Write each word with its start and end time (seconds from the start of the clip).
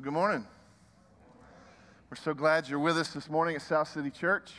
Well, 0.00 0.04
good 0.04 0.14
morning. 0.14 0.46
We're 2.08 2.16
so 2.16 2.32
glad 2.32 2.66
you're 2.66 2.78
with 2.78 2.96
us 2.96 3.12
this 3.12 3.28
morning 3.28 3.54
at 3.54 3.60
South 3.60 3.86
City 3.86 4.08
Church. 4.08 4.50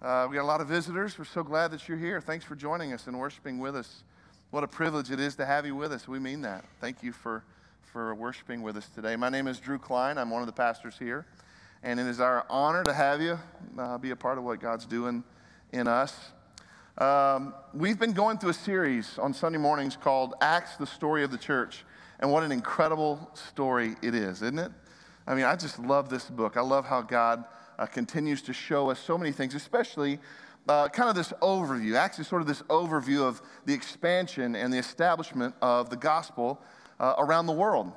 Uh, 0.00 0.28
we 0.30 0.36
got 0.36 0.42
a 0.42 0.46
lot 0.46 0.60
of 0.60 0.68
visitors. 0.68 1.18
We're 1.18 1.24
so 1.24 1.42
glad 1.42 1.72
that 1.72 1.88
you're 1.88 1.98
here. 1.98 2.20
Thanks 2.20 2.44
for 2.44 2.54
joining 2.54 2.92
us 2.92 3.08
and 3.08 3.18
worshiping 3.18 3.58
with 3.58 3.74
us. 3.74 4.04
What 4.52 4.62
a 4.62 4.68
privilege 4.68 5.10
it 5.10 5.18
is 5.18 5.34
to 5.36 5.44
have 5.44 5.66
you 5.66 5.74
with 5.74 5.92
us. 5.92 6.06
We 6.06 6.20
mean 6.20 6.42
that. 6.42 6.64
Thank 6.80 7.02
you 7.02 7.10
for, 7.10 7.42
for 7.82 8.14
worshiping 8.14 8.62
with 8.62 8.76
us 8.76 8.88
today. 8.94 9.16
My 9.16 9.28
name 9.28 9.48
is 9.48 9.58
Drew 9.58 9.76
Klein. 9.76 10.18
I'm 10.18 10.30
one 10.30 10.40
of 10.40 10.46
the 10.46 10.52
pastors 10.52 10.94
here. 10.96 11.26
And 11.82 11.98
it 11.98 12.06
is 12.06 12.20
our 12.20 12.46
honor 12.48 12.84
to 12.84 12.92
have 12.92 13.20
you 13.20 13.40
uh, 13.76 13.98
be 13.98 14.10
a 14.12 14.16
part 14.16 14.38
of 14.38 14.44
what 14.44 14.60
God's 14.60 14.86
doing 14.86 15.24
in 15.72 15.88
us. 15.88 16.16
Um, 16.96 17.54
we've 17.74 17.98
been 17.98 18.12
going 18.12 18.38
through 18.38 18.50
a 18.50 18.54
series 18.54 19.18
on 19.18 19.34
Sunday 19.34 19.58
mornings 19.58 19.96
called 19.96 20.34
Acts, 20.40 20.76
the 20.76 20.86
Story 20.86 21.24
of 21.24 21.32
the 21.32 21.38
Church. 21.38 21.84
And 22.20 22.30
what 22.30 22.42
an 22.42 22.52
incredible 22.52 23.30
story 23.34 23.96
it 24.02 24.14
is, 24.14 24.42
isn't 24.42 24.58
it? 24.58 24.70
I 25.26 25.34
mean, 25.34 25.46
I 25.46 25.56
just 25.56 25.78
love 25.78 26.10
this 26.10 26.28
book. 26.28 26.58
I 26.58 26.60
love 26.60 26.84
how 26.84 27.00
God 27.00 27.44
uh, 27.78 27.86
continues 27.86 28.42
to 28.42 28.52
show 28.52 28.90
us 28.90 28.98
so 29.00 29.16
many 29.16 29.32
things, 29.32 29.54
especially 29.54 30.18
uh, 30.68 30.88
kind 30.88 31.08
of 31.08 31.16
this 31.16 31.32
overview, 31.40 31.96
actually, 31.96 32.24
sort 32.24 32.42
of 32.42 32.46
this 32.46 32.60
overview 32.62 33.22
of 33.22 33.40
the 33.64 33.72
expansion 33.72 34.54
and 34.54 34.70
the 34.70 34.76
establishment 34.76 35.54
of 35.62 35.88
the 35.88 35.96
gospel 35.96 36.60
uh, 37.00 37.14
around 37.16 37.46
the 37.46 37.54
world. 37.54 37.90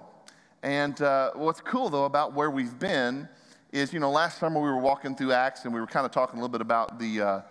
And 0.64 1.00
uh, 1.02 1.31
what's 1.36 1.59
cool, 1.59 1.90
though, 1.90 2.05
about 2.05 2.34
where 2.34 2.50
we've 2.50 2.80
been 2.80 3.28
is, 3.73 3.92
you 3.92 4.00
know, 4.00 4.09
last 4.09 4.40
summer 4.40 4.62
we 4.62 4.70
were 4.70 4.80
walking 4.80 5.17
through 5.17 5.34
Acts 5.34 5.66
and 5.66 5.73
we 5.73 5.81
were 5.81 5.88
kind 5.88 6.05
of 6.05 6.14
talking 6.14 6.40
a 6.40 6.42
little 6.42 6.52
bit 6.52 6.62
about 6.62 6.98
the, 6.98 7.22
uh, 7.22 7.42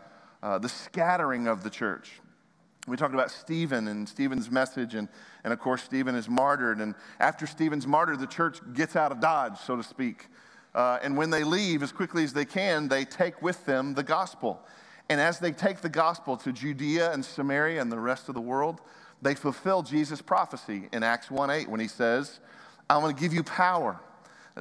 uh, 0.42 0.58
the 0.58 0.70
scattering 0.70 1.48
of 1.48 1.62
the 1.62 1.70
church. 1.70 2.21
We 2.88 2.96
talked 2.96 3.14
about 3.14 3.30
Stephen 3.30 3.86
and 3.86 4.08
Stephen's 4.08 4.50
message, 4.50 4.96
and, 4.96 5.08
and 5.44 5.52
of 5.52 5.60
course, 5.60 5.82
Stephen 5.82 6.16
is 6.16 6.28
martyred. 6.28 6.78
And 6.78 6.96
after 7.20 7.46
Stephen's 7.46 7.86
martyred, 7.86 8.18
the 8.18 8.26
church 8.26 8.58
gets 8.74 8.96
out 8.96 9.12
of 9.12 9.20
Dodge, 9.20 9.56
so 9.58 9.76
to 9.76 9.84
speak. 9.84 10.26
Uh, 10.74 10.98
and 11.00 11.16
when 11.16 11.30
they 11.30 11.44
leave, 11.44 11.82
as 11.84 11.92
quickly 11.92 12.24
as 12.24 12.32
they 12.32 12.44
can, 12.44 12.88
they 12.88 13.04
take 13.04 13.40
with 13.40 13.64
them 13.66 13.94
the 13.94 14.02
gospel. 14.02 14.60
And 15.08 15.20
as 15.20 15.38
they 15.38 15.52
take 15.52 15.80
the 15.80 15.88
gospel 15.88 16.36
to 16.38 16.52
Judea 16.52 17.12
and 17.12 17.24
Samaria 17.24 17.80
and 17.80 17.92
the 17.92 18.00
rest 18.00 18.28
of 18.28 18.34
the 18.34 18.40
world, 18.40 18.80
they 19.20 19.36
fulfill 19.36 19.82
Jesus' 19.82 20.20
prophecy 20.20 20.88
in 20.92 21.04
Acts 21.04 21.30
1 21.30 21.50
8 21.50 21.68
when 21.68 21.78
he 21.78 21.88
says, 21.88 22.40
I'm 22.90 23.00
going 23.00 23.14
to 23.14 23.20
give 23.20 23.32
you 23.32 23.44
power, 23.44 24.00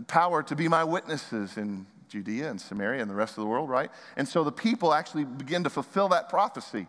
power 0.05 0.43
to 0.43 0.55
be 0.55 0.67
my 0.67 0.83
witnesses 0.83 1.57
in 1.57 1.87
Judea 2.07 2.51
and 2.51 2.61
Samaria 2.61 3.01
and 3.01 3.09
the 3.09 3.15
rest 3.15 3.37
of 3.37 3.43
the 3.43 3.47
world, 3.47 3.69
right? 3.69 3.89
And 4.15 4.27
so 4.27 4.43
the 4.43 4.51
people 4.51 4.93
actually 4.93 5.23
begin 5.23 5.63
to 5.63 5.71
fulfill 5.71 6.09
that 6.09 6.29
prophecy 6.29 6.85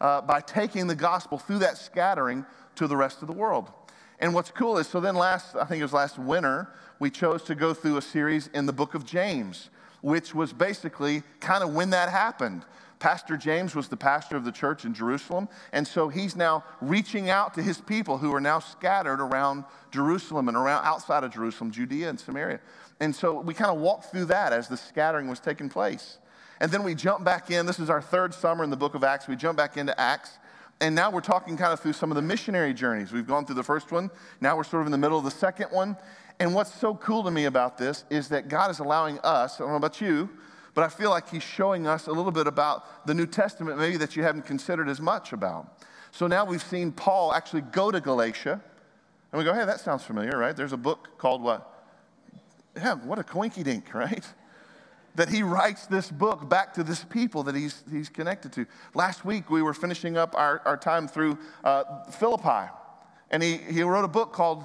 uh, 0.00 0.20
by 0.20 0.40
taking 0.40 0.86
the 0.86 0.94
gospel 0.94 1.38
through 1.38 1.58
that 1.58 1.78
scattering 1.78 2.44
to 2.76 2.86
the 2.86 2.96
rest 2.96 3.22
of 3.22 3.28
the 3.28 3.34
world. 3.34 3.70
And 4.18 4.32
what's 4.32 4.50
cool 4.50 4.78
is, 4.78 4.86
so 4.86 5.00
then 5.00 5.14
last, 5.14 5.56
I 5.56 5.64
think 5.64 5.80
it 5.80 5.84
was 5.84 5.92
last 5.92 6.18
winter, 6.18 6.68
we 6.98 7.10
chose 7.10 7.42
to 7.44 7.54
go 7.54 7.74
through 7.74 7.98
a 7.98 8.02
series 8.02 8.48
in 8.54 8.66
the 8.66 8.72
book 8.72 8.94
of 8.94 9.04
James, 9.04 9.68
which 10.00 10.34
was 10.34 10.52
basically 10.52 11.22
kind 11.40 11.62
of 11.62 11.74
when 11.74 11.90
that 11.90 12.08
happened. 12.08 12.64
Pastor 12.98 13.36
James 13.36 13.74
was 13.74 13.88
the 13.88 13.96
pastor 13.96 14.36
of 14.36 14.44
the 14.44 14.52
church 14.52 14.86
in 14.86 14.94
Jerusalem, 14.94 15.48
and 15.72 15.86
so 15.86 16.08
he's 16.08 16.34
now 16.34 16.64
reaching 16.80 17.28
out 17.28 17.52
to 17.54 17.62
his 17.62 17.78
people 17.78 18.16
who 18.16 18.34
are 18.34 18.40
now 18.40 18.58
scattered 18.58 19.20
around 19.20 19.64
Jerusalem 19.90 20.48
and 20.48 20.56
around 20.56 20.84
outside 20.84 21.22
of 21.22 21.30
Jerusalem, 21.30 21.70
Judea 21.70 22.08
and 22.08 22.18
Samaria. 22.18 22.60
And 23.00 23.14
so 23.14 23.38
we 23.40 23.52
kind 23.52 23.70
of 23.70 23.78
walked 23.78 24.06
through 24.06 24.26
that 24.26 24.54
as 24.54 24.68
the 24.68 24.78
scattering 24.78 25.28
was 25.28 25.40
taking 25.40 25.68
place. 25.68 26.16
And 26.60 26.70
then 26.70 26.82
we 26.82 26.94
jump 26.94 27.24
back 27.24 27.50
in. 27.50 27.66
This 27.66 27.78
is 27.78 27.90
our 27.90 28.00
third 28.00 28.32
summer 28.32 28.64
in 28.64 28.70
the 28.70 28.76
book 28.76 28.94
of 28.94 29.04
Acts. 29.04 29.28
We 29.28 29.36
jump 29.36 29.58
back 29.58 29.76
into 29.76 29.98
Acts. 30.00 30.38
And 30.80 30.94
now 30.94 31.10
we're 31.10 31.20
talking 31.20 31.56
kind 31.56 31.72
of 31.72 31.80
through 31.80 31.94
some 31.94 32.10
of 32.10 32.16
the 32.16 32.22
missionary 32.22 32.74
journeys. 32.74 33.12
We've 33.12 33.26
gone 33.26 33.46
through 33.46 33.54
the 33.54 33.62
first 33.62 33.92
one. 33.92 34.10
Now 34.40 34.56
we're 34.56 34.64
sort 34.64 34.82
of 34.82 34.86
in 34.86 34.92
the 34.92 34.98
middle 34.98 35.18
of 35.18 35.24
the 35.24 35.30
second 35.30 35.68
one. 35.70 35.96
And 36.38 36.54
what's 36.54 36.74
so 36.74 36.94
cool 36.94 37.24
to 37.24 37.30
me 37.30 37.46
about 37.46 37.78
this 37.78 38.04
is 38.10 38.28
that 38.28 38.48
God 38.48 38.70
is 38.70 38.78
allowing 38.78 39.18
us, 39.20 39.56
I 39.56 39.64
don't 39.64 39.70
know 39.70 39.76
about 39.76 40.00
you, 40.00 40.28
but 40.74 40.84
I 40.84 40.88
feel 40.88 41.08
like 41.08 41.30
He's 41.30 41.42
showing 41.42 41.86
us 41.86 42.08
a 42.08 42.12
little 42.12 42.32
bit 42.32 42.46
about 42.46 43.06
the 43.06 43.14
New 43.14 43.26
Testament, 43.26 43.78
maybe 43.78 43.96
that 43.96 44.16
you 44.16 44.22
haven't 44.22 44.44
considered 44.44 44.90
as 44.90 45.00
much 45.00 45.32
about. 45.32 45.82
So 46.10 46.26
now 46.26 46.44
we've 46.44 46.62
seen 46.62 46.92
Paul 46.92 47.32
actually 47.32 47.62
go 47.62 47.90
to 47.90 48.00
Galatia. 48.00 48.60
And 49.32 49.38
we 49.38 49.44
go, 49.44 49.54
hey, 49.54 49.64
that 49.64 49.80
sounds 49.80 50.04
familiar, 50.04 50.36
right? 50.38 50.54
There's 50.54 50.72
a 50.72 50.78
book 50.78 51.18
called 51.18 51.42
what? 51.42 51.72
Yeah, 52.76 52.94
what 52.94 53.18
a 53.18 53.22
coinky 53.22 53.64
dink, 53.64 53.94
right? 53.94 54.24
That 55.16 55.28
he 55.28 55.42
writes 55.42 55.86
this 55.86 56.10
book 56.10 56.48
back 56.48 56.74
to 56.74 56.84
this 56.84 57.02
people 57.04 57.42
that 57.44 57.54
he's, 57.54 57.82
he's 57.90 58.08
connected 58.08 58.52
to. 58.52 58.66
Last 58.94 59.24
week, 59.24 59.50
we 59.50 59.62
were 59.62 59.74
finishing 59.74 60.16
up 60.16 60.34
our, 60.36 60.62
our 60.64 60.76
time 60.76 61.08
through 61.08 61.38
uh, 61.64 62.04
Philippi, 62.10 62.70
and 63.30 63.42
he, 63.42 63.56
he 63.56 63.82
wrote 63.82 64.04
a 64.04 64.08
book 64.08 64.32
called, 64.32 64.62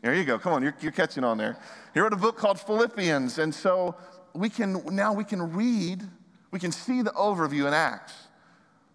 there 0.00 0.14
you 0.14 0.24
go, 0.24 0.38
come 0.38 0.52
on, 0.52 0.62
you're, 0.62 0.74
you're 0.80 0.90
catching 0.92 1.22
on 1.22 1.38
there. 1.38 1.58
He 1.94 2.00
wrote 2.00 2.12
a 2.12 2.16
book 2.16 2.36
called 2.36 2.58
Philippians, 2.58 3.38
and 3.38 3.54
so 3.54 3.94
we 4.34 4.48
can, 4.48 4.82
now 4.86 5.12
we 5.12 5.24
can 5.24 5.52
read, 5.52 6.02
we 6.50 6.58
can 6.58 6.72
see 6.72 7.02
the 7.02 7.12
overview 7.12 7.68
in 7.68 7.74
Acts. 7.74 8.14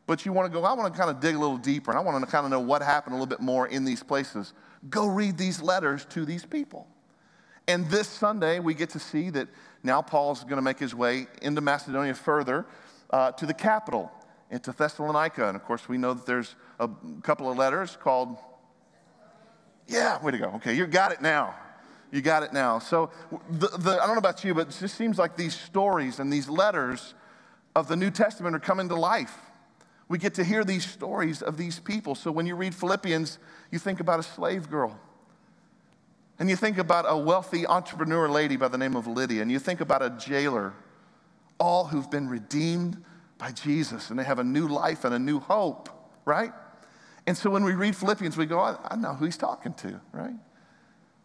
But 0.07 0.25
you 0.25 0.33
want 0.33 0.51
to 0.51 0.59
go, 0.59 0.65
I 0.65 0.73
want 0.73 0.91
to 0.91 0.97
kind 0.97 1.11
of 1.11 1.19
dig 1.19 1.35
a 1.35 1.39
little 1.39 1.57
deeper, 1.57 1.91
and 1.91 1.99
I 1.99 2.01
want 2.01 2.23
to 2.25 2.31
kind 2.31 2.45
of 2.45 2.51
know 2.51 2.61
what 2.61 2.81
happened 2.81 3.13
a 3.13 3.17
little 3.17 3.27
bit 3.27 3.41
more 3.41 3.67
in 3.67 3.85
these 3.85 4.01
places. 4.01 4.53
Go 4.89 5.07
read 5.07 5.37
these 5.37 5.61
letters 5.61 6.05
to 6.11 6.25
these 6.25 6.45
people. 6.45 6.87
And 7.67 7.89
this 7.89 8.07
Sunday, 8.07 8.59
we 8.59 8.73
get 8.73 8.91
to 8.91 8.99
see 8.99 9.29
that 9.31 9.49
now 9.83 10.01
Paul's 10.01 10.43
going 10.43 10.55
to 10.55 10.61
make 10.61 10.79
his 10.79 10.95
way 10.95 11.27
into 11.41 11.59
Macedonia 11.59 12.13
further 12.13 12.65
uh, 13.09 13.31
to 13.33 13.45
the 13.45 13.53
capital, 13.53 14.09
into 14.49 14.71
Thessalonica. 14.71 15.47
And 15.47 15.55
of 15.57 15.63
course, 15.65 15.89
we 15.89 15.97
know 15.97 16.13
that 16.13 16.25
there's 16.25 16.55
a 16.79 16.89
couple 17.23 17.51
of 17.51 17.57
letters 17.57 17.97
called, 18.01 18.37
yeah, 19.87 20.23
way 20.23 20.31
to 20.31 20.37
go. 20.37 20.45
Okay, 20.55 20.75
you 20.75 20.87
got 20.87 21.11
it 21.11 21.21
now. 21.21 21.55
You 22.09 22.21
got 22.21 22.43
it 22.43 22.53
now. 22.53 22.79
So, 22.79 23.09
the, 23.49 23.67
the, 23.67 24.01
I 24.01 24.05
don't 24.05 24.15
know 24.15 24.19
about 24.19 24.45
you, 24.45 24.53
but 24.53 24.69
it 24.69 24.77
just 24.79 24.95
seems 24.95 25.17
like 25.17 25.35
these 25.35 25.53
stories 25.53 26.19
and 26.19 26.31
these 26.31 26.47
letters 26.47 27.15
of 27.75 27.89
the 27.89 27.97
New 27.97 28.11
Testament 28.11 28.55
are 28.55 28.59
coming 28.59 28.87
to 28.87 28.95
life. 28.95 29.37
We 30.07 30.17
get 30.17 30.35
to 30.35 30.45
hear 30.45 30.63
these 30.63 30.85
stories 30.85 31.41
of 31.41 31.57
these 31.57 31.79
people. 31.79 32.15
So, 32.15 32.31
when 32.31 32.45
you 32.45 32.55
read 32.55 32.73
Philippians, 32.73 33.39
you 33.71 33.79
think 33.79 33.99
about 33.99 34.21
a 34.21 34.23
slave 34.23 34.69
girl 34.69 34.97
and 36.39 36.49
you 36.49 36.55
think 36.55 36.77
about 36.77 37.05
a 37.07 37.17
wealthy 37.17 37.65
entrepreneur 37.65 38.29
lady 38.29 38.57
by 38.57 38.67
the 38.67 38.77
name 38.77 38.95
of 38.95 39.07
Lydia, 39.07 39.41
and 39.41 39.51
you 39.51 39.59
think 39.59 39.81
about 39.81 40.03
a 40.03 40.11
jailer, 40.11 40.73
all 41.59 41.85
who've 41.85 42.09
been 42.09 42.29
redeemed 42.29 43.03
by 43.37 43.51
Jesus, 43.51 44.09
and 44.09 44.19
they 44.19 44.23
have 44.23 44.39
a 44.39 44.43
new 44.43 44.67
life 44.67 45.03
and 45.03 45.15
a 45.15 45.19
new 45.19 45.39
hope, 45.39 45.89
right? 46.25 46.51
And 47.25 47.35
so 47.35 47.49
when 47.49 47.63
we 47.63 47.73
read 47.73 47.95
Philippians, 47.95 48.37
we 48.37 48.45
go, 48.45 48.59
I, 48.59 48.77
I 48.89 48.95
know 48.95 49.13
who 49.13 49.25
he's 49.25 49.37
talking 49.37 49.73
to, 49.75 49.99
right? 50.11 50.35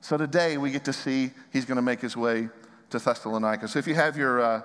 So 0.00 0.16
today 0.16 0.56
we 0.56 0.70
get 0.70 0.84
to 0.86 0.92
see 0.92 1.30
he's 1.52 1.64
going 1.64 1.76
to 1.76 1.82
make 1.82 2.00
his 2.00 2.16
way 2.16 2.48
to 2.90 2.98
Thessalonica. 2.98 3.68
So 3.68 3.78
if 3.78 3.86
you 3.86 3.94
have 3.94 4.16
your 4.16 4.40
uh, 4.40 4.62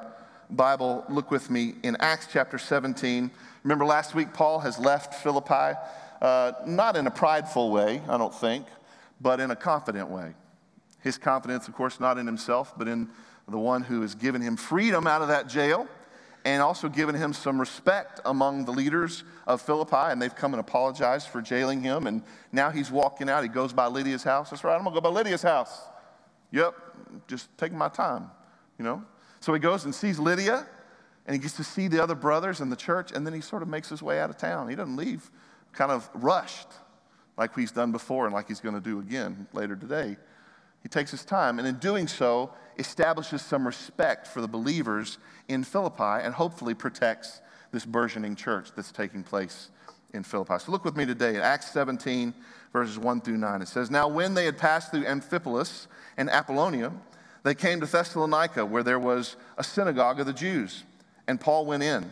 Bible, 0.49 1.05
look 1.09 1.29
with 1.29 1.49
me 1.49 1.75
in 1.83 1.97
Acts 1.99 2.27
chapter 2.31 2.57
17. 2.57 3.29
Remember 3.63 3.85
last 3.85 4.15
week, 4.15 4.33
Paul 4.33 4.59
has 4.59 4.79
left 4.79 5.13
Philippi, 5.13 5.77
uh, 6.21 6.53
not 6.65 6.95
in 6.95 7.05
a 7.05 7.11
prideful 7.11 7.69
way, 7.69 8.01
I 8.07 8.17
don't 8.17 8.33
think 8.33 8.65
but 9.19 9.39
in 9.39 9.51
a 9.51 9.55
confident 9.55 10.09
way. 10.09 10.33
His 11.01 11.17
confidence, 11.17 11.67
of 11.67 11.73
course, 11.73 11.99
not 11.99 12.17
in 12.17 12.25
himself, 12.25 12.73
but 12.77 12.87
in 12.87 13.09
the 13.47 13.57
one 13.57 13.83
who 13.83 14.01
has 14.01 14.15
given 14.15 14.41
him 14.41 14.57
freedom 14.57 15.07
out 15.07 15.21
of 15.21 15.29
that 15.29 15.47
jail 15.47 15.87
and 16.43 16.61
also 16.61 16.87
given 16.87 17.15
him 17.15 17.33
some 17.33 17.59
respect 17.59 18.21
among 18.25 18.65
the 18.65 18.71
leaders 18.71 19.23
of 19.45 19.61
Philippi. 19.61 19.95
And 19.95 20.21
they've 20.21 20.33
come 20.33 20.53
and 20.53 20.61
apologized 20.61 21.27
for 21.27 21.41
jailing 21.41 21.81
him. 21.81 22.07
And 22.07 22.23
now 22.51 22.69
he's 22.69 22.89
walking 22.89 23.29
out. 23.29 23.43
He 23.43 23.49
goes 23.49 23.73
by 23.73 23.87
Lydia's 23.87 24.23
house. 24.23 24.49
That's 24.49 24.63
right, 24.63 24.75
I'm 24.75 24.83
going 24.83 24.95
to 24.95 25.01
go 25.01 25.09
by 25.09 25.13
Lydia's 25.13 25.41
house. 25.41 25.81
Yep, 26.51 26.73
just 27.27 27.49
taking 27.57 27.77
my 27.77 27.89
time, 27.89 28.31
you 28.77 28.85
know? 28.85 29.03
So 29.39 29.53
he 29.53 29.59
goes 29.59 29.85
and 29.85 29.93
sees 29.93 30.19
Lydia, 30.19 30.65
and 31.25 31.33
he 31.33 31.39
gets 31.39 31.55
to 31.57 31.63
see 31.63 31.89
the 31.89 32.01
other 32.01 32.15
brothers 32.15 32.61
in 32.61 32.69
the 32.69 32.75
church, 32.75 33.11
and 33.11 33.25
then 33.25 33.33
he 33.33 33.41
sort 33.41 33.61
of 33.61 33.67
makes 33.67 33.89
his 33.89 34.01
way 34.01 34.19
out 34.19 34.29
of 34.29 34.37
town. 34.37 34.69
He 34.69 34.75
doesn't 34.75 34.95
leave 34.95 35.29
kind 35.73 35.91
of 35.91 36.09
rushed 36.13 36.67
like 37.37 37.55
he's 37.55 37.71
done 37.71 37.91
before 37.91 38.25
and 38.25 38.33
like 38.33 38.47
he's 38.47 38.59
going 38.59 38.75
to 38.75 38.81
do 38.81 38.99
again 38.99 39.47
later 39.53 39.75
today. 39.75 40.17
He 40.83 40.89
takes 40.89 41.11
his 41.11 41.25
time, 41.25 41.59
and 41.59 41.67
in 41.67 41.75
doing 41.79 42.07
so, 42.07 42.51
establishes 42.77 43.41
some 43.41 43.65
respect 43.65 44.27
for 44.27 44.41
the 44.41 44.47
believers 44.47 45.17
in 45.47 45.63
Philippi 45.63 46.23
and 46.23 46.33
hopefully 46.33 46.73
protects 46.73 47.41
this 47.71 47.85
burgeoning 47.85 48.35
church 48.35 48.69
that's 48.75 48.91
taking 48.91 49.23
place 49.23 49.69
in 50.13 50.23
Philippi. 50.23 50.55
So 50.59 50.71
look 50.71 50.85
with 50.85 50.95
me 50.95 51.05
today 51.05 51.35
at 51.35 51.41
Acts 51.41 51.71
17, 51.71 52.33
verses 52.71 52.97
1 52.97 53.21
through 53.21 53.37
9. 53.37 53.61
It 53.61 53.67
says, 53.67 53.91
Now 53.91 54.07
when 54.07 54.33
they 54.33 54.45
had 54.45 54.57
passed 54.57 54.91
through 54.91 55.03
Amphipolis 55.03 55.87
and 56.15 56.29
Apollonia, 56.29 56.91
they 57.43 57.55
came 57.55 57.79
to 57.79 57.85
Thessalonica, 57.85 58.65
where 58.65 58.83
there 58.83 58.99
was 58.99 59.35
a 59.57 59.63
synagogue 59.63 60.19
of 60.19 60.25
the 60.25 60.33
Jews. 60.33 60.83
And 61.27 61.39
Paul 61.39 61.65
went 61.65 61.83
in 61.83 62.11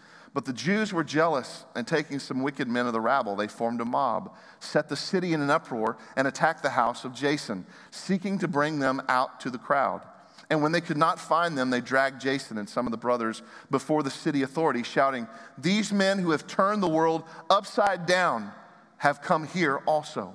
But 0.33 0.45
the 0.45 0.53
Jews 0.53 0.93
were 0.93 1.03
jealous, 1.03 1.65
and 1.75 1.85
taking 1.85 2.19
some 2.19 2.41
wicked 2.41 2.67
men 2.67 2.87
of 2.87 2.93
the 2.93 3.01
rabble, 3.01 3.35
they 3.35 3.47
formed 3.47 3.81
a 3.81 3.85
mob, 3.85 4.33
set 4.59 4.87
the 4.87 4.95
city 4.95 5.33
in 5.33 5.41
an 5.41 5.49
uproar, 5.49 5.97
and 6.15 6.25
attacked 6.25 6.63
the 6.63 6.69
house 6.69 7.03
of 7.03 7.13
Jason, 7.13 7.65
seeking 7.89 8.39
to 8.39 8.47
bring 8.47 8.79
them 8.79 9.01
out 9.09 9.41
to 9.41 9.49
the 9.49 9.57
crowd. 9.57 10.01
And 10.49 10.61
when 10.61 10.71
they 10.71 10.81
could 10.81 10.97
not 10.97 11.19
find 11.19 11.57
them, 11.57 11.69
they 11.69 11.81
dragged 11.81 12.21
Jason 12.21 12.57
and 12.57 12.67
some 12.67 12.87
of 12.87 12.91
the 12.91 12.97
brothers 12.97 13.41
before 13.71 14.03
the 14.03 14.09
city 14.09 14.41
authorities, 14.43 14.87
shouting, 14.87 15.27
These 15.57 15.91
men 15.91 16.19
who 16.19 16.31
have 16.31 16.47
turned 16.47 16.81
the 16.81 16.89
world 16.89 17.23
upside 17.49 18.05
down 18.05 18.51
have 18.97 19.21
come 19.21 19.47
here 19.47 19.77
also. 19.85 20.33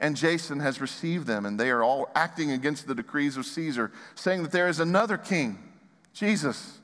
And 0.00 0.16
Jason 0.16 0.60
has 0.60 0.80
received 0.80 1.26
them, 1.26 1.46
and 1.46 1.58
they 1.58 1.70
are 1.70 1.82
all 1.82 2.10
acting 2.14 2.50
against 2.50 2.86
the 2.86 2.94
decrees 2.94 3.36
of 3.36 3.46
Caesar, 3.46 3.90
saying 4.14 4.42
that 4.42 4.52
there 4.52 4.68
is 4.68 4.80
another 4.80 5.16
king, 5.16 5.58
Jesus. 6.12 6.78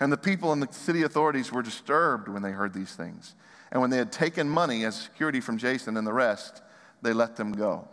And 0.00 0.12
the 0.12 0.16
people 0.16 0.52
and 0.52 0.62
the 0.62 0.72
city 0.72 1.02
authorities 1.02 1.52
were 1.52 1.62
disturbed 1.62 2.28
when 2.28 2.42
they 2.42 2.52
heard 2.52 2.72
these 2.72 2.94
things. 2.94 3.34
And 3.72 3.80
when 3.80 3.90
they 3.90 3.96
had 3.96 4.12
taken 4.12 4.48
money 4.48 4.84
as 4.84 4.96
security 4.96 5.40
from 5.40 5.58
Jason 5.58 5.96
and 5.96 6.06
the 6.06 6.12
rest, 6.12 6.62
they 7.02 7.12
let 7.12 7.36
them 7.36 7.52
go. 7.52 7.88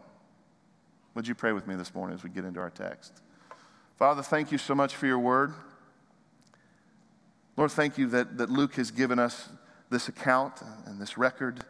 Would 1.15 1.27
you 1.27 1.35
pray 1.35 1.51
with 1.51 1.67
me 1.67 1.75
this 1.75 1.93
morning 1.95 2.15
as 2.15 2.23
we 2.23 2.29
get 2.29 2.45
into 2.45 2.59
our 2.59 2.69
text? 2.69 3.21
Father, 3.97 4.21
thank 4.21 4.51
you 4.51 4.57
so 4.57 4.75
much 4.75 4.95
for 4.95 5.07
your 5.07 5.19
word. 5.19 5.53
Lord, 7.57 7.71
thank 7.71 7.97
you 7.97 8.07
that, 8.07 8.37
that 8.37 8.49
Luke 8.49 8.75
has 8.75 8.91
given 8.91 9.17
us 9.17 9.47
this 9.89 10.09
account 10.09 10.61
and 10.85 10.99
this 10.99 11.17
record, 11.17 11.63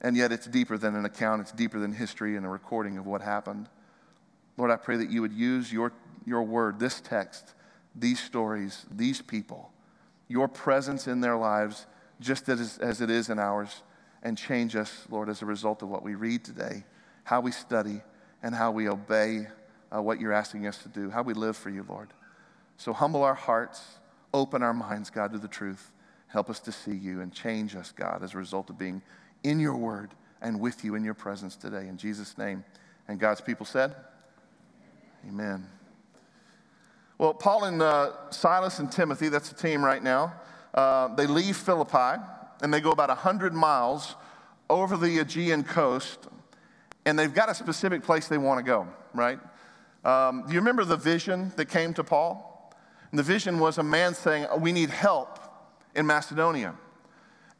and 0.00 0.16
yet 0.16 0.30
it's 0.30 0.46
deeper 0.46 0.78
than 0.78 0.94
an 0.94 1.04
account, 1.04 1.40
it's 1.40 1.50
deeper 1.50 1.80
than 1.80 1.92
history 1.92 2.36
and 2.36 2.46
a 2.46 2.48
recording 2.48 2.96
of 2.96 3.06
what 3.06 3.20
happened. 3.20 3.68
Lord, 4.56 4.70
I 4.70 4.76
pray 4.76 4.96
that 4.96 5.10
you 5.10 5.22
would 5.22 5.32
use 5.32 5.72
your, 5.72 5.92
your 6.24 6.44
word, 6.44 6.78
this 6.78 7.00
text, 7.00 7.54
these 7.98 8.20
stories, 8.20 8.86
these 8.90 9.22
people, 9.22 9.70
your 10.28 10.48
presence 10.48 11.06
in 11.06 11.20
their 11.20 11.36
lives, 11.36 11.86
just 12.20 12.48
as, 12.48 12.78
as 12.78 13.00
it 13.00 13.10
is 13.10 13.28
in 13.28 13.38
ours, 13.38 13.82
and 14.22 14.36
change 14.36 14.76
us, 14.76 15.06
Lord, 15.10 15.28
as 15.28 15.42
a 15.42 15.46
result 15.46 15.82
of 15.82 15.88
what 15.88 16.02
we 16.02 16.14
read 16.14 16.44
today, 16.44 16.84
how 17.24 17.40
we 17.40 17.52
study, 17.52 18.02
and 18.42 18.54
how 18.54 18.70
we 18.70 18.88
obey 18.88 19.46
uh, 19.94 20.02
what 20.02 20.20
you're 20.20 20.32
asking 20.32 20.66
us 20.66 20.78
to 20.82 20.88
do, 20.88 21.10
how 21.10 21.22
we 21.22 21.34
live 21.34 21.56
for 21.56 21.70
you, 21.70 21.84
Lord. 21.88 22.12
So 22.76 22.92
humble 22.92 23.22
our 23.22 23.34
hearts, 23.34 23.82
open 24.34 24.62
our 24.62 24.74
minds, 24.74 25.10
God, 25.10 25.32
to 25.32 25.38
the 25.38 25.48
truth. 25.48 25.90
Help 26.28 26.50
us 26.50 26.60
to 26.60 26.72
see 26.72 26.94
you 26.94 27.20
and 27.20 27.32
change 27.32 27.76
us, 27.76 27.92
God, 27.92 28.22
as 28.22 28.34
a 28.34 28.38
result 28.38 28.68
of 28.68 28.78
being 28.78 29.00
in 29.42 29.60
your 29.60 29.76
word 29.76 30.10
and 30.42 30.60
with 30.60 30.84
you 30.84 30.94
in 30.94 31.04
your 31.04 31.14
presence 31.14 31.56
today. 31.56 31.88
In 31.88 31.96
Jesus' 31.96 32.36
name. 32.36 32.64
And 33.08 33.18
God's 33.18 33.40
people 33.40 33.64
said, 33.64 33.94
Amen. 35.28 35.66
Well, 37.18 37.32
Paul 37.32 37.64
and 37.64 37.80
uh, 37.80 38.30
Silas 38.30 38.78
and 38.78 38.92
Timothy, 38.92 39.28
that's 39.28 39.48
the 39.48 39.54
team 39.54 39.82
right 39.82 40.02
now, 40.02 40.34
uh, 40.74 41.14
they 41.14 41.26
leave 41.26 41.56
Philippi 41.56 42.20
and 42.62 42.72
they 42.72 42.80
go 42.80 42.90
about 42.90 43.08
100 43.08 43.54
miles 43.54 44.16
over 44.68 44.96
the 44.96 45.18
Aegean 45.18 45.62
coast, 45.62 46.26
and 47.04 47.18
they've 47.18 47.32
got 47.32 47.48
a 47.48 47.54
specific 47.54 48.02
place 48.02 48.28
they 48.28 48.38
want 48.38 48.58
to 48.58 48.64
go, 48.64 48.86
right? 49.14 49.38
Um, 50.04 50.44
do 50.46 50.52
you 50.52 50.60
remember 50.60 50.84
the 50.84 50.96
vision 50.96 51.52
that 51.56 51.66
came 51.66 51.94
to 51.94 52.04
Paul? 52.04 52.72
And 53.10 53.18
the 53.18 53.22
vision 53.22 53.58
was 53.58 53.78
a 53.78 53.82
man 53.82 54.14
saying, 54.14 54.46
We 54.58 54.72
need 54.72 54.90
help 54.90 55.38
in 55.94 56.06
Macedonia. 56.06 56.74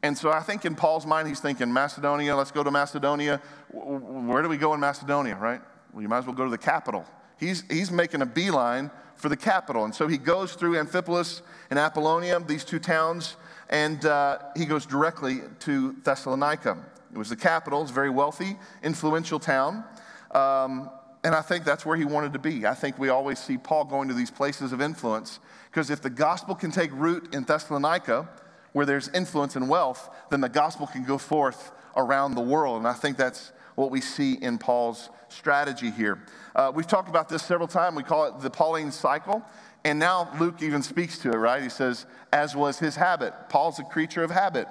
And 0.03 0.17
so 0.17 0.31
I 0.31 0.41
think 0.41 0.65
in 0.65 0.75
Paul's 0.75 1.05
mind, 1.05 1.27
he's 1.27 1.39
thinking, 1.39 1.71
Macedonia, 1.71 2.35
let's 2.35 2.51
go 2.51 2.63
to 2.63 2.69
Macedonia. 2.69 3.41
Where 3.71 4.43
do 4.43 4.49
we 4.49 4.57
go 4.57 4.73
in 4.73 4.79
Macedonia, 4.79 5.35
right? 5.35 5.61
Well, 5.91 6.01
you 6.01 6.07
might 6.07 6.19
as 6.19 6.25
well 6.25 6.35
go 6.35 6.43
to 6.43 6.51
the 6.51 6.57
capital. 6.57 7.05
He's, 7.39 7.63
he's 7.69 7.91
making 7.91 8.21
a 8.21 8.25
beeline 8.25 8.91
for 9.15 9.29
the 9.29 9.37
capital. 9.37 9.85
And 9.85 9.93
so 9.93 10.07
he 10.07 10.17
goes 10.17 10.53
through 10.53 10.73
Amphipolis 10.73 11.41
and 11.69 11.79
Apollonia, 11.79 12.39
these 12.39 12.63
two 12.63 12.79
towns, 12.79 13.35
and 13.69 14.05
uh, 14.05 14.39
he 14.55 14.65
goes 14.65 14.85
directly 14.85 15.41
to 15.59 15.95
Thessalonica. 16.03 16.77
It 17.11 17.17
was 17.17 17.29
the 17.29 17.35
capital, 17.35 17.81
it's 17.81 17.91
a 17.91 17.93
very 17.93 18.09
wealthy, 18.09 18.57
influential 18.83 19.39
town. 19.39 19.83
Um, 20.31 20.89
and 21.23 21.33
I 21.33 21.41
think 21.41 21.65
that's 21.65 21.85
where 21.85 21.97
he 21.97 22.05
wanted 22.05 22.33
to 22.33 22.39
be. 22.39 22.65
I 22.65 22.73
think 22.73 22.97
we 22.97 23.09
always 23.09 23.39
see 23.39 23.57
Paul 23.57 23.85
going 23.85 24.07
to 24.07 24.13
these 24.13 24.31
places 24.31 24.71
of 24.71 24.81
influence 24.81 25.39
because 25.69 25.89
if 25.89 26.01
the 26.01 26.09
gospel 26.09 26.55
can 26.55 26.71
take 26.71 26.91
root 26.93 27.33
in 27.33 27.43
Thessalonica, 27.43 28.29
where 28.73 28.85
there's 28.85 29.09
influence 29.09 29.55
and 29.55 29.67
wealth, 29.67 30.09
then 30.29 30.41
the 30.41 30.49
gospel 30.49 30.87
can 30.87 31.03
go 31.03 31.17
forth 31.17 31.71
around 31.95 32.35
the 32.35 32.41
world. 32.41 32.77
And 32.77 32.87
I 32.87 32.93
think 32.93 33.17
that's 33.17 33.51
what 33.77 33.91
we 33.91 34.01
see 34.01 34.33
in 34.33 34.57
Paul's 34.57 35.11
strategy 35.29 35.91
here. 35.91 36.19
Uh, 36.55 36.71
we've 36.73 36.87
talked 36.87 37.09
about 37.09 37.29
this 37.29 37.43
several 37.43 37.67
times. 37.67 37.95
We 37.95 38.01
call 38.01 38.25
it 38.25 38.39
the 38.41 38.49
Pauline 38.49 38.91
cycle. 38.91 39.45
And 39.85 39.99
now 39.99 40.29
Luke 40.39 40.63
even 40.63 40.81
speaks 40.81 41.19
to 41.19 41.29
it, 41.29 41.35
right? 41.35 41.61
He 41.61 41.69
says, 41.69 42.07
as 42.33 42.55
was 42.55 42.79
his 42.79 42.95
habit. 42.95 43.33
Paul's 43.49 43.77
a 43.77 43.83
creature 43.83 44.23
of 44.23 44.31
habit. 44.31 44.67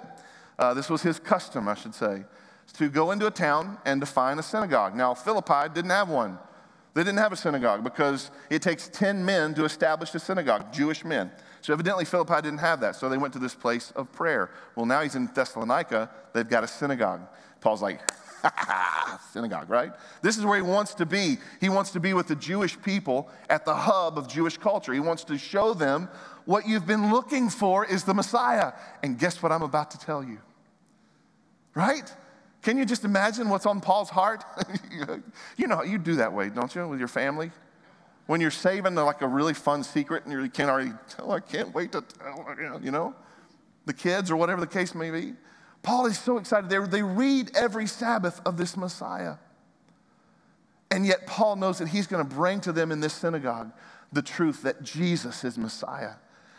Uh, 0.58 0.74
this 0.74 0.90
was 0.90 1.02
his 1.02 1.20
custom, 1.20 1.68
I 1.68 1.74
should 1.74 1.94
say, 1.94 2.24
to 2.74 2.88
go 2.88 3.12
into 3.12 3.28
a 3.28 3.30
town 3.30 3.78
and 3.84 4.00
to 4.00 4.06
find 4.06 4.40
a 4.40 4.42
synagogue. 4.42 4.96
Now, 4.96 5.14
Philippi 5.14 5.72
didn't 5.72 5.90
have 5.90 6.08
one. 6.08 6.36
They 6.94 7.04
didn't 7.04 7.18
have 7.18 7.32
a 7.32 7.36
synagogue 7.36 7.84
because 7.84 8.32
it 8.50 8.60
takes 8.60 8.88
10 8.88 9.24
men 9.24 9.54
to 9.54 9.64
establish 9.64 10.12
a 10.16 10.18
synagogue, 10.18 10.72
Jewish 10.72 11.04
men. 11.04 11.30
So 11.60 11.72
evidently 11.72 12.04
Philippi 12.04 12.42
didn't 12.42 12.58
have 12.58 12.80
that. 12.80 12.96
So 12.96 13.08
they 13.08 13.18
went 13.18 13.32
to 13.34 13.38
this 13.38 13.54
place 13.54 13.92
of 13.94 14.10
prayer. 14.10 14.50
Well, 14.74 14.86
now 14.86 15.02
he's 15.02 15.14
in 15.14 15.30
Thessalonica. 15.32 16.10
They've 16.32 16.48
got 16.48 16.64
a 16.64 16.68
synagogue. 16.68 17.20
Paul's 17.60 17.82
like, 17.82 18.00
synagogue, 19.32 19.70
right? 19.70 19.92
This 20.22 20.36
is 20.38 20.44
where 20.44 20.56
he 20.56 20.62
wants 20.62 20.94
to 20.94 21.06
be. 21.06 21.38
He 21.60 21.68
wants 21.68 21.90
to 21.92 22.00
be 22.00 22.14
with 22.14 22.28
the 22.28 22.36
Jewish 22.36 22.80
people 22.82 23.28
at 23.48 23.64
the 23.64 23.74
hub 23.74 24.18
of 24.18 24.28
Jewish 24.28 24.56
culture. 24.56 24.92
He 24.92 25.00
wants 25.00 25.24
to 25.24 25.38
show 25.38 25.74
them 25.74 26.08
what 26.44 26.66
you've 26.66 26.86
been 26.86 27.10
looking 27.10 27.50
for 27.50 27.84
is 27.84 28.04
the 28.04 28.14
Messiah. 28.14 28.72
And 29.02 29.18
guess 29.18 29.42
what 29.42 29.52
I'm 29.52 29.62
about 29.62 29.90
to 29.92 29.98
tell 29.98 30.22
you? 30.22 30.38
Right? 31.74 32.12
Can 32.62 32.78
you 32.78 32.84
just 32.84 33.04
imagine 33.04 33.48
what's 33.48 33.66
on 33.66 33.80
Paul's 33.80 34.10
heart? 34.10 34.44
you 35.56 35.66
know, 35.66 35.82
you 35.82 35.98
do 35.98 36.16
that 36.16 36.32
way, 36.32 36.48
don't 36.48 36.74
you, 36.74 36.88
with 36.88 36.98
your 36.98 37.08
family? 37.08 37.50
When 38.26 38.40
you're 38.40 38.50
saving 38.50 38.96
like 38.96 39.22
a 39.22 39.28
really 39.28 39.54
fun 39.54 39.84
secret 39.84 40.24
and 40.24 40.32
you 40.32 40.50
can't 40.50 40.68
already 40.68 40.92
tell, 41.08 41.30
I 41.30 41.40
can't 41.40 41.72
wait 41.74 41.92
to 41.92 42.02
tell, 42.02 42.80
you 42.82 42.90
know, 42.90 43.14
the 43.84 43.92
kids 43.92 44.30
or 44.30 44.36
whatever 44.36 44.60
the 44.60 44.66
case 44.66 44.94
may 44.94 45.10
be. 45.10 45.34
Paul 45.82 46.06
is 46.06 46.18
so 46.18 46.38
excited. 46.38 46.68
They, 46.68 46.78
they 46.78 47.02
read 47.02 47.50
every 47.56 47.86
Sabbath 47.86 48.40
of 48.44 48.56
this 48.56 48.76
Messiah. 48.76 49.36
And 50.90 51.06
yet, 51.06 51.26
Paul 51.26 51.56
knows 51.56 51.78
that 51.78 51.88
he's 51.88 52.06
going 52.06 52.26
to 52.26 52.34
bring 52.34 52.60
to 52.62 52.72
them 52.72 52.92
in 52.92 53.00
this 53.00 53.12
synagogue 53.12 53.72
the 54.12 54.22
truth 54.22 54.62
that 54.62 54.82
Jesus 54.82 55.44
is 55.44 55.58
Messiah. 55.58 56.12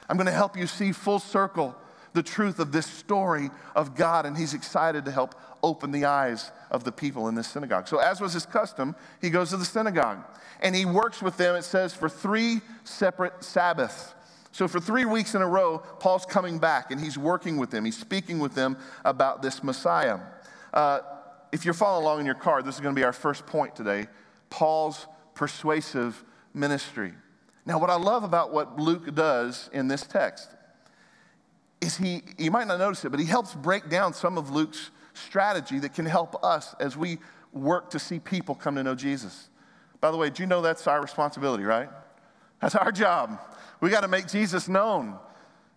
I'm 0.09 0.17
going 0.17 0.27
to 0.27 0.33
help 0.33 0.57
you 0.57 0.67
see 0.67 0.91
full 0.91 1.19
circle 1.19 1.75
the 2.13 2.23
truth 2.23 2.59
of 2.59 2.71
this 2.71 2.87
story 2.87 3.49
of 3.75 3.95
God, 3.95 4.25
and 4.25 4.35
he's 4.35 4.53
excited 4.53 5.05
to 5.05 5.11
help 5.11 5.35
open 5.61 5.91
the 5.91 6.05
eyes 6.05 6.51
of 6.71 6.83
the 6.83 6.91
people 6.91 7.27
in 7.27 7.35
this 7.35 7.47
synagogue. 7.47 7.87
So, 7.87 7.99
as 7.99 8.19
was 8.19 8.33
his 8.33 8.45
custom, 8.45 8.95
he 9.21 9.29
goes 9.29 9.51
to 9.51 9.57
the 9.57 9.65
synagogue 9.65 10.23
and 10.61 10.75
he 10.75 10.85
works 10.85 11.21
with 11.21 11.37
them, 11.37 11.55
it 11.55 11.63
says, 11.63 11.93
for 11.93 12.09
three 12.09 12.61
separate 12.83 13.43
Sabbaths. 13.43 14.13
So, 14.57 14.67
for 14.67 14.79
three 14.79 15.05
weeks 15.05 15.35
in 15.35 15.43
a 15.43 15.47
row, 15.47 15.83
Paul's 15.99 16.25
coming 16.25 16.57
back 16.57 16.89
and 16.89 16.99
he's 16.99 17.15
working 17.15 17.57
with 17.57 17.69
them. 17.69 17.85
He's 17.85 17.95
speaking 17.95 18.39
with 18.39 18.55
them 18.55 18.75
about 19.05 19.43
this 19.43 19.63
Messiah. 19.63 20.17
Uh, 20.73 21.01
if 21.51 21.63
you're 21.63 21.75
following 21.75 22.03
along 22.03 22.19
in 22.21 22.25
your 22.25 22.33
car, 22.33 22.63
this 22.63 22.73
is 22.73 22.81
going 22.81 22.95
to 22.95 22.99
be 22.99 23.05
our 23.05 23.13
first 23.13 23.45
point 23.45 23.75
today 23.75 24.07
Paul's 24.49 25.05
persuasive 25.35 26.23
ministry. 26.55 27.13
Now, 27.67 27.77
what 27.77 27.91
I 27.91 27.97
love 27.97 28.23
about 28.23 28.51
what 28.51 28.79
Luke 28.79 29.13
does 29.13 29.69
in 29.73 29.89
this 29.89 30.01
text 30.01 30.49
is 31.79 31.97
he, 31.97 32.23
you 32.39 32.49
might 32.49 32.65
not 32.65 32.79
notice 32.79 33.05
it, 33.05 33.11
but 33.11 33.19
he 33.19 33.27
helps 33.27 33.53
break 33.53 33.89
down 33.89 34.11
some 34.11 34.39
of 34.39 34.49
Luke's 34.49 34.89
strategy 35.13 35.77
that 35.77 35.93
can 35.93 36.07
help 36.07 36.43
us 36.43 36.73
as 36.79 36.97
we 36.97 37.19
work 37.53 37.91
to 37.91 37.99
see 37.99 38.17
people 38.17 38.55
come 38.55 38.73
to 38.73 38.81
know 38.81 38.95
Jesus. 38.95 39.49
By 40.01 40.09
the 40.09 40.17
way, 40.17 40.31
do 40.31 40.41
you 40.41 40.47
know 40.47 40.63
that's 40.63 40.87
our 40.87 40.99
responsibility, 40.99 41.63
right? 41.63 41.89
That's 42.59 42.73
our 42.73 42.91
job. 42.91 43.39
We 43.79 43.89
got 43.89 44.01
to 44.01 44.07
make 44.07 44.27
Jesus 44.27 44.67
known. 44.67 45.17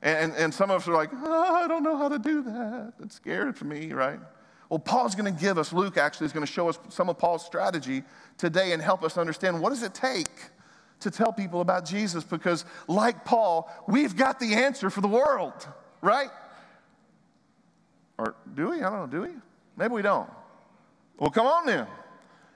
And, 0.02 0.32
and 0.34 0.52
some 0.52 0.70
of 0.70 0.82
us 0.82 0.88
are 0.88 0.94
like, 0.94 1.10
oh, 1.12 1.54
I 1.54 1.68
don't 1.68 1.82
know 1.82 1.96
how 1.96 2.08
to 2.08 2.18
do 2.18 2.42
that. 2.42 2.94
It's 3.02 3.16
scary 3.16 3.52
for 3.52 3.66
me, 3.66 3.92
right? 3.92 4.18
Well, 4.70 4.78
Paul's 4.78 5.14
going 5.14 5.32
to 5.32 5.38
give 5.38 5.58
us, 5.58 5.72
Luke 5.72 5.98
actually 5.98 6.26
is 6.26 6.32
going 6.32 6.46
to 6.46 6.50
show 6.50 6.68
us 6.68 6.78
some 6.88 7.08
of 7.08 7.18
Paul's 7.18 7.44
strategy 7.44 8.02
today 8.38 8.72
and 8.72 8.80
help 8.80 9.02
us 9.02 9.18
understand 9.18 9.60
what 9.60 9.70
does 9.70 9.82
it 9.82 9.92
take 9.92 10.28
to 11.00 11.10
tell 11.10 11.32
people 11.32 11.60
about 11.60 11.84
Jesus 11.84 12.24
because 12.24 12.64
like 12.86 13.24
Paul, 13.24 13.70
we've 13.88 14.16
got 14.16 14.38
the 14.38 14.54
answer 14.54 14.88
for 14.88 15.00
the 15.00 15.08
world, 15.08 15.66
right? 16.00 16.30
Or 18.16 18.36
do 18.54 18.68
we? 18.70 18.76
I 18.76 18.90
don't 18.90 19.00
know, 19.00 19.06
do 19.06 19.22
we? 19.22 19.34
Maybe 19.76 19.94
we 19.94 20.02
don't. 20.02 20.30
Well, 21.18 21.30
come 21.30 21.46
on 21.46 21.66
then. 21.66 21.86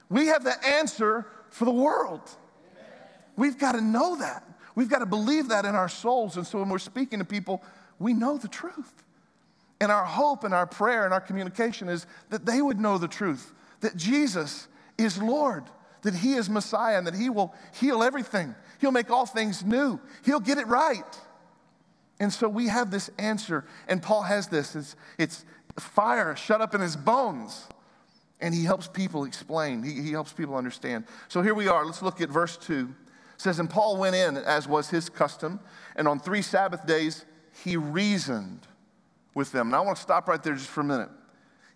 We 0.09 0.27
have 0.27 0.43
the 0.43 0.55
answer 0.65 1.25
for 1.49 1.65
the 1.65 1.71
world. 1.71 2.21
We've 3.35 3.57
got 3.57 3.73
to 3.73 3.81
know 3.81 4.15
that. 4.17 4.43
We've 4.75 4.89
got 4.89 4.99
to 4.99 5.05
believe 5.05 5.49
that 5.49 5.65
in 5.65 5.73
our 5.73 5.89
souls. 5.89 6.37
And 6.37 6.45
so 6.45 6.59
when 6.59 6.69
we're 6.69 6.79
speaking 6.79 7.19
to 7.19 7.25
people, 7.25 7.63
we 7.97 8.13
know 8.13 8.37
the 8.37 8.47
truth. 8.47 9.03
And 9.79 9.91
our 9.91 10.05
hope 10.05 10.43
and 10.43 10.53
our 10.53 10.67
prayer 10.67 11.05
and 11.05 11.13
our 11.13 11.21
communication 11.21 11.89
is 11.89 12.05
that 12.29 12.45
they 12.45 12.61
would 12.61 12.79
know 12.79 12.97
the 12.97 13.07
truth 13.07 13.53
that 13.81 13.95
Jesus 13.97 14.67
is 14.97 15.21
Lord, 15.21 15.65
that 16.01 16.15
He 16.15 16.33
is 16.33 16.49
Messiah, 16.49 16.97
and 16.97 17.05
that 17.05 17.13
He 17.13 17.29
will 17.29 17.53
heal 17.79 18.01
everything. 18.01 18.55
He'll 18.79 18.91
make 18.91 19.11
all 19.11 19.25
things 19.25 19.63
new, 19.63 19.99
He'll 20.23 20.39
get 20.39 20.57
it 20.57 20.67
right. 20.67 21.03
And 22.19 22.31
so 22.31 22.47
we 22.47 22.67
have 22.67 22.91
this 22.91 23.09
answer, 23.17 23.65
and 23.89 24.01
Paul 24.01 24.21
has 24.23 24.47
this. 24.47 24.75
It's, 24.75 24.95
it's 25.17 25.45
fire 25.77 26.35
shut 26.35 26.61
up 26.61 26.73
in 26.73 26.81
his 26.81 26.95
bones. 26.95 27.67
And 28.41 28.53
he 28.53 28.63
helps 28.63 28.87
people 28.87 29.23
explain, 29.23 29.81
he, 29.81 30.01
he 30.01 30.11
helps 30.11 30.33
people 30.33 30.55
understand. 30.55 31.05
So 31.29 31.41
here 31.41 31.53
we 31.53 31.67
are. 31.67 31.85
Let's 31.85 32.01
look 32.01 32.21
at 32.21 32.29
verse 32.29 32.57
2. 32.57 32.93
It 33.35 33.41
says, 33.41 33.59
And 33.59 33.69
Paul 33.69 33.97
went 33.97 34.15
in, 34.15 34.37
as 34.37 34.67
was 34.67 34.89
his 34.89 35.09
custom, 35.09 35.59
and 35.95 36.07
on 36.07 36.19
three 36.19 36.41
Sabbath 36.41 36.85
days 36.85 37.25
he 37.63 37.77
reasoned 37.77 38.67
with 39.33 39.51
them. 39.51 39.67
And 39.67 39.75
I 39.75 39.81
want 39.81 39.97
to 39.97 40.01
stop 40.01 40.27
right 40.27 40.41
there 40.41 40.55
just 40.55 40.69
for 40.69 40.81
a 40.81 40.85
minute. 40.85 41.09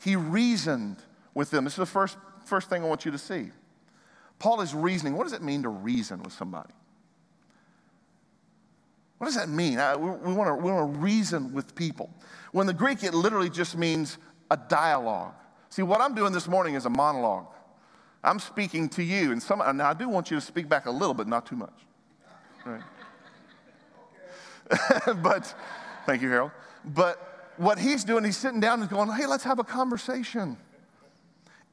He 0.01 0.16
reasoned 0.16 0.98
with 1.34 1.51
them. 1.51 1.66
This 1.66 1.74
is 1.74 1.78
the 1.78 1.86
first, 1.86 2.18
first 2.46 2.70
thing 2.70 2.84
I 2.84 2.88
want 2.88 3.06
you 3.06 3.12
to 3.12 3.18
see. 3.18 3.51
Paul 4.39 4.62
is 4.62 4.74
reasoning. 4.74 5.16
What 5.16 5.25
does 5.25 5.34
it 5.34 5.42
mean 5.42 5.63
to 5.63 5.70
reason 5.70 6.24
with 6.24 6.34
somebody? 6.34 6.74
What 9.18 9.28
does 9.28 9.36
that 9.36 9.50
mean? 9.50 9.74
We 9.74 10.34
want 10.34 10.48
to, 10.48 10.56
we 10.56 10.72
want 10.72 10.94
to 10.94 11.00
reason 11.00 11.54
with 11.54 11.75
people. 11.75 12.10
When 12.54 12.68
the 12.68 12.74
Greek, 12.74 13.04
it 13.04 13.13
literally 13.13 13.50
just 13.50 13.78
means 13.78 14.18
a 14.50 14.56
dialogue. 14.56 15.34
See, 15.68 15.82
what 15.82 16.00
I'm 16.00 16.16
doing 16.16 16.32
this 16.32 16.48
morning 16.48 16.75
is 16.75 16.86
a 16.86 16.89
monologue. 16.89 17.48
I'm 18.23 18.39
speaking 18.39 18.89
to 18.89 19.03
you, 19.03 19.31
and 19.31 19.41
some, 19.41 19.59
now 19.77 19.89
I 19.89 19.93
do 19.93 20.09
want 20.09 20.29
you 20.29 20.38
to 20.38 20.41
speak 20.41 20.67
back 20.67 20.85
a 20.85 20.91
little, 20.91 21.13
but 21.13 21.27
not 21.27 21.45
too 21.45 21.55
much. 21.55 21.73
Right? 22.65 22.81
but, 25.23 25.53
thank 26.05 26.21
you, 26.21 26.29
Harold. 26.29 26.51
But 26.83 27.53
what 27.57 27.79
he's 27.79 28.03
doing, 28.03 28.23
he's 28.23 28.38
sitting 28.38 28.59
down 28.59 28.81
and 28.81 28.89
going, 28.89 29.11
hey, 29.11 29.25
let's 29.25 29.43
have 29.43 29.59
a 29.59 29.63
conversation. 29.63 30.57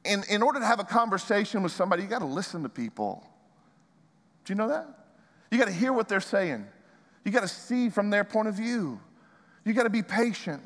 In, 0.05 0.23
in 0.29 0.41
order 0.41 0.59
to 0.59 0.65
have 0.65 0.79
a 0.79 0.85
conversation 0.85 1.63
with 1.63 1.71
somebody, 1.73 2.03
you 2.03 2.09
got 2.09 2.19
to 2.19 2.25
listen 2.25 2.63
to 2.63 2.69
people. 2.69 3.23
Do 4.45 4.53
you 4.53 4.57
know 4.57 4.69
that? 4.69 4.87
You 5.51 5.57
got 5.57 5.65
to 5.65 5.73
hear 5.73 5.91
what 5.91 6.07
they're 6.07 6.21
saying. 6.21 6.65
You 7.25 7.31
got 7.31 7.41
to 7.41 7.47
see 7.47 7.89
from 7.89 8.09
their 8.09 8.23
point 8.23 8.47
of 8.47 8.55
view. 8.55 8.99
You 9.65 9.73
got 9.73 9.83
to 9.83 9.89
be 9.89 10.01
patient. 10.01 10.61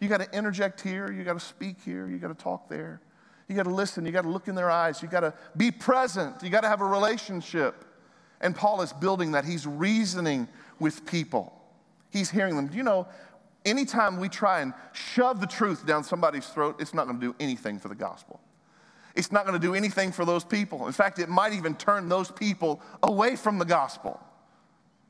You 0.00 0.08
got 0.08 0.20
to 0.20 0.36
interject 0.36 0.80
here. 0.82 1.10
You 1.10 1.24
got 1.24 1.34
to 1.34 1.40
speak 1.40 1.76
here. 1.82 2.06
You 2.06 2.18
got 2.18 2.28
to 2.28 2.34
talk 2.34 2.68
there. 2.68 3.00
You 3.52 3.56
got 3.56 3.64
to 3.64 3.74
listen. 3.74 4.06
You 4.06 4.12
got 4.12 4.22
to 4.22 4.30
look 4.30 4.48
in 4.48 4.54
their 4.54 4.70
eyes. 4.70 5.02
You 5.02 5.08
got 5.08 5.20
to 5.20 5.34
be 5.54 5.70
present. 5.70 6.42
You 6.42 6.48
got 6.48 6.62
to 6.62 6.68
have 6.68 6.80
a 6.80 6.86
relationship. 6.86 7.84
And 8.40 8.56
Paul 8.56 8.80
is 8.80 8.94
building 8.94 9.32
that. 9.32 9.44
He's 9.44 9.66
reasoning 9.66 10.48
with 10.80 11.04
people, 11.04 11.52
he's 12.10 12.30
hearing 12.30 12.56
them. 12.56 12.66
Do 12.66 12.76
you 12.76 12.82
know, 12.82 13.06
anytime 13.64 14.18
we 14.18 14.28
try 14.28 14.62
and 14.62 14.72
shove 14.92 15.40
the 15.40 15.46
truth 15.46 15.86
down 15.86 16.02
somebody's 16.02 16.46
throat, 16.46 16.76
it's 16.80 16.94
not 16.94 17.06
going 17.06 17.20
to 17.20 17.26
do 17.26 17.36
anything 17.38 17.78
for 17.78 17.88
the 17.88 17.94
gospel. 17.94 18.40
It's 19.14 19.30
not 19.30 19.46
going 19.46 19.60
to 19.60 19.64
do 19.64 19.74
anything 19.74 20.10
for 20.10 20.24
those 20.24 20.42
people. 20.42 20.86
In 20.86 20.92
fact, 20.92 21.18
it 21.18 21.28
might 21.28 21.52
even 21.52 21.74
turn 21.74 22.08
those 22.08 22.30
people 22.30 22.80
away 23.02 23.36
from 23.36 23.58
the 23.58 23.66
gospel. 23.66 24.18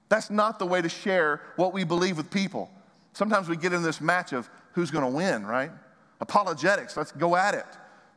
That's 0.09 0.29
not 0.29 0.59
the 0.59 0.67
way 0.67 0.83
to 0.83 0.89
share 0.89 1.41
what 1.55 1.73
we 1.73 1.85
believe 1.85 2.17
with 2.17 2.31
people. 2.31 2.71
Sometimes 3.13 3.49
we 3.49 3.57
get 3.57 3.73
in 3.73 3.83
this 3.83 4.01
match 4.01 4.33
of 4.33 4.51
who's 4.73 4.91
going 4.91 5.05
to 5.05 5.11
win, 5.11 5.47
right? 5.47 5.71
Apologetics, 6.21 6.97
let's 6.97 7.13
go 7.13 7.37
at 7.37 7.55
it. 7.55 7.67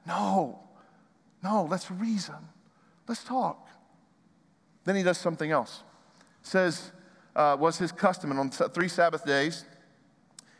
No, 0.05 0.59
no, 1.43 1.67
let's 1.69 1.89
reason. 1.89 2.35
Let's 3.07 3.23
talk. 3.23 3.67
Then 4.83 4.95
he 4.95 5.03
does 5.03 5.17
something 5.17 5.51
else. 5.51 5.83
Says, 6.41 6.91
uh, 7.35 7.57
was 7.59 7.77
his 7.77 7.91
custom, 7.91 8.31
and 8.31 8.39
on 8.39 8.49
three 8.49 8.87
Sabbath 8.87 9.25
days, 9.25 9.65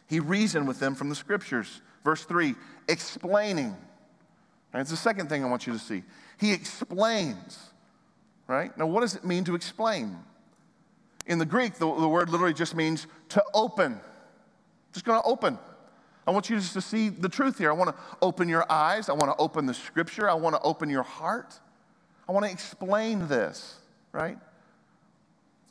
he 0.08 0.20
reasoned 0.20 0.68
with 0.68 0.80
them 0.80 0.96
from 0.96 1.10
the 1.10 1.16
scriptures. 1.16 1.82
Verse 2.04 2.24
3, 2.26 2.56
explaining. 2.88 3.76
And 4.74 4.82
it's 4.82 4.92
the 4.92 4.98
second 4.98 5.30
thing 5.30 5.44
I 5.44 5.48
want 5.48 5.66
you 5.66 5.74
to 5.74 5.80
see. 5.80 6.04
He 6.40 6.52
explains, 6.52 7.72
right? 8.48 8.78
Now, 8.78 8.88
what 8.88 9.02
does 9.02 9.16
it 9.16 9.24
mean 9.24 9.44
to 9.46 9.56
explain? 9.56 10.18
In 11.28 11.40
the 11.40 11.46
Greek, 11.46 11.76
the, 11.76 11.86
the 11.86 12.08
word 12.08 12.30
literally 12.30 12.54
just 12.54 12.76
means 12.76 13.08
to 13.30 13.44
open. 13.54 14.00
Just 14.94 15.06
going 15.06 15.20
to 15.20 15.28
open. 15.28 15.58
I 16.28 16.32
want 16.32 16.50
you 16.50 16.58
just 16.58 16.74
to 16.74 16.82
see 16.82 17.10
the 17.10 17.30
truth 17.30 17.58
here. 17.58 17.70
I 17.70 17.74
want 17.74 17.96
to 17.96 18.04
open 18.22 18.50
your 18.50 18.70
eyes. 18.72 19.10
I 19.10 19.14
want 19.14 19.32
to 19.32 19.38
open 19.38 19.66
the 19.66 19.74
scripture. 19.74 20.30
I 20.30 20.34
want 20.34 20.56
to 20.56 20.62
open 20.62 20.90
your 20.90 21.04
heart. 21.04 21.60
I 22.28 22.32
want 22.32 22.46
to 22.46 22.52
explain 22.52 23.28
this, 23.28 23.76
right? 24.12 24.38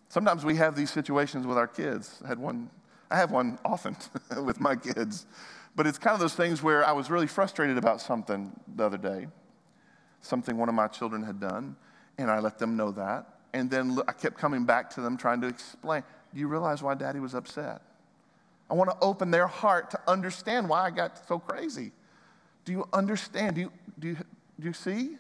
Sometimes 0.08 0.44
we 0.44 0.54
have 0.56 0.76
these 0.76 0.90
situations 0.90 1.44
with 1.46 1.58
our 1.58 1.66
kids. 1.66 2.20
I 2.25 2.28
had 2.28 2.38
one, 2.38 2.70
I 3.11 3.16
have 3.16 3.32
one 3.32 3.58
often 3.64 3.96
with 4.44 4.61
my 4.61 4.76
kids. 4.76 5.26
But 5.75 5.88
it's 5.88 5.99
kind 5.99 6.14
of 6.14 6.20
those 6.20 6.34
things 6.34 6.62
where 6.62 6.84
I 6.84 6.92
was 6.92 7.11
really 7.11 7.26
frustrated 7.26 7.76
about 7.76 8.00
something 8.00 8.52
the 8.76 8.84
other 8.84 8.96
day, 8.96 9.26
something 10.20 10.56
one 10.56 10.68
of 10.68 10.75
my 10.76 10.87
children 10.87 11.25
had 11.25 11.40
done, 11.40 11.75
and 12.16 12.30
I 12.30 12.38
let 12.38 12.58
them 12.58 12.76
know 12.76 12.92
that. 12.92 13.26
And 13.52 13.68
then 13.68 13.99
I 14.06 14.12
kept 14.12 14.38
coming 14.38 14.64
back 14.64 14.90
to 14.90 15.00
them 15.00 15.16
trying 15.16 15.40
to 15.40 15.49
explain. 15.49 16.04
Do 16.32 16.40
you 16.40 16.46
realize 16.46 16.80
why 16.80 16.94
daddy 16.94 17.18
was 17.18 17.34
upset? 17.34 17.82
I 18.71 18.75
want 18.75 18.90
to 18.90 18.97
open 19.00 19.30
their 19.30 19.47
heart 19.47 19.90
to 19.90 20.00
understand 20.09 20.68
why 20.68 20.87
I 20.87 20.90
got 20.90 21.26
so 21.28 21.38
crazy. 21.38 21.92
Do 22.64 22.73
you 22.73 22.88
understand? 22.92 23.56
Do 23.56 23.62
you, 23.62 23.73
do 23.99 24.09
you, 24.09 24.16
do 24.59 24.66
you 24.68 24.73
see? 24.73 25.16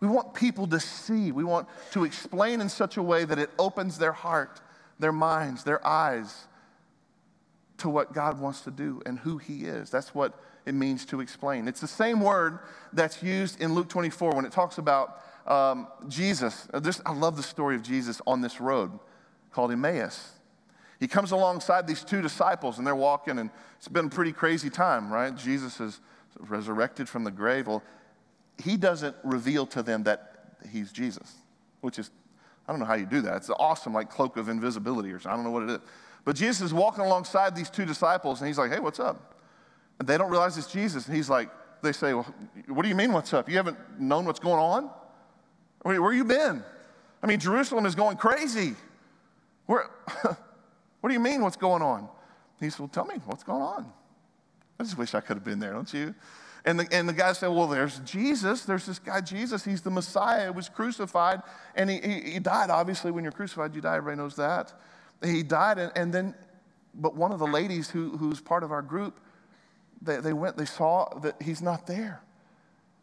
We 0.00 0.08
want 0.08 0.34
people 0.34 0.66
to 0.68 0.78
see. 0.78 1.32
We 1.32 1.44
want 1.44 1.68
to 1.92 2.04
explain 2.04 2.60
in 2.60 2.68
such 2.68 2.96
a 2.96 3.02
way 3.02 3.24
that 3.24 3.38
it 3.38 3.50
opens 3.58 3.98
their 3.98 4.12
heart, 4.12 4.60
their 4.98 5.12
minds, 5.12 5.64
their 5.64 5.84
eyes 5.86 6.46
to 7.78 7.88
what 7.88 8.12
God 8.12 8.40
wants 8.40 8.60
to 8.62 8.70
do 8.70 9.02
and 9.06 9.18
who 9.18 9.38
He 9.38 9.64
is. 9.64 9.90
That's 9.90 10.14
what 10.14 10.38
it 10.64 10.74
means 10.74 11.04
to 11.06 11.20
explain. 11.20 11.68
It's 11.68 11.80
the 11.80 11.88
same 11.88 12.20
word 12.20 12.58
that's 12.92 13.22
used 13.22 13.60
in 13.60 13.74
Luke 13.74 13.88
24 13.88 14.32
when 14.32 14.44
it 14.44 14.52
talks 14.52 14.78
about 14.78 15.22
um, 15.46 15.86
Jesus, 16.08 16.66
uh, 16.74 16.80
this, 16.80 17.00
I 17.06 17.12
love 17.12 17.36
the 17.36 17.42
story 17.42 17.76
of 17.76 17.82
Jesus 17.82 18.20
on 18.26 18.40
this 18.40 18.60
road 18.60 18.98
called 19.52 19.70
Emmaus. 19.70 20.32
He 20.98 21.08
comes 21.08 21.32
alongside 21.32 21.86
these 21.86 22.02
two 22.02 22.22
disciples 22.22 22.78
and 22.78 22.86
they're 22.86 22.94
walking, 22.94 23.38
and 23.38 23.50
it's 23.76 23.88
been 23.88 24.06
a 24.06 24.10
pretty 24.10 24.32
crazy 24.32 24.70
time, 24.70 25.12
right? 25.12 25.34
Jesus 25.34 25.80
is 25.80 26.00
resurrected 26.40 27.08
from 27.08 27.24
the 27.24 27.30
grave. 27.30 27.66
Well, 27.66 27.82
he 28.62 28.76
doesn't 28.76 29.14
reveal 29.22 29.66
to 29.66 29.82
them 29.82 30.04
that 30.04 30.56
he's 30.70 30.92
Jesus, 30.92 31.34
which 31.80 31.98
is, 31.98 32.10
I 32.66 32.72
don't 32.72 32.80
know 32.80 32.86
how 32.86 32.94
you 32.94 33.06
do 33.06 33.20
that. 33.22 33.36
It's 33.36 33.48
an 33.48 33.56
awesome, 33.58 33.92
like, 33.92 34.10
cloak 34.10 34.36
of 34.36 34.48
invisibility 34.48 35.10
or 35.10 35.18
something. 35.18 35.32
I 35.32 35.34
don't 35.36 35.44
know 35.44 35.50
what 35.50 35.62
it 35.64 35.70
is. 35.70 35.78
But 36.24 36.36
Jesus 36.36 36.62
is 36.62 36.74
walking 36.74 37.04
alongside 37.04 37.54
these 37.54 37.70
two 37.70 37.84
disciples, 37.84 38.40
and 38.40 38.48
he's 38.48 38.58
like, 38.58 38.72
hey, 38.72 38.80
what's 38.80 38.98
up? 38.98 39.34
And 39.98 40.08
they 40.08 40.18
don't 40.18 40.30
realize 40.30 40.58
it's 40.58 40.70
Jesus. 40.70 41.06
And 41.06 41.14
he's 41.14 41.30
like, 41.30 41.50
they 41.82 41.92
say, 41.92 42.14
well, 42.14 42.26
what 42.68 42.82
do 42.82 42.88
you 42.88 42.94
mean, 42.94 43.12
what's 43.12 43.32
up? 43.32 43.48
You 43.48 43.56
haven't 43.56 43.78
known 44.00 44.24
what's 44.24 44.40
going 44.40 44.58
on? 44.58 44.90
Where, 45.82 46.00
where 46.02 46.12
you 46.12 46.24
been? 46.24 46.64
I 47.22 47.26
mean, 47.26 47.38
Jerusalem 47.38 47.86
is 47.86 47.94
going 47.94 48.16
crazy. 48.16 48.74
Where, 49.66 49.90
what 51.00 51.08
do 51.08 51.14
you 51.14 51.20
mean, 51.20 51.42
what's 51.42 51.56
going 51.56 51.82
on? 51.82 52.08
He 52.60 52.70
said, 52.70 52.80
Well, 52.80 52.88
tell 52.88 53.04
me, 53.04 53.16
what's 53.26 53.44
going 53.44 53.62
on? 53.62 53.92
I 54.78 54.82
just 54.82 54.98
wish 54.98 55.14
I 55.14 55.20
could 55.20 55.36
have 55.36 55.44
been 55.44 55.58
there, 55.58 55.72
don't 55.72 55.92
you? 55.92 56.14
And 56.64 56.80
the, 56.80 56.88
and 56.90 57.08
the 57.08 57.12
guy 57.12 57.32
said, 57.32 57.48
Well, 57.48 57.66
there's 57.66 57.98
Jesus. 58.00 58.62
There's 58.62 58.86
this 58.86 58.98
guy, 58.98 59.20
Jesus. 59.20 59.64
He's 59.64 59.82
the 59.82 59.90
Messiah, 59.90 60.46
He 60.46 60.50
was 60.50 60.68
crucified. 60.68 61.42
And 61.74 61.90
he, 61.90 62.00
he, 62.00 62.20
he, 62.32 62.38
died, 62.38 62.70
obviously. 62.70 63.10
When 63.10 63.24
you're 63.24 63.32
crucified, 63.32 63.74
you 63.74 63.80
die. 63.80 63.96
Everybody 63.96 64.22
knows 64.22 64.36
that. 64.36 64.72
He 65.22 65.42
died. 65.42 65.78
And, 65.78 65.92
and 65.96 66.12
then, 66.12 66.34
but 66.94 67.14
one 67.14 67.32
of 67.32 67.38
the 67.38 67.46
ladies 67.46 67.90
who, 67.90 68.16
who's 68.16 68.40
part 68.40 68.64
of 68.64 68.72
our 68.72 68.82
group, 68.82 69.20
they, 70.02 70.16
they 70.16 70.32
went, 70.32 70.56
they 70.56 70.64
saw 70.64 71.08
that 71.20 71.40
he's 71.42 71.62
not 71.62 71.86
there 71.86 72.22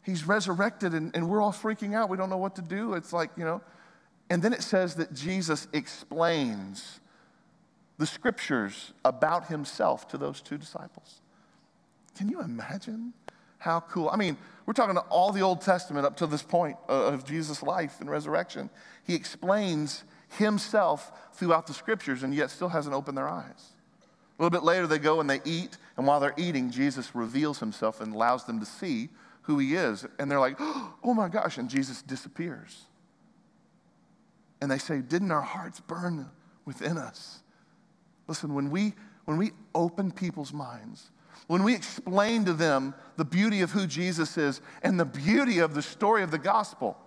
he's 0.04 0.28
resurrected 0.28 0.94
and, 0.94 1.16
and 1.16 1.28
we're 1.28 1.42
all 1.42 1.52
freaking 1.52 1.96
out. 1.96 2.10
We 2.10 2.18
don't 2.18 2.30
know 2.30 2.38
what 2.38 2.56
to 2.58 2.62
do. 2.62 2.94
It's 2.94 3.12
like, 3.12 3.32
you 3.36 3.46
know. 3.46 3.62
And 4.30 4.42
then 4.42 4.54
it 4.54 4.62
says 4.62 4.96
that 4.96 5.14
Jesus 5.14 5.68
explains 5.74 7.00
the 7.98 8.06
scriptures 8.06 8.94
about 9.06 9.48
himself 9.48 10.08
to 10.10 10.18
those 10.18 10.42
two 10.42 10.58
disciples. 10.58 11.22
Can 12.18 12.30
you 12.30 12.42
imagine 12.42 13.14
how 13.60 13.80
cool? 13.80 14.10
I 14.10 14.18
mean, 14.18 14.38
we're 14.66 14.74
talking 14.74 14.96
to 14.96 15.02
all 15.02 15.32
the 15.32 15.42
Old 15.42 15.62
Testament 15.62 16.06
up 16.06 16.18
to 16.18 16.28
this 16.28 16.44
point 16.44 16.78
of 16.88 17.26
Jesus' 17.26 17.64
life 17.64 18.00
and 18.00 18.10
resurrection. 18.10 18.70
He 19.06 19.16
explains 19.16 20.04
himself 20.38 21.12
throughout 21.34 21.68
the 21.68 21.74
scriptures 21.74 22.24
and 22.24 22.34
yet 22.34 22.50
still 22.50 22.70
hasn't 22.70 22.96
opened 22.96 23.18
their 23.18 23.30
eyes. 23.30 23.74
A 24.38 24.42
little 24.42 24.50
bit 24.50 24.66
later, 24.66 24.88
they 24.88 24.98
go 24.98 25.20
and 25.20 25.30
they 25.30 25.42
eat, 25.46 25.78
and 25.96 26.08
while 26.08 26.20
they're 26.20 26.34
eating, 26.38 26.72
Jesus 26.72 27.14
reveals 27.14 27.60
himself 27.60 28.02
and 28.02 28.14
allows 28.14 28.46
them 28.46 28.60
to 28.60 28.66
see 28.66 29.10
who 29.44 29.60
he 29.60 29.76
is. 29.76 30.06
And 30.18 30.30
they're 30.30 30.40
like, 30.40 30.56
oh 30.60 31.14
my 31.16 31.30
gosh. 31.30 31.58
And 31.58 31.70
Jesus 31.70 32.02
disappears. 32.02 32.86
And 34.60 34.72
they 34.72 34.80
say, 34.80 35.02
didn't 35.02 35.32
our 35.32 35.42
hearts 35.42 35.80
burn 35.82 36.30
within 36.66 36.98
us? 36.98 37.43
Listen, 38.27 38.53
when 38.53 38.70
we, 38.72 38.94
when 39.25 39.38
we 39.38 39.51
open 39.75 40.12
people's 40.12 40.53
minds, 40.53 41.12
when 41.48 41.63
we 41.63 41.74
explain 41.74 42.46
to 42.46 42.53
them 42.53 42.94
the 43.18 43.25
beauty 43.25 43.62
of 43.62 43.72
who 43.72 43.86
Jesus 43.86 44.38
is 44.38 44.62
and 44.82 45.00
the 45.00 45.06
beauty 45.06 45.60
of 45.60 45.74
the 45.74 45.82
story 45.82 46.24
of 46.24 46.32
the 46.32 46.38
gospel, 46.38 46.98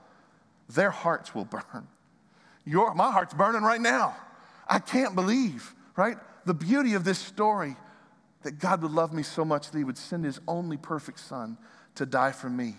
their 0.68 0.90
hearts 0.90 1.34
will 1.34 1.44
burn. 1.44 1.86
Your, 2.64 2.94
my 2.94 3.10
heart's 3.10 3.34
burning 3.34 3.62
right 3.62 3.80
now. 3.80 4.16
I 4.68 4.80
can't 4.80 5.14
believe, 5.14 5.74
right? 5.96 6.16
The 6.44 6.54
beauty 6.54 6.94
of 6.94 7.04
this 7.04 7.18
story 7.18 7.76
that 8.42 8.58
God 8.58 8.82
would 8.82 8.90
love 8.90 9.12
me 9.12 9.22
so 9.22 9.44
much 9.44 9.70
that 9.70 9.78
he 9.78 9.84
would 9.84 9.98
send 9.98 10.24
his 10.24 10.40
only 10.46 10.76
perfect 10.76 11.20
son 11.20 11.56
to 11.94 12.04
die 12.04 12.32
for 12.32 12.50
me. 12.50 12.76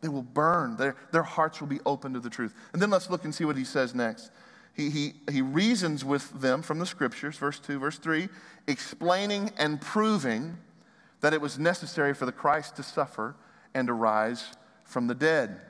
They 0.00 0.08
will 0.08 0.22
burn, 0.22 0.76
their, 0.76 0.96
their 1.10 1.22
hearts 1.22 1.60
will 1.60 1.68
be 1.68 1.80
open 1.86 2.12
to 2.14 2.20
the 2.20 2.30
truth. 2.30 2.54
And 2.72 2.80
then 2.80 2.90
let's 2.90 3.10
look 3.10 3.24
and 3.24 3.34
see 3.34 3.44
what 3.44 3.56
he 3.56 3.64
says 3.64 3.94
next. 3.94 4.30
He, 4.78 4.90
he, 4.90 5.14
he 5.28 5.42
reasons 5.42 6.04
with 6.04 6.40
them 6.40 6.62
from 6.62 6.78
the 6.78 6.86
scriptures, 6.86 7.36
verse 7.36 7.58
2, 7.58 7.80
verse 7.80 7.98
3, 7.98 8.28
explaining 8.68 9.50
and 9.58 9.80
proving 9.80 10.56
that 11.20 11.34
it 11.34 11.40
was 11.40 11.58
necessary 11.58 12.14
for 12.14 12.26
the 12.26 12.32
Christ 12.32 12.76
to 12.76 12.84
suffer 12.84 13.34
and 13.74 13.88
to 13.88 13.92
rise 13.92 14.52
from 14.84 15.08
the 15.08 15.16
dead. 15.16 15.60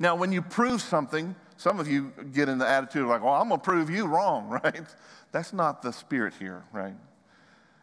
Now, 0.00 0.16
when 0.16 0.32
you 0.32 0.42
prove 0.42 0.82
something, 0.82 1.36
some 1.56 1.78
of 1.78 1.86
you 1.86 2.12
get 2.32 2.48
in 2.48 2.58
the 2.58 2.66
attitude 2.66 3.02
of 3.02 3.08
like, 3.08 3.22
well, 3.22 3.34
I'm 3.34 3.48
going 3.48 3.60
to 3.60 3.64
prove 3.64 3.88
you 3.88 4.06
wrong, 4.06 4.48
right? 4.64 4.82
That's 5.30 5.52
not 5.52 5.80
the 5.80 5.92
spirit 5.92 6.34
here, 6.36 6.64
right? 6.72 6.94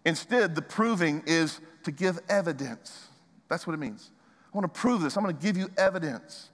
Instead, 0.04 0.56
the 0.56 0.62
proving 0.62 1.24
is 1.26 1.62
to 1.84 1.92
give 1.92 2.20
evidence. 2.28 3.08
That's 3.48 3.66
what 3.66 3.74
it 3.74 3.80
means. 3.80 4.12
I 4.54 4.58
want 4.58 4.74
to 4.74 4.80
prove 4.80 5.02
this. 5.02 5.16
I'm 5.16 5.24
going 5.24 5.38
to 5.38 5.42
give 5.42 5.56
you 5.56 5.70
evidence. 5.78 6.50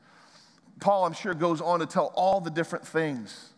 Paul, 0.80 1.06
I'm 1.06 1.14
sure, 1.14 1.34
goes 1.34 1.62
on 1.62 1.80
to 1.80 1.86
tell 1.86 2.12
all 2.16 2.40
the 2.40 2.50
different 2.50 2.86
things 2.88 3.54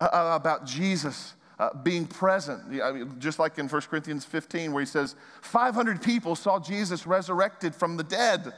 uh, 0.00 0.04
uh 0.04 0.36
about 0.36 0.66
Jesus 0.66 1.34
uh, 1.60 1.74
being 1.74 2.06
present. 2.06 2.80
I 2.82 2.92
mean, 2.92 3.16
just 3.18 3.38
like 3.38 3.58
in 3.58 3.68
1 3.68 3.82
Corinthians 3.82 4.24
15, 4.24 4.72
where 4.72 4.80
he 4.80 4.86
says, 4.86 5.14
500 5.42 6.00
people 6.00 6.34
saw 6.34 6.58
Jesus 6.58 7.06
resurrected 7.06 7.74
from 7.74 7.98
the 7.98 8.02
dead. 8.02 8.52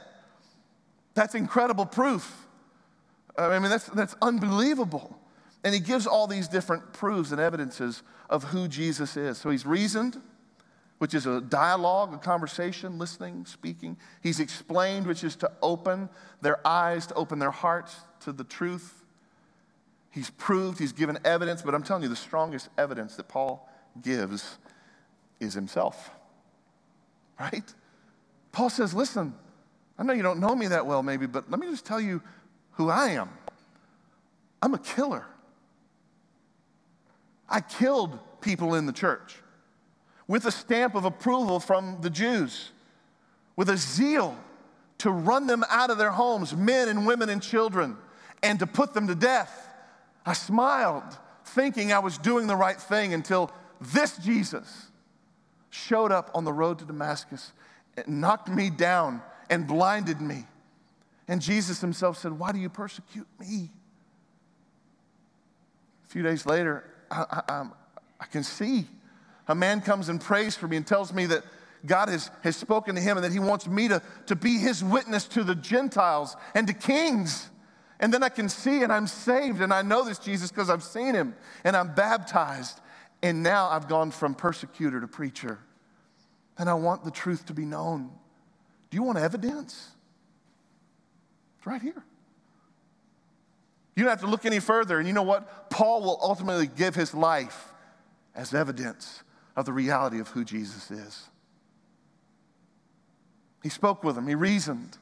That's 1.13 1.35
incredible 1.35 1.85
proof. 1.85 2.47
I 3.37 3.59
mean, 3.59 3.69
that's, 3.69 3.87
that's 3.87 4.15
unbelievable. 4.21 5.19
And 5.65 5.73
he 5.73 5.81
gives 5.81 6.07
all 6.07 6.27
these 6.27 6.47
different 6.47 6.93
proofs 6.93 7.31
and 7.31 7.41
evidences 7.41 8.03
of 8.29 8.45
who 8.45 8.69
Jesus 8.69 9.17
is. 9.17 9.37
So 9.37 9.49
he's 9.49 9.65
reasoned, 9.65 10.21
which 11.03 11.13
is 11.13 11.25
a 11.25 11.41
dialogue, 11.41 12.13
a 12.13 12.17
conversation, 12.17 12.97
listening, 12.97 13.45
speaking. 13.45 13.97
He's 14.21 14.39
explained, 14.39 15.05
which 15.05 15.21
is 15.25 15.35
to 15.35 15.51
open 15.61 16.07
their 16.39 16.65
eyes, 16.65 17.07
to 17.07 17.13
open 17.15 17.39
their 17.39 17.51
hearts 17.51 17.93
to 18.21 18.31
the 18.31 18.45
truth. 18.45 19.03
He's 20.11 20.29
proved, 20.29 20.79
he's 20.79 20.93
given 20.93 21.19
evidence, 21.25 21.61
but 21.61 21.75
I'm 21.75 21.83
telling 21.83 22.03
you, 22.03 22.07
the 22.07 22.15
strongest 22.15 22.69
evidence 22.77 23.17
that 23.17 23.27
Paul 23.27 23.69
gives 24.01 24.57
is 25.41 25.53
himself. 25.53 26.09
Right? 27.37 27.73
Paul 28.53 28.69
says, 28.69 28.93
Listen, 28.93 29.33
I 29.99 30.03
know 30.03 30.13
you 30.13 30.23
don't 30.23 30.39
know 30.39 30.55
me 30.55 30.67
that 30.67 30.85
well, 30.85 31.03
maybe, 31.03 31.25
but 31.25 31.51
let 31.51 31.59
me 31.59 31.67
just 31.67 31.85
tell 31.85 31.99
you 31.99 32.21
who 32.75 32.89
I 32.89 33.09
am. 33.09 33.29
I'm 34.61 34.73
a 34.73 34.79
killer. 34.79 35.25
I 37.49 37.59
killed 37.59 38.17
people 38.39 38.75
in 38.75 38.85
the 38.85 38.93
church 38.93 39.42
with 40.33 40.47
a 40.47 40.51
stamp 40.51 40.95
of 40.95 41.05
approval 41.05 41.59
from 41.59 41.99
the 42.01 42.09
Jews, 42.09 42.71
with 43.55 43.69
a 43.69 43.77
zeal 43.77 44.35
to 44.97 45.11
run 45.11 45.45
them 45.45 45.63
out 45.69 45.91
of 45.91 45.99
their 45.99 46.09
homes, 46.09 46.55
men 46.55 46.89
and 46.89 47.05
women 47.05 47.29
and 47.29 47.39
children, 47.39 47.95
and 48.41 48.57
to 48.57 48.65
put 48.65 48.95
them 48.95 49.05
to 49.05 49.13
death. 49.13 49.69
I 50.25 50.33
smiled, 50.33 51.03
thinking 51.45 51.93
I 51.93 51.99
was 51.99 52.17
doing 52.17 52.47
the 52.47 52.55
right 52.55 52.81
thing 52.81 53.13
until 53.13 53.51
this 53.79 54.17
Jesus 54.17 54.87
showed 55.69 56.11
up 56.11 56.31
on 56.33 56.45
the 56.45 56.53
road 56.53 56.79
to 56.79 56.85
Damascus 56.85 57.51
and 57.95 58.19
knocked 58.19 58.49
me 58.49 58.71
down 58.71 59.21
and 59.51 59.67
blinded 59.67 60.19
me. 60.19 60.45
And 61.27 61.43
Jesus 61.43 61.79
himself 61.79 62.17
said, 62.17 62.31
Why 62.31 62.51
do 62.51 62.57
you 62.57 62.69
persecute 62.69 63.27
me? 63.39 63.69
A 66.05 66.07
few 66.07 66.23
days 66.23 66.47
later, 66.47 66.89
I, 67.11 67.43
I, 67.47 67.65
I 68.19 68.25
can 68.25 68.41
see 68.41 68.87
a 69.47 69.55
man 69.55 69.81
comes 69.81 70.09
and 70.09 70.19
prays 70.21 70.55
for 70.55 70.67
me 70.67 70.77
and 70.77 70.87
tells 70.87 71.13
me 71.13 71.25
that 71.27 71.43
God 71.85 72.09
has, 72.09 72.31
has 72.41 72.55
spoken 72.55 72.95
to 72.95 73.01
him 73.01 73.17
and 73.17 73.25
that 73.25 73.31
he 73.31 73.39
wants 73.39 73.67
me 73.67 73.89
to, 73.89 74.01
to 74.27 74.35
be 74.35 74.57
his 74.57 74.83
witness 74.83 75.25
to 75.29 75.43
the 75.43 75.55
Gentiles 75.55 76.35
and 76.55 76.65
to 76.67 76.73
kings. 76.73 77.49
And 77.99 78.13
then 78.13 78.23
I 78.23 78.29
can 78.29 78.47
see 78.47 78.83
and 78.83 78.91
I'm 78.91 79.07
saved 79.07 79.61
and 79.61 79.73
I 79.73 79.81
know 79.81 80.05
this 80.05 80.17
Jesus 80.17 80.49
because 80.49 80.69
I've 80.69 80.83
seen 80.83 81.13
him 81.13 81.35
and 81.63 81.75
I'm 81.75 81.93
baptized. 81.93 82.79
And 83.21 83.43
now 83.43 83.69
I've 83.69 83.87
gone 83.87 84.11
from 84.11 84.33
persecutor 84.33 84.99
to 85.01 85.07
preacher. 85.07 85.59
And 86.57 86.69
I 86.69 86.73
want 86.73 87.03
the 87.03 87.11
truth 87.11 87.45
to 87.47 87.53
be 87.53 87.65
known. 87.65 88.11
Do 88.89 88.95
you 88.95 89.03
want 89.03 89.17
evidence? 89.17 89.89
It's 91.57 91.67
right 91.67 91.81
here. 91.81 92.03
You 93.95 94.03
don't 94.03 94.09
have 94.09 94.21
to 94.21 94.27
look 94.27 94.45
any 94.45 94.59
further. 94.59 94.99
And 94.99 95.07
you 95.07 95.13
know 95.13 95.23
what? 95.23 95.69
Paul 95.69 96.01
will 96.01 96.19
ultimately 96.21 96.67
give 96.67 96.95
his 96.95 97.13
life 97.13 97.73
as 98.35 98.53
evidence 98.53 99.23
of 99.55 99.65
the 99.65 99.73
reality 99.73 100.19
of 100.19 100.29
who 100.29 100.43
Jesus 100.43 100.89
is. 100.91 101.29
He 103.61 103.69
spoke 103.69 104.03
with 104.03 104.15
them, 104.15 104.27
he 104.27 104.35
reasoned. 104.35 104.97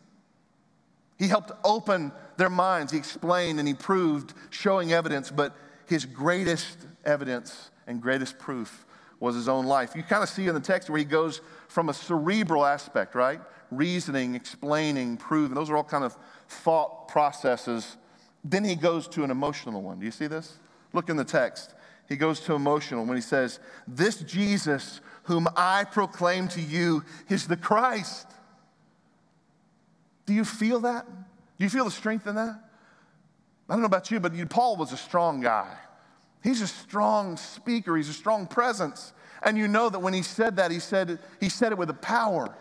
He 1.18 1.28
helped 1.28 1.52
open 1.64 2.12
their 2.38 2.50
minds. 2.50 2.92
He 2.92 2.98
explained 2.98 3.60
and 3.60 3.68
he 3.68 3.76
proved, 3.76 4.34
showing 4.50 4.92
evidence, 4.92 5.30
but 5.30 5.56
his 5.86 6.04
greatest 6.04 6.80
evidence 7.06 7.70
and 7.86 8.02
greatest 8.02 8.40
proof 8.40 8.88
was 9.20 9.36
his 9.36 9.48
own 9.48 9.68
life. 9.68 9.96
You 9.96 10.02
kind 10.02 10.24
of 10.24 10.30
see 10.30 10.48
in 10.48 10.56
the 10.56 10.60
text 10.60 10.90
where 10.90 10.98
he 10.98 11.06
goes 11.06 11.42
from 11.68 11.90
a 11.90 11.94
cerebral 11.94 12.66
aspect, 12.66 13.14
right? 13.14 13.40
Reasoning, 13.70 14.34
explaining, 14.34 15.18
proving. 15.18 15.54
Those 15.54 15.70
are 15.70 15.78
all 15.78 15.84
kind 15.84 16.04
of 16.04 16.18
thought 16.48 17.08
processes. 17.08 17.98
Then 18.44 18.64
he 18.64 18.74
goes 18.74 19.08
to 19.10 19.24
an 19.24 19.30
emotional 19.30 19.84
one. 19.84 20.00
Do 20.00 20.06
you 20.06 20.12
see 20.12 20.26
this? 20.26 20.58
Look 20.92 21.10
in 21.10 21.18
the 21.18 21.24
text 21.24 21.76
he 22.12 22.18
goes 22.18 22.42
to 22.42 22.54
emotional 22.54 23.06
when 23.06 23.16
he 23.16 23.22
says, 23.22 23.62
This 23.88 24.18
Jesus 24.18 25.00
whom 25.24 25.48
I 25.56 25.86
proclaim 25.86 26.50
to 26.50 26.62
you 26.62 27.06
is 27.30 27.48
the 27.48 27.56
Christ. 27.56 28.28
Do 30.26 30.34
you 30.34 30.44
feel 30.44 30.82
that? 30.82 31.06
Do 31.08 31.64
you 31.64 31.70
feel 31.70 31.86
the 31.86 31.92
strength 31.92 32.28
in 32.28 32.36
that? 32.36 32.60
I 33.70 33.74
don't 33.74 33.80
know 33.80 33.86
about 33.86 34.12
you, 34.12 34.20
but 34.20 34.34
Paul 34.50 34.76
was 34.76 34.92
a 34.92 34.98
strong 34.98 35.40
guy. 35.40 35.74
He's 36.44 36.62
a 36.62 36.68
strong 36.68 37.38
speaker, 37.38 37.96
he's 37.96 38.10
a 38.10 38.14
strong 38.14 38.46
presence. 38.46 39.14
And 39.44 39.58
you 39.58 39.70
know 39.70 39.90
that 39.90 40.00
when 40.00 40.14
he 40.14 40.22
said 40.22 40.58
that, 40.58 40.70
he 40.70 40.80
said, 40.80 41.18
he 41.40 41.48
said 41.48 41.72
it 41.72 41.78
with 41.78 41.90
a 41.90 41.96
power 41.96 42.54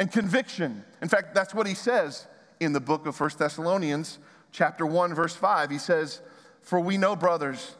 and 0.00 0.10
conviction. 0.10 0.82
In 1.02 1.08
fact, 1.08 1.34
that's 1.34 1.54
what 1.54 1.66
he 1.66 1.74
says 1.74 2.26
in 2.58 2.72
the 2.72 2.80
book 2.80 3.06
of 3.06 3.20
1 3.20 3.32
Thessalonians, 3.38 4.18
chapter 4.50 4.86
1, 4.86 5.14
verse 5.14 5.36
5. 5.36 5.68
He 5.68 5.78
says, 5.78 6.22
For 6.62 6.80
we 6.80 6.96
know, 6.96 7.14
brothers, 7.14 7.76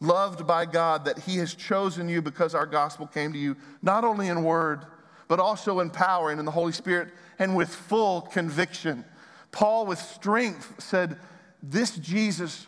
loved 0.00 0.46
by 0.46 0.66
God, 0.66 1.04
that 1.06 1.20
He 1.20 1.36
has 1.38 1.54
chosen 1.54 2.08
you 2.08 2.22
because 2.22 2.54
our 2.54 2.66
gospel 2.66 3.06
came 3.06 3.32
to 3.32 3.38
you, 3.38 3.56
not 3.82 4.04
only 4.04 4.28
in 4.28 4.42
word, 4.42 4.84
but 5.28 5.40
also 5.40 5.80
in 5.80 5.90
power 5.90 6.30
and 6.30 6.38
in 6.38 6.44
the 6.46 6.52
Holy 6.52 6.72
Spirit 6.72 7.08
and 7.38 7.56
with 7.56 7.68
full 7.68 8.22
conviction. 8.22 9.04
Paul, 9.50 9.86
with 9.86 9.98
strength, 9.98 10.74
said, 10.78 11.18
This 11.62 11.96
Jesus, 11.96 12.66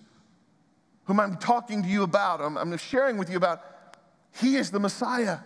whom 1.04 1.20
I'm 1.20 1.36
talking 1.36 1.82
to 1.82 1.88
you 1.88 2.02
about, 2.02 2.40
I'm, 2.40 2.56
I'm 2.56 2.76
sharing 2.78 3.16
with 3.16 3.30
you 3.30 3.36
about, 3.36 3.62
He 4.40 4.56
is 4.56 4.70
the 4.70 4.80
Messiah. 4.80 5.38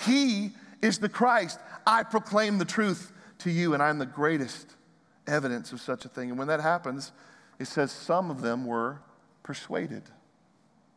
He 0.00 0.52
is 0.82 0.98
the 0.98 1.08
Christ. 1.08 1.58
I 1.86 2.02
proclaim 2.02 2.58
the 2.58 2.64
truth 2.64 3.12
to 3.38 3.50
you, 3.50 3.74
and 3.74 3.82
I'm 3.82 3.98
the 3.98 4.06
greatest 4.06 4.74
evidence 5.26 5.72
of 5.72 5.80
such 5.80 6.04
a 6.04 6.08
thing. 6.08 6.30
And 6.30 6.38
when 6.38 6.48
that 6.48 6.60
happens, 6.60 7.12
it 7.58 7.66
says 7.66 7.92
some 7.92 8.30
of 8.30 8.40
them 8.40 8.66
were 8.66 9.00
persuaded. 9.42 10.02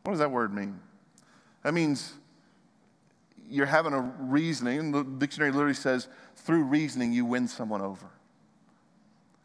What 0.02 0.12
does 0.12 0.20
that 0.20 0.30
word 0.30 0.54
mean? 0.54 0.80
That 1.62 1.74
means 1.74 2.14
you're 3.48 3.66
having 3.66 3.92
a 3.92 4.00
reasoning. 4.00 4.92
The 4.92 5.04
dictionary 5.04 5.52
literally 5.52 5.74
says, 5.74 6.08
through 6.36 6.64
reasoning, 6.64 7.12
you 7.12 7.24
win 7.24 7.48
someone 7.48 7.82
over. 7.82 8.06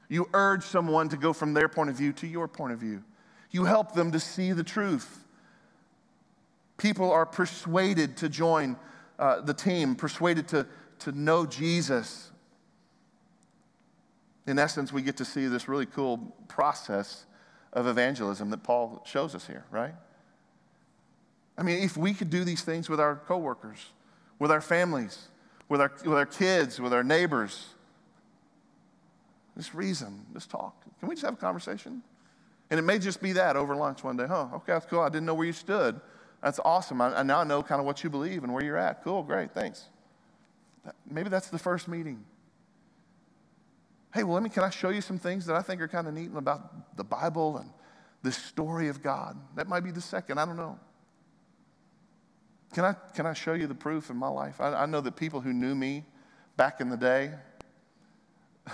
You 0.07 0.29
urge 0.33 0.63
someone 0.63 1.09
to 1.09 1.17
go 1.17 1.33
from 1.33 1.53
their 1.53 1.67
point 1.67 1.89
of 1.89 1.95
view 1.95 2.13
to 2.13 2.27
your 2.27 2.47
point 2.47 2.73
of 2.73 2.79
view. 2.79 3.03
You 3.51 3.65
help 3.65 3.93
them 3.93 4.11
to 4.11 4.19
see 4.19 4.51
the 4.51 4.63
truth. 4.63 5.25
People 6.77 7.11
are 7.11 7.25
persuaded 7.25 8.17
to 8.17 8.29
join 8.29 8.77
uh, 9.17 9.41
the 9.41 9.53
team, 9.53 9.95
persuaded 9.95 10.47
to, 10.49 10.67
to 10.99 11.11
know 11.11 11.45
Jesus. 11.45 12.31
In 14.45 14.59
essence, 14.59 14.93
we 14.93 15.01
get 15.01 15.17
to 15.17 15.25
see 15.25 15.47
this 15.47 15.67
really 15.67 15.85
cool 15.85 16.17
process 16.47 17.25
of 17.73 17.87
evangelism 17.87 18.49
that 18.51 18.63
Paul 18.63 19.01
shows 19.05 19.33
us 19.35 19.47
here, 19.47 19.65
right? 19.71 19.95
I 21.57 21.63
mean, 21.63 21.83
if 21.83 21.95
we 21.95 22.13
could 22.13 22.29
do 22.29 22.43
these 22.43 22.61
things 22.61 22.89
with 22.89 22.99
our 22.99 23.15
coworkers, 23.15 23.79
with 24.39 24.51
our 24.51 24.61
families, 24.61 25.29
with 25.69 25.81
our, 25.81 25.91
with 26.03 26.17
our 26.17 26.25
kids, 26.25 26.79
with 26.79 26.93
our 26.93 27.03
neighbors, 27.03 27.67
just 29.57 29.73
reason, 29.73 30.25
just 30.33 30.49
talk. 30.49 30.83
Can 30.99 31.07
we 31.07 31.15
just 31.15 31.25
have 31.25 31.35
a 31.35 31.37
conversation? 31.37 32.03
And 32.69 32.79
it 32.79 32.83
may 32.83 32.99
just 32.99 33.21
be 33.21 33.31
that 33.33 33.55
over 33.55 33.75
lunch 33.75 34.03
one 34.03 34.17
day. 34.17 34.25
Huh, 34.27 34.47
okay, 34.55 34.73
that's 34.73 34.85
cool. 34.85 34.99
I 34.99 35.09
didn't 35.09 35.25
know 35.25 35.33
where 35.33 35.45
you 35.45 35.53
stood. 35.53 35.99
That's 36.43 36.59
awesome. 36.65 36.99
I, 36.99 37.19
I 37.19 37.23
now 37.23 37.43
know 37.43 37.63
kind 37.63 37.79
of 37.79 37.85
what 37.85 38.03
you 38.03 38.09
believe 38.09 38.43
and 38.43 38.53
where 38.53 38.63
you're 38.63 38.77
at. 38.77 39.03
Cool, 39.03 39.23
great, 39.23 39.53
thanks. 39.53 39.85
That, 40.83 40.95
maybe 41.09 41.29
that's 41.29 41.47
the 41.47 41.59
first 41.59 41.87
meeting. 41.87 42.25
Hey, 44.13 44.23
well, 44.23 44.33
let 44.33 44.43
me, 44.43 44.49
can 44.49 44.63
I 44.63 44.69
show 44.69 44.89
you 44.89 45.01
some 45.01 45.19
things 45.19 45.45
that 45.45 45.55
I 45.55 45.61
think 45.61 45.81
are 45.81 45.87
kind 45.87 46.07
of 46.07 46.13
neat 46.13 46.31
about 46.35 46.97
the 46.97 47.03
Bible 47.03 47.57
and 47.57 47.69
the 48.23 48.31
story 48.31 48.89
of 48.89 49.01
God? 49.01 49.37
That 49.55 49.67
might 49.67 49.81
be 49.81 49.91
the 49.91 50.01
second. 50.01 50.37
I 50.37 50.45
don't 50.45 50.57
know. 50.57 50.79
Can 52.75 52.83
I, 52.83 52.93
can 53.15 53.25
I 53.25 53.31
show 53.31 53.53
you 53.53 53.67
the 53.67 53.73
proof 53.73 54.09
in 54.09 54.17
my 54.17 54.27
life? 54.27 54.59
I, 54.59 54.73
I 54.73 54.85
know 54.85 54.99
that 54.99 55.15
people 55.15 55.39
who 55.39 55.53
knew 55.53 55.73
me 55.73 56.03
back 56.57 56.81
in 56.81 56.89
the 56.89 56.97
day, 56.97 57.31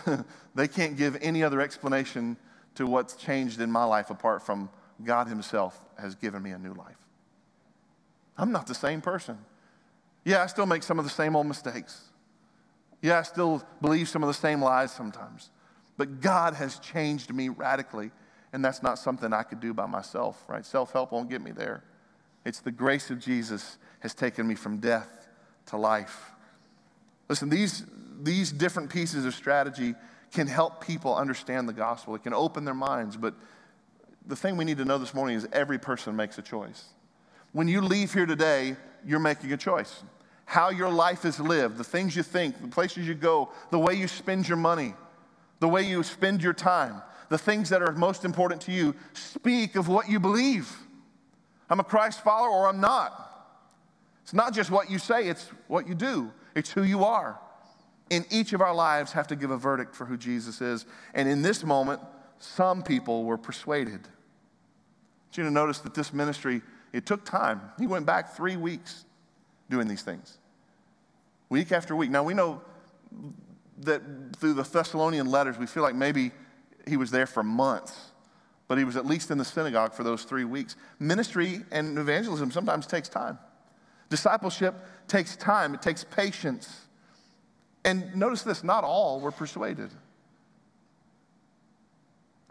they 0.55 0.67
can't 0.67 0.97
give 0.97 1.19
any 1.21 1.43
other 1.43 1.61
explanation 1.61 2.35
to 2.73 2.87
what's 2.87 3.15
changed 3.15 3.61
in 3.61 3.71
my 3.71 3.83
life 3.83 4.09
apart 4.09 4.41
from 4.41 4.71
God 5.03 5.27
Himself 5.27 5.77
has 5.99 6.15
given 6.15 6.41
me 6.41 6.49
a 6.49 6.57
new 6.57 6.73
life. 6.73 6.97
I'm 8.39 8.51
not 8.51 8.65
the 8.65 8.73
same 8.73 9.01
person. 9.01 9.37
Yeah, 10.25 10.41
I 10.41 10.47
still 10.47 10.65
make 10.65 10.81
some 10.81 10.97
of 10.97 11.05
the 11.05 11.11
same 11.11 11.35
old 11.35 11.45
mistakes. 11.45 12.01
Yeah, 13.03 13.19
I 13.19 13.21
still 13.21 13.61
believe 13.81 14.09
some 14.09 14.23
of 14.23 14.27
the 14.27 14.33
same 14.33 14.63
lies 14.63 14.91
sometimes. 14.91 15.51
But 15.97 16.21
God 16.21 16.55
has 16.55 16.79
changed 16.79 17.31
me 17.31 17.49
radically, 17.49 18.09
and 18.51 18.65
that's 18.65 18.81
not 18.81 18.97
something 18.97 19.31
I 19.31 19.43
could 19.43 19.59
do 19.59 19.75
by 19.75 19.85
myself, 19.85 20.43
right? 20.47 20.65
Self 20.65 20.91
help 20.91 21.11
won't 21.11 21.29
get 21.29 21.43
me 21.43 21.51
there. 21.51 21.83
It's 22.43 22.59
the 22.59 22.71
grace 22.71 23.11
of 23.11 23.19
Jesus 23.19 23.77
has 24.01 24.13
taken 24.13 24.47
me 24.47 24.55
from 24.55 24.77
death 24.77 25.27
to 25.67 25.77
life. 25.77 26.31
Listen, 27.29 27.49
these, 27.49 27.85
these 28.21 28.51
different 28.51 28.89
pieces 28.89 29.25
of 29.25 29.33
strategy 29.33 29.95
can 30.33 30.47
help 30.47 30.85
people 30.85 31.15
understand 31.15 31.67
the 31.67 31.73
gospel. 31.73 32.15
It 32.15 32.23
can 32.23 32.33
open 32.33 32.65
their 32.65 32.73
minds, 32.73 33.15
but 33.17 33.33
the 34.25 34.35
thing 34.35 34.57
we 34.57 34.65
need 34.65 34.77
to 34.77 34.85
know 34.85 34.97
this 34.97 35.13
morning 35.13 35.35
is 35.35 35.47
every 35.51 35.79
person 35.79 36.15
makes 36.15 36.37
a 36.37 36.41
choice. 36.41 36.85
When 37.53 37.67
you 37.67 37.81
leave 37.81 38.13
here 38.13 38.25
today, 38.25 38.75
you're 39.05 39.19
making 39.19 39.51
a 39.51 39.57
choice. 39.57 40.03
How 40.45 40.69
your 40.69 40.89
life 40.89 41.25
is 41.25 41.39
lived, 41.39 41.77
the 41.77 41.83
things 41.83 42.15
you 42.15 42.23
think, 42.23 42.61
the 42.61 42.67
places 42.67 43.07
you 43.07 43.13
go, 43.13 43.49
the 43.71 43.79
way 43.79 43.93
you 43.93 44.07
spend 44.07 44.47
your 44.47 44.57
money, 44.57 44.93
the 45.59 45.67
way 45.67 45.83
you 45.83 46.03
spend 46.03 46.43
your 46.43 46.53
time, 46.53 47.01
the 47.29 47.37
things 47.37 47.69
that 47.69 47.81
are 47.81 47.91
most 47.93 48.25
important 48.25 48.61
to 48.63 48.71
you, 48.71 48.95
speak 49.13 49.75
of 49.75 49.87
what 49.87 50.09
you 50.09 50.19
believe. 50.19 50.69
I'm 51.69 51.79
a 51.79 51.83
Christ 51.83 52.23
follower 52.23 52.49
or 52.49 52.67
I'm 52.67 52.81
not. 52.81 53.30
It's 54.31 54.35
not 54.37 54.53
just 54.53 54.71
what 54.71 54.89
you 54.89 54.97
say, 54.97 55.27
it's 55.27 55.49
what 55.67 55.89
you 55.89 55.93
do, 55.93 56.31
it's 56.55 56.71
who 56.71 56.83
you 56.83 57.03
are. 57.03 57.37
In 58.09 58.23
each 58.31 58.53
of 58.53 58.61
our 58.61 58.73
lives, 58.73 59.11
have 59.11 59.27
to 59.27 59.35
give 59.35 59.51
a 59.51 59.57
verdict 59.57 59.93
for 59.93 60.05
who 60.05 60.15
Jesus 60.15 60.61
is. 60.61 60.85
And 61.13 61.27
in 61.27 61.41
this 61.41 61.65
moment, 61.65 61.99
some 62.39 62.81
people 62.81 63.25
were 63.25 63.37
persuaded. 63.37 64.07
You 65.33 65.43
to 65.43 65.51
notice 65.51 65.79
that 65.79 65.93
this 65.93 66.13
ministry, 66.13 66.61
it 66.93 67.05
took 67.05 67.25
time. 67.25 67.59
He 67.77 67.87
went 67.87 68.05
back 68.05 68.33
three 68.33 68.55
weeks 68.55 69.03
doing 69.69 69.89
these 69.89 70.01
things, 70.01 70.37
week 71.49 71.73
after 71.73 71.93
week. 71.93 72.09
Now, 72.09 72.23
we 72.23 72.33
know 72.33 72.61
that 73.79 74.01
through 74.37 74.53
the 74.53 74.63
Thessalonian 74.63 75.29
letters, 75.29 75.57
we 75.57 75.65
feel 75.65 75.83
like 75.83 75.95
maybe 75.95 76.31
he 76.87 76.95
was 76.95 77.11
there 77.11 77.27
for 77.27 77.43
months, 77.43 78.11
but 78.69 78.77
he 78.77 78.85
was 78.85 78.95
at 78.95 79.05
least 79.05 79.29
in 79.29 79.37
the 79.37 79.43
synagogue 79.43 79.93
for 79.93 80.03
those 80.03 80.23
three 80.23 80.45
weeks. 80.45 80.77
Ministry 80.99 81.65
and 81.69 81.97
evangelism 81.97 82.49
sometimes 82.49 82.87
takes 82.87 83.09
time. 83.09 83.37
Discipleship 84.11 84.75
takes 85.07 85.37
time, 85.37 85.73
it 85.73 85.81
takes 85.81 86.03
patience. 86.03 86.81
And 87.85 88.13
notice 88.13 88.43
this 88.43 88.61
not 88.61 88.83
all 88.83 89.21
were 89.21 89.31
persuaded. 89.31 89.89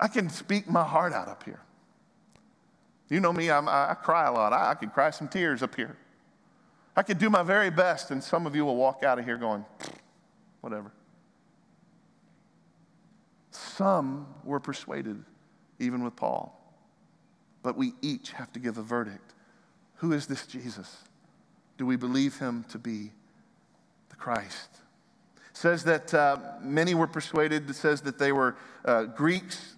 I 0.00 0.08
can 0.08 0.30
speak 0.30 0.70
my 0.70 0.82
heart 0.82 1.12
out 1.12 1.28
up 1.28 1.44
here. 1.44 1.60
You 3.10 3.20
know 3.20 3.32
me, 3.32 3.50
I'm, 3.50 3.68
i 3.68 3.94
cry 4.02 4.26
a 4.26 4.32
lot. 4.32 4.54
I, 4.54 4.70
I 4.70 4.74
can 4.74 4.88
cry 4.88 5.10
some 5.10 5.28
tears 5.28 5.62
up 5.62 5.74
here. 5.74 5.98
I 6.96 7.02
could 7.02 7.18
do 7.18 7.28
my 7.28 7.42
very 7.42 7.68
best, 7.68 8.10
and 8.10 8.24
some 8.24 8.46
of 8.46 8.56
you 8.56 8.64
will 8.64 8.76
walk 8.76 9.04
out 9.04 9.18
of 9.18 9.26
here 9.26 9.36
going, 9.36 9.66
whatever. 10.62 10.90
Some 13.50 14.26
were 14.44 14.60
persuaded, 14.60 15.22
even 15.78 16.02
with 16.02 16.16
Paul. 16.16 16.56
But 17.62 17.76
we 17.76 17.92
each 18.00 18.32
have 18.32 18.50
to 18.54 18.58
give 18.58 18.78
a 18.78 18.82
verdict. 18.82 19.34
Who 19.96 20.12
is 20.12 20.26
this 20.26 20.46
Jesus? 20.46 21.04
Do 21.80 21.86
we 21.86 21.96
believe 21.96 22.38
him 22.38 22.66
to 22.72 22.78
be 22.78 23.10
the 24.10 24.16
Christ? 24.16 24.68
It 25.48 25.56
says 25.56 25.82
that 25.84 26.12
uh, 26.12 26.36
many 26.60 26.92
were 26.92 27.06
persuaded. 27.06 27.70
It 27.70 27.74
says 27.74 28.02
that 28.02 28.18
they 28.18 28.32
were 28.32 28.54
uh, 28.84 29.04
Greeks, 29.04 29.76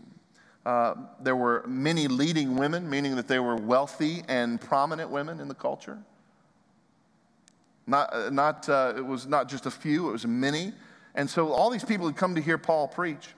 uh, 0.67 0.97
there 1.21 1.37
were 1.37 1.62
many 1.65 2.09
leading 2.09 2.57
women, 2.57 2.91
meaning 2.91 3.15
that 3.15 3.29
they 3.29 3.38
were 3.38 3.55
wealthy 3.55 4.25
and 4.27 4.61
prominent 4.61 5.11
women 5.11 5.38
in 5.38 5.47
the 5.47 5.55
culture. 5.55 5.97
Not, 7.87 8.12
uh, 8.12 8.31
not, 8.31 8.69
uh, 8.69 8.95
it 8.97 9.07
was 9.07 9.29
not 9.29 9.49
just 9.49 9.67
a 9.67 9.71
few, 9.71 10.09
it 10.09 10.12
was 10.12 10.27
many. 10.27 10.73
And 11.15 11.31
so 11.31 11.53
all 11.53 11.71
these 11.71 11.85
people 11.85 12.09
had 12.09 12.17
come 12.17 12.35
to 12.35 12.41
hear 12.41 12.59
Paul 12.59 12.88
preach 12.88 13.29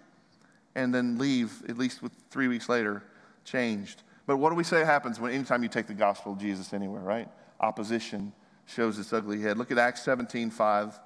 and 0.75 0.95
then 0.95 1.19
leave, 1.19 1.53
at 1.69 1.77
least 1.77 2.03
with 2.03 2.13
three 2.31 2.49
weeks 2.49 2.71
later, 2.71 3.03
changed. 3.45 4.05
But 4.25 4.39
what 4.39 4.49
do 4.49 4.57
we 4.57 4.65
say 4.65 4.87
happens 4.87 5.21
when 5.21 5.33
anytime 5.33 5.63
you 5.63 5.69
take 5.69 5.87
the 5.87 5.93
gospel 5.93 6.33
of 6.33 6.39
Jesus 6.39 6.73
anywhere, 6.73 7.03
right? 7.03 7.29
Opposition 7.61 8.33
shows 8.67 8.99
its 8.99 9.13
ugly 9.13 9.41
head. 9.41 9.59
Look 9.59 9.71
at 9.71 9.79
Acts 9.79 10.03
17 10.03 10.51
5. 10.51 11.01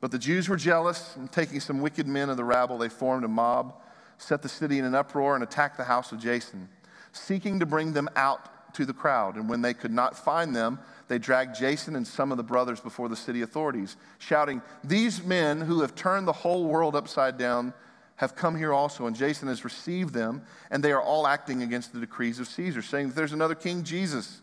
But 0.00 0.12
the 0.12 0.18
Jews 0.18 0.48
were 0.48 0.56
jealous, 0.56 1.16
and 1.16 1.30
taking 1.30 1.58
some 1.58 1.80
wicked 1.80 2.06
men 2.06 2.30
of 2.30 2.36
the 2.36 2.44
rabble, 2.44 2.78
they 2.78 2.88
formed 2.88 3.24
a 3.24 3.28
mob 3.28 3.74
set 4.18 4.42
the 4.42 4.48
city 4.48 4.78
in 4.78 4.84
an 4.84 4.94
uproar 4.94 5.34
and 5.34 5.42
attacked 5.42 5.76
the 5.76 5.84
house 5.84 6.12
of 6.12 6.18
Jason, 6.18 6.68
seeking 7.12 7.60
to 7.60 7.66
bring 7.66 7.92
them 7.92 8.08
out 8.16 8.74
to 8.74 8.84
the 8.84 8.92
crowd. 8.92 9.36
And 9.36 9.48
when 9.48 9.62
they 9.62 9.72
could 9.72 9.92
not 9.92 10.16
find 10.16 10.54
them, 10.54 10.78
they 11.06 11.18
dragged 11.18 11.56
Jason 11.56 11.96
and 11.96 12.06
some 12.06 12.30
of 12.30 12.36
the 12.36 12.44
brothers 12.44 12.80
before 12.80 13.08
the 13.08 13.16
city 13.16 13.42
authorities, 13.42 13.96
shouting, 14.18 14.60
These 14.84 15.22
men 15.22 15.60
who 15.60 15.80
have 15.80 15.94
turned 15.94 16.28
the 16.28 16.32
whole 16.32 16.66
world 16.66 16.94
upside 16.94 17.38
down 17.38 17.72
have 18.16 18.34
come 18.34 18.56
here 18.56 18.74
also. 18.74 19.06
And 19.06 19.16
Jason 19.16 19.48
has 19.48 19.64
received 19.64 20.12
them, 20.12 20.42
and 20.70 20.82
they 20.82 20.92
are 20.92 21.00
all 21.00 21.26
acting 21.26 21.62
against 21.62 21.92
the 21.92 22.00
decrees 22.00 22.40
of 22.40 22.48
Caesar, 22.48 22.82
saying 22.82 23.08
that 23.08 23.16
there's 23.16 23.32
another 23.32 23.54
king, 23.54 23.84
Jesus. 23.84 24.42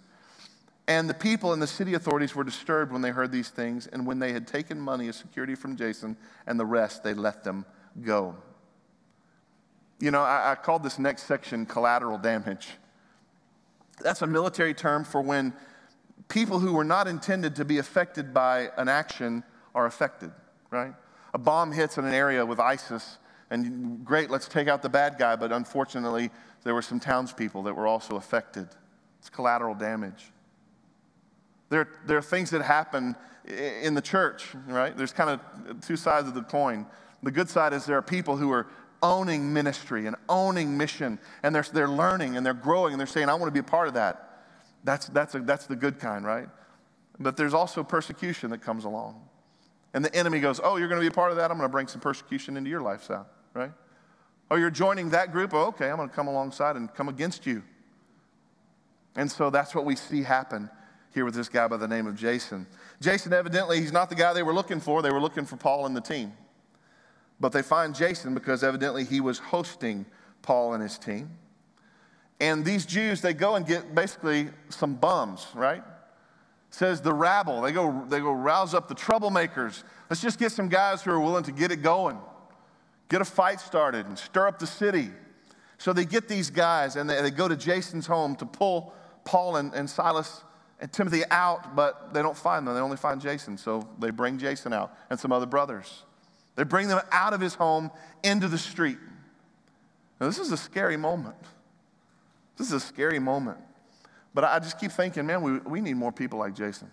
And 0.88 1.10
the 1.10 1.16
people 1.16 1.52
and 1.52 1.62
the 1.62 1.68
city 1.68 1.96
authorities 1.96 2.36
were 2.36 2.44
disturbed 2.44 2.92
when 2.92 3.02
they 3.02 3.10
heard 3.10 3.32
these 3.32 3.50
things, 3.50 3.88
and 3.88 4.06
when 4.06 4.20
they 4.20 4.34
had 4.34 4.48
taken 4.48 4.80
money 4.80 5.08
as 5.08 5.16
security 5.16 5.56
from 5.56 5.76
Jason 5.76 6.16
and 6.46 6.60
the 6.60 6.66
rest, 6.66 7.04
they 7.04 7.14
let 7.14 7.44
them 7.44 7.66
go. 8.02 8.36
You 10.00 10.12
know, 10.12 10.22
I, 10.22 10.52
I 10.52 10.56
called 10.56 10.84
this 10.84 11.00
next 11.00 11.24
section 11.24 11.66
collateral 11.66 12.18
damage. 12.18 12.70
That's 14.02 14.22
a 14.22 14.28
military 14.28 14.74
term 14.74 15.06
for 15.06 15.22
when 15.22 15.54
people 16.28 16.60
who 16.60 16.74
were 16.74 16.84
not 16.84 17.08
intended 17.08 17.56
to 17.56 17.66
be 17.66 17.78
affected 17.80 18.34
by 18.34 18.70
an 18.78 18.88
action 18.88 19.44
are 19.74 19.86
affected, 19.86 20.32
right? 20.70 20.94
A 21.34 21.38
bomb 21.38 21.72
hits 21.72 21.98
in 21.98 22.06
an 22.06 22.14
area 22.14 22.46
with 22.46 22.60
ISIS, 22.60 23.18
and 23.50 24.06
great, 24.06 24.30
let's 24.30 24.48
take 24.48 24.68
out 24.68 24.82
the 24.82 24.90
bad 24.90 25.18
guy, 25.18 25.36
but 25.36 25.52
unfortunately, 25.52 26.30
there 26.64 26.74
were 26.74 26.82
some 26.82 27.00
townspeople 27.00 27.64
that 27.64 27.74
were 27.76 27.88
also 27.88 28.16
affected. 28.18 28.68
It's 29.20 29.30
collateral 29.30 29.76
damage. 29.76 30.32
There, 31.70 31.90
there 32.06 32.18
are 32.18 32.22
things 32.22 32.52
that 32.52 32.62
happen 32.62 33.16
in 33.48 33.94
the 33.94 34.02
church, 34.02 34.48
right? 34.68 34.96
There's 34.96 35.14
kind 35.14 35.30
of 35.30 35.82
two 35.82 35.98
sides 35.98 36.28
of 36.28 36.34
the 36.34 36.42
coin. 36.42 36.86
The 37.24 37.32
good 37.32 37.50
side 37.50 37.74
is 37.74 37.86
there 37.86 37.98
are 37.98 38.04
people 38.04 38.38
who 38.38 38.52
are 38.52 38.68
owning 39.02 39.54
ministry 39.54 40.08
and 40.08 40.16
owning 40.30 40.78
mission, 40.78 41.20
and 41.44 41.54
they're, 41.54 41.66
they're 41.74 41.90
learning 41.90 42.38
and 42.38 42.46
they're 42.46 42.54
growing 42.54 42.94
and 42.94 43.00
they're 43.00 43.08
saying, 43.08 43.30
I 43.30 43.34
want 43.34 43.46
to 43.46 43.52
be 43.52 43.60
a 43.60 43.64
part 43.64 43.88
of 43.88 43.96
that. 43.96 44.44
That's, 44.84 45.08
that's, 45.08 45.36
a, 45.36 45.40
that's 45.40 45.66
the 45.66 45.76
good 45.76 46.00
kind, 46.00 46.26
right? 46.26 46.48
But 47.20 47.38
there's 47.38 47.54
also 47.54 47.84
persecution 47.84 48.52
that 48.52 48.62
comes 48.62 48.86
along. 48.86 49.22
And 49.94 50.04
the 50.04 50.14
enemy 50.14 50.40
goes, 50.40 50.60
Oh, 50.64 50.76
you're 50.76 50.90
going 50.90 51.00
to 51.00 51.04
be 51.04 51.12
a 51.12 51.16
part 51.16 51.32
of 51.32 51.38
that? 51.38 51.50
I'm 51.50 51.58
going 51.58 51.70
to 51.70 51.72
bring 51.72 51.88
some 51.88 52.02
persecution 52.02 52.58
into 52.58 52.70
your 52.70 52.82
lifestyle, 52.82 53.28
right? 53.54 53.72
Oh, 54.52 54.58
you're 54.58 54.70
joining 54.70 55.10
that 55.12 55.32
group? 55.32 55.54
Oh, 55.54 55.68
okay, 55.68 55.90
I'm 55.90 55.98
going 55.98 56.10
to 56.10 56.16
come 56.16 56.28
alongside 56.28 56.76
and 56.76 56.94
come 56.94 57.10
against 57.10 57.46
you. 57.46 57.64
And 59.16 59.32
so 59.32 59.50
that's 59.50 59.74
what 59.74 59.86
we 59.86 59.96
see 59.96 60.22
happen 60.22 60.70
here 61.16 61.26
with 61.26 61.34
this 61.34 61.50
guy 61.50 61.68
by 61.68 61.78
the 61.78 61.88
name 61.88 62.06
of 62.06 62.16
Jason. 62.16 62.68
Jason, 63.02 63.34
evidently, 63.34 63.80
he's 63.80 63.94
not 63.94 64.10
the 64.10 64.16
guy 64.16 64.34
they 64.34 64.44
were 64.44 64.54
looking 64.54 64.82
for. 64.82 65.02
They 65.02 65.12
were 65.12 65.22
looking 65.22 65.46
for 65.46 65.56
Paul 65.56 65.86
and 65.86 65.96
the 65.96 66.02
team. 66.02 66.34
But 67.40 67.54
they 67.54 67.62
find 67.62 67.96
Jason 67.96 68.34
because 68.34 68.64
evidently 68.64 69.06
he 69.06 69.22
was 69.22 69.40
hosting 69.40 70.06
Paul 70.42 70.74
and 70.74 70.84
his 70.84 70.98
team. 70.98 71.32
And 72.40 72.66
these 72.66 72.86
Jews, 72.86 73.22
they 73.22 73.34
go 73.34 73.56
and 73.56 73.66
get 73.66 73.96
basically 73.96 74.50
some 74.70 74.96
bums, 74.96 75.48
right? 75.56 75.84
Says 76.70 77.00
the 77.00 77.14
rabble, 77.14 77.62
they 77.62 77.72
go, 77.72 78.06
they 78.10 78.20
go 78.20 78.34
rouse 78.34 78.74
up 78.74 78.90
the 78.90 78.96
troublemakers. 78.96 79.84
Let's 80.10 80.22
just 80.22 80.38
get 80.38 80.52
some 80.52 80.68
guys 80.68 81.02
who 81.02 81.12
are 81.12 81.20
willing 81.20 81.46
to 81.46 81.54
get 81.54 81.72
it 81.72 81.82
going, 81.82 82.18
get 83.08 83.22
a 83.22 83.26
fight 83.26 83.62
started, 83.62 84.06
and 84.06 84.20
stir 84.20 84.48
up 84.48 84.60
the 84.60 84.68
city. 84.68 85.12
So 85.78 85.94
they 85.94 86.04
get 86.04 86.28
these 86.28 86.50
guys 86.50 86.98
and 86.98 87.10
they, 87.10 87.22
they 87.22 87.32
go 87.32 87.48
to 87.48 87.56
Jason's 87.56 88.06
home 88.06 88.36
to 88.36 88.46
pull 88.46 88.94
Paul 89.24 89.56
and, 89.56 89.74
and 89.74 89.90
Silas 89.90 90.44
Timothy 90.92 91.24
out, 91.32 91.76
but 91.76 92.14
they 92.14 92.22
don't 92.22 92.38
find 92.38 92.68
them. 92.68 92.74
They 92.74 92.82
only 92.82 92.98
find 92.98 93.22
Jason. 93.22 93.58
So 93.58 93.88
they 94.00 94.10
bring 94.10 94.38
Jason 94.38 94.74
out 94.74 94.96
and 95.10 95.20
some 95.20 95.32
other 95.32 95.46
brothers. 95.46 96.04
They 96.56 96.64
bring 96.64 96.88
them 96.88 97.02
out 97.12 97.34
of 97.34 97.42
his 97.42 97.56
home 97.56 97.92
into 98.24 98.48
the 98.48 98.58
street. 98.58 98.98
Now, 100.20 100.28
this 100.28 100.40
is 100.40 100.52
a 100.52 100.58
scary 100.58 100.98
moment. 100.98 101.36
This 102.58 102.68
is 102.68 102.74
a 102.74 102.80
scary 102.80 103.20
moment. 103.20 103.58
But 104.34 104.44
I 104.44 104.60
just 104.60 104.80
keep 104.80 104.92
thinking, 104.92 105.26
man, 105.26 105.42
we, 105.42 105.60
we 105.60 105.82
need 105.82 105.96
more 105.96 106.12
people 106.12 106.40
like 106.40 106.56
Jason. 106.56 106.90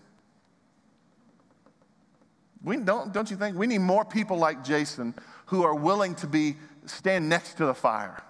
We 2.63 2.77
don't, 2.77 3.13
don't 3.13 3.29
you 3.29 3.35
think? 3.35 3.57
We 3.57 3.67
need 3.67 3.79
more 3.79 4.05
people 4.05 4.37
like 4.37 4.63
Jason 4.63 5.13
who 5.47 5.63
are 5.63 5.75
willing 5.75 6.15
to 6.15 6.27
be 6.27 6.55
stand 6.85 7.27
next 7.27 7.55
to 7.55 7.65
the 7.65 7.73
fire. 7.73 8.23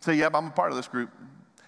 Say, 0.00 0.14
yep, 0.14 0.34
I'm 0.34 0.46
a 0.46 0.50
part 0.50 0.70
of 0.70 0.76
this 0.76 0.86
group. 0.86 1.10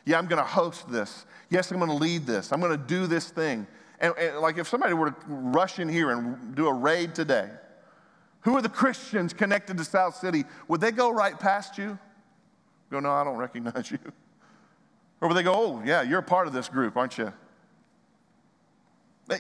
Yeah, 0.09 0.17
I'm 0.19 0.27
going 0.27 0.43
to 0.43 0.49
host 0.49 0.91
this. 0.91 1.27
Yes, 1.51 1.71
I'm 1.71 1.77
going 1.77 1.91
to 1.91 1.97
lead 1.97 2.25
this. 2.25 2.51
I'm 2.51 2.61
going 2.61 2.73
to 2.73 2.83
do 2.83 3.07
this 3.07 3.29
thing. 3.29 3.67
And, 4.01 4.15
and 4.17 4.39
like 4.39 4.57
if 4.57 4.67
somebody 4.67 4.95
were 4.95 5.11
to 5.11 5.17
rush 5.27 5.79
in 5.79 5.87
here 5.87 6.11
and 6.11 6.55
do 6.55 6.67
a 6.67 6.73
raid 6.73 7.15
today, 7.15 7.51
who 8.41 8.57
are 8.57 8.63
the 8.63 8.71
Christians 8.71 9.35
connected 9.35 9.77
to 9.77 9.85
South 9.85 10.17
City? 10.17 10.45
Would 10.69 10.81
they 10.81 10.93
go 10.93 11.11
right 11.11 11.39
past 11.39 11.77
you? 11.77 11.99
Go, 12.91 13.01
no, 13.01 13.11
I 13.11 13.23
don't 13.23 13.37
recognize 13.37 13.91
you. 13.91 13.99
Or 15.21 15.29
would 15.29 15.37
they 15.37 15.43
go, 15.43 15.53
oh, 15.55 15.83
yeah, 15.85 16.01
you're 16.01 16.21
a 16.21 16.23
part 16.23 16.47
of 16.47 16.55
this 16.55 16.71
group, 16.71 16.97
aren't 16.97 17.19
you? 17.19 17.31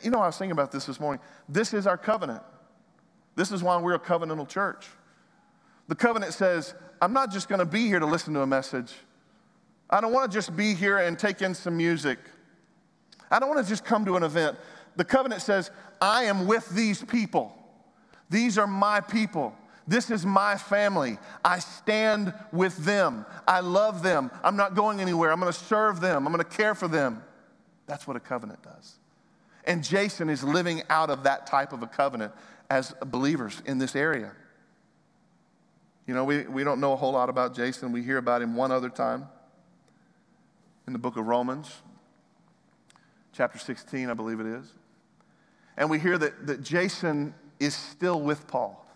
You 0.02 0.10
know, 0.10 0.20
I 0.20 0.26
was 0.26 0.36
thinking 0.36 0.52
about 0.52 0.70
this 0.70 0.84
this 0.84 1.00
morning. 1.00 1.22
This 1.48 1.72
is 1.72 1.86
our 1.86 1.96
covenant. 1.96 2.42
This 3.36 3.52
is 3.52 3.62
why 3.62 3.78
we're 3.78 3.94
a 3.94 3.98
covenantal 3.98 4.46
church. 4.46 4.86
The 5.86 5.94
covenant 5.94 6.34
says, 6.34 6.74
I'm 7.00 7.14
not 7.14 7.32
just 7.32 7.48
going 7.48 7.60
to 7.60 7.64
be 7.64 7.86
here 7.86 8.00
to 8.00 8.06
listen 8.06 8.34
to 8.34 8.42
a 8.42 8.46
message. 8.46 8.92
I 9.90 10.00
don't 10.00 10.12
want 10.12 10.30
to 10.30 10.36
just 10.36 10.54
be 10.56 10.74
here 10.74 10.98
and 10.98 11.18
take 11.18 11.40
in 11.40 11.54
some 11.54 11.76
music. 11.76 12.18
I 13.30 13.38
don't 13.38 13.48
want 13.48 13.64
to 13.64 13.68
just 13.68 13.84
come 13.84 14.04
to 14.04 14.16
an 14.16 14.22
event. 14.22 14.58
The 14.96 15.04
covenant 15.04 15.42
says, 15.42 15.70
I 16.00 16.24
am 16.24 16.46
with 16.46 16.68
these 16.70 17.02
people. 17.02 17.54
These 18.30 18.58
are 18.58 18.66
my 18.66 19.00
people. 19.00 19.54
This 19.86 20.10
is 20.10 20.26
my 20.26 20.56
family. 20.56 21.18
I 21.42 21.60
stand 21.60 22.34
with 22.52 22.76
them. 22.84 23.24
I 23.46 23.60
love 23.60 24.02
them. 24.02 24.30
I'm 24.44 24.56
not 24.56 24.74
going 24.74 25.00
anywhere. 25.00 25.32
I'm 25.32 25.40
going 25.40 25.52
to 25.52 25.58
serve 25.58 26.00
them. 26.00 26.26
I'm 26.26 26.32
going 26.32 26.44
to 26.44 26.56
care 26.56 26.74
for 26.74 26.88
them. 26.88 27.22
That's 27.86 28.06
what 28.06 28.16
a 28.16 28.20
covenant 28.20 28.62
does. 28.62 28.96
And 29.64 29.82
Jason 29.82 30.28
is 30.28 30.44
living 30.44 30.82
out 30.90 31.08
of 31.08 31.22
that 31.22 31.46
type 31.46 31.72
of 31.72 31.82
a 31.82 31.86
covenant 31.86 32.32
as 32.68 32.94
believers 33.06 33.62
in 33.64 33.78
this 33.78 33.96
area. 33.96 34.32
You 36.06 36.14
know, 36.14 36.24
we, 36.24 36.42
we 36.42 36.64
don't 36.64 36.80
know 36.80 36.92
a 36.92 36.96
whole 36.96 37.12
lot 37.12 37.30
about 37.30 37.54
Jason. 37.54 37.92
We 37.92 38.02
hear 38.02 38.18
about 38.18 38.42
him 38.42 38.56
one 38.56 38.70
other 38.70 38.90
time 38.90 39.26
in 40.88 40.94
the 40.94 40.98
book 40.98 41.18
of 41.18 41.26
Romans, 41.26 41.82
chapter 43.34 43.58
16, 43.58 44.08
I 44.08 44.14
believe 44.14 44.40
it 44.40 44.46
is. 44.46 44.72
And 45.76 45.90
we 45.90 45.98
hear 45.98 46.16
that, 46.16 46.46
that 46.46 46.62
Jason 46.62 47.34
is 47.60 47.76
still 47.76 48.18
with 48.22 48.48
Paul. 48.48 48.86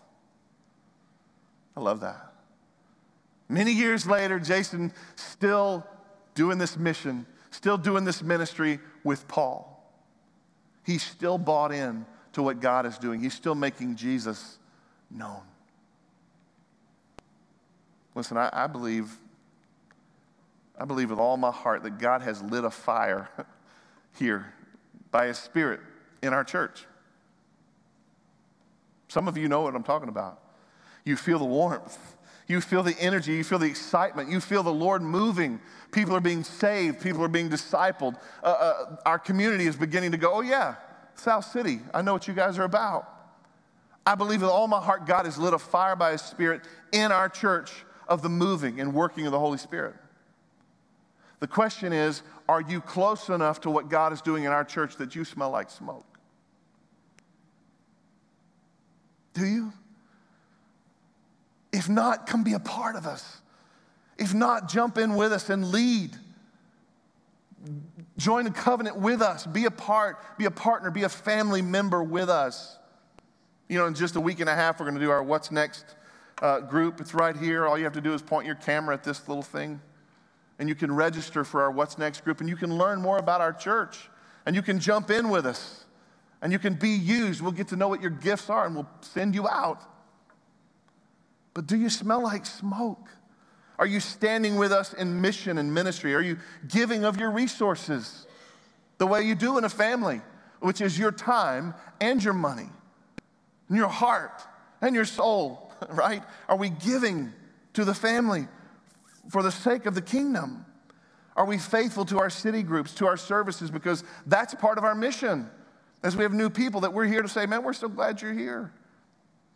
I 1.77 1.81
love 1.81 1.99
that. 1.99 2.33
Many 3.47 3.73
years 3.73 4.07
later, 4.07 4.39
Jason 4.39 4.91
still 5.15 5.85
doing 6.33 6.57
this 6.57 6.77
mission, 6.77 7.27
still 7.51 7.77
doing 7.77 8.05
this 8.05 8.23
ministry 8.23 8.79
with 9.03 9.27
Paul. 9.27 9.69
He's 10.83 11.03
still 11.03 11.37
bought 11.37 11.71
in 11.71 12.07
to 12.31 12.41
what 12.41 12.59
God 12.59 12.87
is 12.87 12.97
doing. 12.97 13.21
He's 13.21 13.35
still 13.35 13.53
making 13.53 13.97
Jesus 13.97 14.57
known. 15.11 15.43
Listen, 18.15 18.37
I, 18.37 18.49
I 18.51 18.65
believe, 18.65 19.15
I 20.83 20.85
believe 20.85 21.11
with 21.11 21.19
all 21.19 21.37
my 21.37 21.49
heart 21.49 21.83
that 21.83 21.97
God 21.97 22.23
has 22.23 22.41
lit 22.41 22.65
a 22.65 22.69
fire 22.69 23.29
here 24.19 24.53
by 25.11 25.27
His 25.27 25.37
Spirit 25.37 25.79
in 26.21 26.33
our 26.33 26.43
church. 26.43 26.85
Some 29.07 29.29
of 29.29 29.37
you 29.37 29.47
know 29.47 29.61
what 29.61 29.75
I'm 29.75 29.83
talking 29.83 30.09
about. 30.09 30.41
You 31.05 31.15
feel 31.15 31.39
the 31.39 31.45
warmth. 31.45 32.17
You 32.47 32.59
feel 32.59 32.83
the 32.83 32.99
energy. 32.99 33.31
You 33.31 33.45
feel 33.45 33.59
the 33.59 33.67
excitement. 33.67 34.29
You 34.29 34.41
feel 34.41 34.61
the 34.61 34.73
Lord 34.73 35.01
moving. 35.01 35.61
People 35.93 36.17
are 36.17 36.19
being 36.19 36.43
saved. 36.43 36.99
People 36.99 37.23
are 37.23 37.29
being 37.29 37.49
discipled. 37.49 38.17
Uh, 38.43 38.47
uh, 38.47 38.95
our 39.05 39.19
community 39.19 39.67
is 39.67 39.77
beginning 39.77 40.11
to 40.11 40.17
go, 40.17 40.33
oh, 40.33 40.41
yeah, 40.41 40.75
South 41.15 41.45
City, 41.45 41.79
I 41.93 42.01
know 42.01 42.11
what 42.11 42.27
you 42.27 42.33
guys 42.33 42.59
are 42.59 42.65
about. 42.65 43.07
I 44.05 44.15
believe 44.15 44.41
with 44.41 44.49
all 44.49 44.67
my 44.67 44.81
heart, 44.81 45.05
God 45.05 45.23
has 45.23 45.37
lit 45.37 45.53
a 45.53 45.59
fire 45.59 45.95
by 45.95 46.11
His 46.11 46.21
Spirit 46.21 46.63
in 46.91 47.13
our 47.13 47.29
church 47.29 47.71
of 48.09 48.21
the 48.21 48.27
moving 48.27 48.81
and 48.81 48.93
working 48.93 49.25
of 49.25 49.31
the 49.31 49.39
Holy 49.39 49.57
Spirit. 49.57 49.95
The 51.43 51.47
question 51.47 51.91
is 51.91 52.23
are 52.47 52.61
you 52.61 52.79
close 52.79 53.27
enough 53.27 53.59
to 53.61 53.69
what 53.69 53.89
God 53.89 54.13
is 54.13 54.21
doing 54.21 54.45
in 54.45 54.53
our 54.53 54.63
church 54.63 54.95
that 54.95 55.13
you 55.13 55.25
smell 55.25 55.49
like 55.49 55.69
smoke? 55.69 56.05
Do 59.33 59.45
you? 59.45 59.73
If 61.73 61.89
not, 61.89 62.27
come 62.27 62.45
be 62.45 62.53
a 62.53 62.59
part 62.59 62.95
of 62.95 63.05
us. 63.05 63.41
If 64.17 64.33
not, 64.33 64.69
jump 64.69 64.97
in 64.97 65.15
with 65.15 65.33
us 65.33 65.49
and 65.49 65.69
lead. 65.69 66.11
Join 68.17 68.47
a 68.47 68.51
covenant 68.51 68.95
with 68.95 69.21
us. 69.21 69.45
Be 69.45 69.65
a 69.65 69.71
part, 69.71 70.37
be 70.37 70.45
a 70.45 70.51
partner, 70.51 70.91
be 70.91 71.03
a 71.03 71.09
family 71.09 71.61
member 71.61 72.01
with 72.01 72.29
us. 72.29 72.77
You 73.67 73.79
know, 73.79 73.85
in 73.87 73.95
just 73.95 74.15
a 74.15 74.21
week 74.21 74.39
and 74.39 74.47
a 74.47 74.55
half, 74.55 74.79
we're 74.79 74.85
going 74.85 74.95
to 74.95 75.01
do 75.01 75.11
our 75.11 75.21
What's 75.21 75.51
Next 75.51 75.83
uh, 76.41 76.61
group. 76.61 77.01
It's 77.01 77.13
right 77.13 77.35
here. 77.35 77.67
All 77.67 77.77
you 77.77 77.83
have 77.83 77.95
to 77.95 78.01
do 78.01 78.13
is 78.13 78.21
point 78.21 78.45
your 78.45 78.55
camera 78.55 78.93
at 78.93 79.03
this 79.03 79.27
little 79.27 79.43
thing, 79.43 79.81
and 80.59 80.69
you 80.69 80.75
can 80.75 80.93
register 80.93 81.43
for 81.43 81.61
our 81.61 81.71
What's 81.71 81.97
Next 81.97 82.23
group, 82.23 82.39
and 82.39 82.49
you 82.49 82.55
can 82.55 82.77
learn 82.77 83.01
more 83.01 83.17
about 83.17 83.41
our 83.41 83.53
church, 83.53 84.09
and 84.45 84.55
you 84.55 84.61
can 84.61 84.79
jump 84.79 85.09
in 85.09 85.29
with 85.29 85.45
us, 85.45 85.85
and 86.41 86.51
you 86.51 86.59
can 86.59 86.75
be 86.75 86.89
used. 86.89 87.41
We'll 87.41 87.51
get 87.51 87.69
to 87.69 87.75
know 87.75 87.87
what 87.87 88.01
your 88.01 88.11
gifts 88.11 88.49
are, 88.49 88.65
and 88.65 88.75
we'll 88.75 88.89
send 89.01 89.35
you 89.35 89.47
out. 89.47 89.81
But 91.53 91.67
do 91.67 91.77
you 91.77 91.89
smell 91.89 92.23
like 92.23 92.45
smoke? 92.45 93.09
Are 93.79 93.85
you 93.85 93.99
standing 93.99 94.57
with 94.57 94.71
us 94.71 94.93
in 94.93 95.21
mission 95.21 95.57
and 95.57 95.73
ministry? 95.73 96.13
Are 96.15 96.21
you 96.21 96.37
giving 96.67 97.03
of 97.03 97.19
your 97.19 97.31
resources 97.31 98.27
the 98.97 99.07
way 99.07 99.23
you 99.23 99.35
do 99.35 99.57
in 99.57 99.63
a 99.63 99.69
family, 99.69 100.21
which 100.59 100.79
is 100.79 100.97
your 100.97 101.11
time 101.11 101.73
and 101.99 102.23
your 102.23 102.33
money, 102.33 102.69
and 103.69 103.77
your 103.77 103.87
heart 103.87 104.41
and 104.81 104.95
your 104.95 105.05
soul, 105.05 105.73
right? 105.89 106.23
Are 106.47 106.55
we 106.55 106.69
giving 106.69 107.33
to 107.73 107.83
the 107.83 107.93
family 107.93 108.47
for 109.29 109.43
the 109.43 109.51
sake 109.51 109.85
of 109.85 109.95
the 109.95 110.01
kingdom? 110.01 110.65
Are 111.35 111.45
we 111.45 111.57
faithful 111.57 112.05
to 112.05 112.19
our 112.19 112.29
city 112.29 112.61
groups, 112.61 112.93
to 112.95 113.07
our 113.07 113.17
services? 113.17 113.71
Because 113.71 114.03
that's 114.25 114.53
part 114.55 114.77
of 114.77 114.83
our 114.83 114.95
mission. 114.95 115.49
As 116.03 116.15
we 116.15 116.23
have 116.23 116.33
new 116.33 116.49
people, 116.49 116.81
that 116.81 116.93
we're 116.93 117.05
here 117.05 117.21
to 117.21 117.29
say, 117.29 117.45
man, 117.45 117.63
we're 117.63 117.73
so 117.73 117.87
glad 117.87 118.21
you're 118.21 118.33
here. 118.33 118.71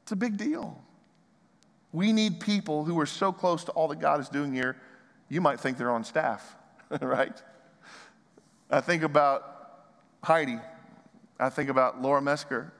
It's 0.04 0.12
a 0.12 0.16
big 0.16 0.38
deal. 0.38 0.82
We 1.92 2.14
need 2.14 2.40
people 2.40 2.86
who 2.86 3.00
are 3.00 3.06
so 3.06 3.32
close 3.32 3.64
to 3.66 3.72
all 3.72 3.88
that 3.90 4.00
God 4.00 4.20
is 4.20 4.30
doing 4.30 4.54
here, 4.54 4.78
you 5.30 5.42
might 5.42 5.60
think 5.60 5.78
they're 5.78 5.92
on 5.92 6.04
staff, 6.04 6.56
right? 7.02 7.42
I 8.70 8.82
think 8.82 9.04
about 9.04 9.58
Heidi. 10.24 10.60
I 11.40 11.50
think 11.50 11.70
about 11.70 12.02
Laura 12.02 12.22
Mesker. 12.22 12.72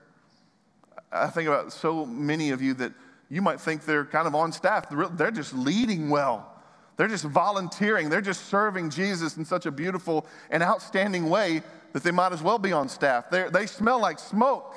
I 1.12 1.28
think 1.28 1.48
about 1.48 1.72
so 1.72 2.04
many 2.04 2.50
of 2.50 2.60
you 2.60 2.74
that 2.74 2.92
you 3.30 3.42
might 3.42 3.60
think 3.60 3.84
they're 3.84 4.04
kind 4.04 4.26
of 4.26 4.34
on 4.34 4.52
staff. 4.52 4.86
They're 4.90 5.30
just 5.30 5.54
leading 5.54 6.10
well. 6.10 6.57
They're 6.98 7.08
just 7.08 7.24
volunteering. 7.24 8.10
They're 8.10 8.20
just 8.20 8.46
serving 8.46 8.90
Jesus 8.90 9.36
in 9.36 9.44
such 9.44 9.66
a 9.66 9.70
beautiful 9.70 10.26
and 10.50 10.64
outstanding 10.64 11.30
way 11.30 11.62
that 11.92 12.02
they 12.02 12.10
might 12.10 12.32
as 12.32 12.42
well 12.42 12.58
be 12.58 12.72
on 12.72 12.88
staff. 12.88 13.30
They're, 13.30 13.50
they 13.50 13.66
smell 13.66 14.00
like 14.00 14.18
smoke 14.18 14.74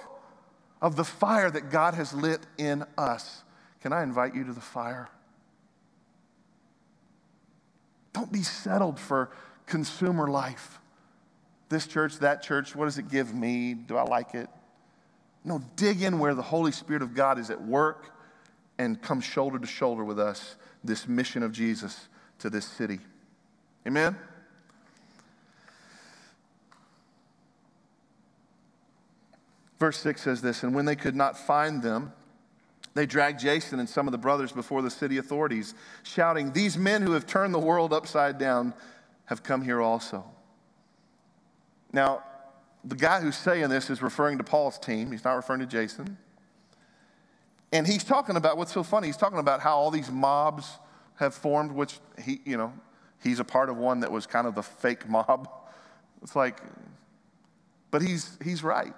of 0.82 0.96
the 0.96 1.04
fire 1.04 1.50
that 1.50 1.72
God 1.72 1.96
has 1.96 2.14
lit 2.14 2.42
in 2.60 2.86
us. 2.96 3.44
Can 3.82 3.92
I 3.92 4.04
invite 4.04 4.36
you 4.36 4.44
to 4.44 4.54
the 4.54 4.62
fire? 4.62 5.10
Don't 8.14 8.32
be 8.32 8.44
settled 8.44 9.00
for 9.00 9.32
consumer 9.66 10.30
life. 10.30 10.80
This 11.70 11.88
church, 11.88 12.20
that 12.20 12.44
church, 12.44 12.76
what 12.76 12.86
does 12.86 13.00
it 13.00 13.10
give 13.10 13.34
me? 13.34 13.74
Do 13.74 13.98
I 13.98 14.04
like 14.04 14.36
it? 14.36 14.48
No, 15.44 15.60
dig 15.76 16.04
in 16.04 16.20
where 16.20 16.36
the 16.36 16.44
Holy 16.44 16.72
Spirit 16.72 17.02
of 17.02 17.16
God 17.16 17.40
is 17.40 17.50
at 17.50 17.64
work 17.64 18.12
and 18.78 19.02
come 19.02 19.22
shoulder 19.22 19.58
to 19.58 19.66
shoulder 19.66 20.04
with 20.04 20.20
us, 20.20 20.56
this 20.84 21.08
mission 21.08 21.42
of 21.42 21.52
Jesus 21.52 22.10
to 22.42 22.50
this 22.50 22.66
city. 22.66 23.00
Amen? 23.88 24.16
Verse 29.80 29.98
6 29.98 30.22
says 30.22 30.42
this 30.42 30.64
And 30.64 30.76
when 30.76 30.86
they 30.86 30.96
could 30.96 31.16
not 31.16 31.38
find 31.38 31.82
them, 31.82 32.14
they 32.94 33.06
dragged 33.06 33.40
Jason 33.40 33.80
and 33.80 33.90
some 33.90 34.08
of 34.08 34.12
the 34.12 34.18
brothers 34.18 34.52
before 34.52 34.82
the 34.82 34.90
city 34.90 35.18
authorities, 35.18 35.74
shouting, 36.04 36.52
These 36.52 36.78
men 36.78 37.02
who 37.02 37.14
have 37.14 37.26
turned 37.26 37.54
the 37.54 37.60
world 37.60 37.94
upside 37.94 38.38
down 38.38 38.74
have 39.26 39.44
come 39.44 39.64
here 39.64 39.82
also. 39.82 40.26
Now, 41.94 42.24
the 42.84 42.96
guy 42.96 43.22
who's 43.22 43.38
saying 43.38 43.70
this 43.70 43.90
is 43.90 44.02
referring 44.02 44.38
to 44.40 44.44
Paul's 44.44 44.78
team. 44.78 45.12
He's 45.12 45.24
not 45.24 45.34
referring 45.34 45.62
to 45.62 45.66
Jason. 45.66 46.18
And 47.72 47.88
he's 47.88 48.04
talking 48.04 48.36
about 48.36 48.58
what's 48.58 48.74
so 48.74 48.84
funny. 48.84 49.08
He's 49.08 49.18
talking 49.18 49.40
about 49.40 49.62
how 49.62 49.78
all 49.78 49.92
these 49.92 50.12
mobs 50.12 50.68
have 51.22 51.34
formed, 51.34 51.72
which 51.72 52.00
he, 52.22 52.42
you 52.44 52.58
know, 52.58 52.74
he's 53.24 53.40
a 53.40 53.44
part 53.46 53.70
of 53.70 53.78
one 53.78 54.02
that 54.02 54.12
was 54.12 54.28
kind 54.28 54.46
of 54.46 54.56
the 54.56 54.64
fake 54.64 55.08
mob. 55.08 55.50
It's 56.24 56.36
like, 56.36 56.62
but 57.90 58.04
he's, 58.04 58.38
he's 58.44 58.64
right. 58.64 58.94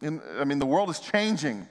And, 0.00 0.22
I 0.38 0.44
mean, 0.44 0.58
the 0.58 0.64
world 0.64 0.88
is 0.88 1.00
changing. 1.00 1.68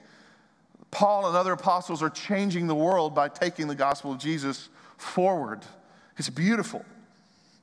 Paul 0.92 1.26
and 1.26 1.36
other 1.36 1.52
apostles 1.52 2.04
are 2.04 2.10
changing 2.10 2.68
the 2.68 2.74
world 2.76 3.16
by 3.16 3.28
taking 3.28 3.66
the 3.66 3.74
gospel 3.74 4.12
of 4.12 4.18
Jesus 4.18 4.68
forward. 4.96 5.62
It's 6.18 6.30
beautiful. 6.30 6.84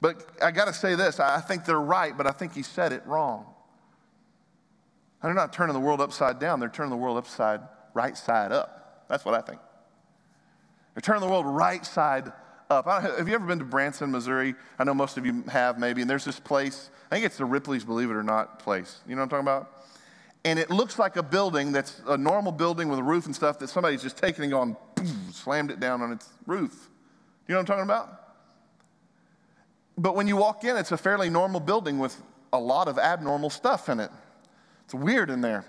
But 0.02 0.28
I 0.42 0.52
got 0.52 0.66
to 0.66 0.74
say 0.74 0.96
this 0.96 1.18
I 1.22 1.40
think 1.40 1.64
they're 1.64 1.80
right, 1.80 2.16
but 2.18 2.28
I 2.28 2.32
think 2.32 2.54
he 2.54 2.62
said 2.62 2.92
it 2.92 3.06
wrong. 3.06 3.46
they're 5.22 5.34
not 5.34 5.54
turning 5.54 5.74
the 5.74 5.80
world 5.80 6.02
upside 6.02 6.40
down, 6.40 6.60
they're 6.60 6.68
turning 6.68 6.92
the 6.92 6.98
world 6.98 7.18
upside, 7.18 7.62
right 7.94 8.18
side 8.18 8.52
up. 8.52 9.06
That's 9.08 9.24
what 9.24 9.34
I 9.34 9.40
think. 9.40 9.62
They're 10.94 11.02
turning 11.02 11.22
the 11.22 11.30
world 11.30 11.46
right 11.46 11.86
side 11.86 12.32
up. 12.70 12.86
have 12.86 13.28
you 13.28 13.36
ever 13.36 13.46
been 13.46 13.60
to 13.60 13.66
Branson, 13.66 14.12
Missouri? 14.12 14.56
I 14.80 14.84
know 14.84 14.94
most 14.94 15.18
of 15.18 15.26
you 15.26 15.44
have, 15.48 15.78
maybe. 15.78 16.02
And 16.02 16.10
there's 16.10 16.26
this 16.26 16.40
place, 16.40 16.90
I 17.12 17.16
think 17.16 17.26
it's 17.26 17.38
the 17.38 17.46
Ripley's 17.46 17.84
Believe 17.84 18.10
It 18.10 18.16
or 18.16 18.24
Not 18.24 18.60
place. 18.60 19.02
You 19.08 19.16
know 19.16 19.22
what 19.22 19.26
I'm 19.26 19.30
talking 19.30 19.48
about? 19.48 19.84
and 20.46 20.60
it 20.60 20.70
looks 20.70 21.00
like 21.00 21.16
a 21.16 21.24
building 21.24 21.72
that's 21.72 22.02
a 22.08 22.18
normal 22.18 22.52
building 22.52 22.90
with 22.90 23.00
a 23.00 23.04
roof 23.04 23.26
and 23.26 23.36
stuff 23.36 23.60
that 23.60 23.70
somebody's 23.70 24.02
just 24.02 24.18
taken 24.18 24.44
and 24.44 24.52
gone, 24.52 24.78
boom, 24.96 25.30
slammed 25.32 25.72
it 25.72 25.80
down 25.80 26.02
on 26.02 26.12
its 26.12 26.30
roof. 26.46 26.90
You 27.48 27.54
know 27.54 27.60
what 27.60 27.62
I'm 27.62 27.66
talking 27.66 27.84
about? 27.84 28.20
But 29.98 30.16
when 30.16 30.28
you 30.28 30.36
walk 30.36 30.64
in, 30.64 30.76
it's 30.76 30.92
a 30.92 30.98
fairly 30.98 31.30
normal 31.30 31.60
building 31.60 32.00
with 32.00 32.22
a 32.52 32.60
lot 32.60 32.88
of 32.88 32.98
abnormal 32.98 33.50
stuff 33.50 33.90
in 33.90 34.00
it. 34.00 34.12
It's 34.86 34.94
weird 34.94 35.30
in 35.30 35.42
there, 35.42 35.66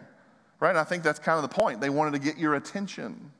right? 0.61 0.75
I 0.75 0.83
think 0.83 1.03
that's 1.03 1.19
kind 1.19 1.37
of 1.37 1.49
the 1.49 1.55
point. 1.55 1.81
They 1.81 1.91
wanted 1.91 2.13
to 2.13 2.19
get 2.19 2.37
your 2.37 2.55
attention. 2.55 3.31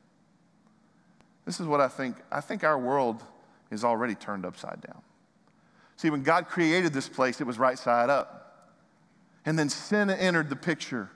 This 1.45 1.59
is 1.59 1.67
what 1.67 1.79
I 1.79 1.87
think. 1.87 2.17
I 2.31 2.41
think 2.41 2.63
our 2.63 2.77
world 2.77 3.23
is 3.71 3.83
already 3.83 4.15
turned 4.15 4.45
upside 4.45 4.81
down. 4.81 5.01
See, 5.97 6.09
when 6.09 6.23
God 6.23 6.47
created 6.47 6.93
this 6.93 7.07
place, 7.07 7.39
it 7.39 7.47
was 7.47 7.57
right 7.57 7.77
side 7.77 8.09
up. 8.09 8.41
And 9.45 9.57
then 9.57 9.69
sin 9.69 10.09
entered 10.09 10.49
the 10.49 10.55
picture. 10.55 11.09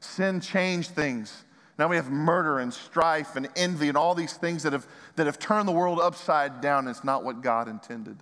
Sin 0.00 0.40
changed 0.40 0.90
things. 0.90 1.44
Now 1.78 1.88
we 1.88 1.96
have 1.96 2.10
murder 2.10 2.58
and 2.58 2.72
strife 2.72 3.36
and 3.36 3.48
envy 3.56 3.88
and 3.88 3.96
all 3.96 4.14
these 4.14 4.32
things 4.34 4.62
that 4.62 4.72
have, 4.72 4.86
that 5.16 5.26
have 5.26 5.38
turned 5.38 5.68
the 5.68 5.72
world 5.72 6.00
upside 6.00 6.60
down. 6.60 6.88
It's 6.88 7.04
not 7.04 7.24
what 7.24 7.42
God 7.42 7.68
intended. 7.68 8.16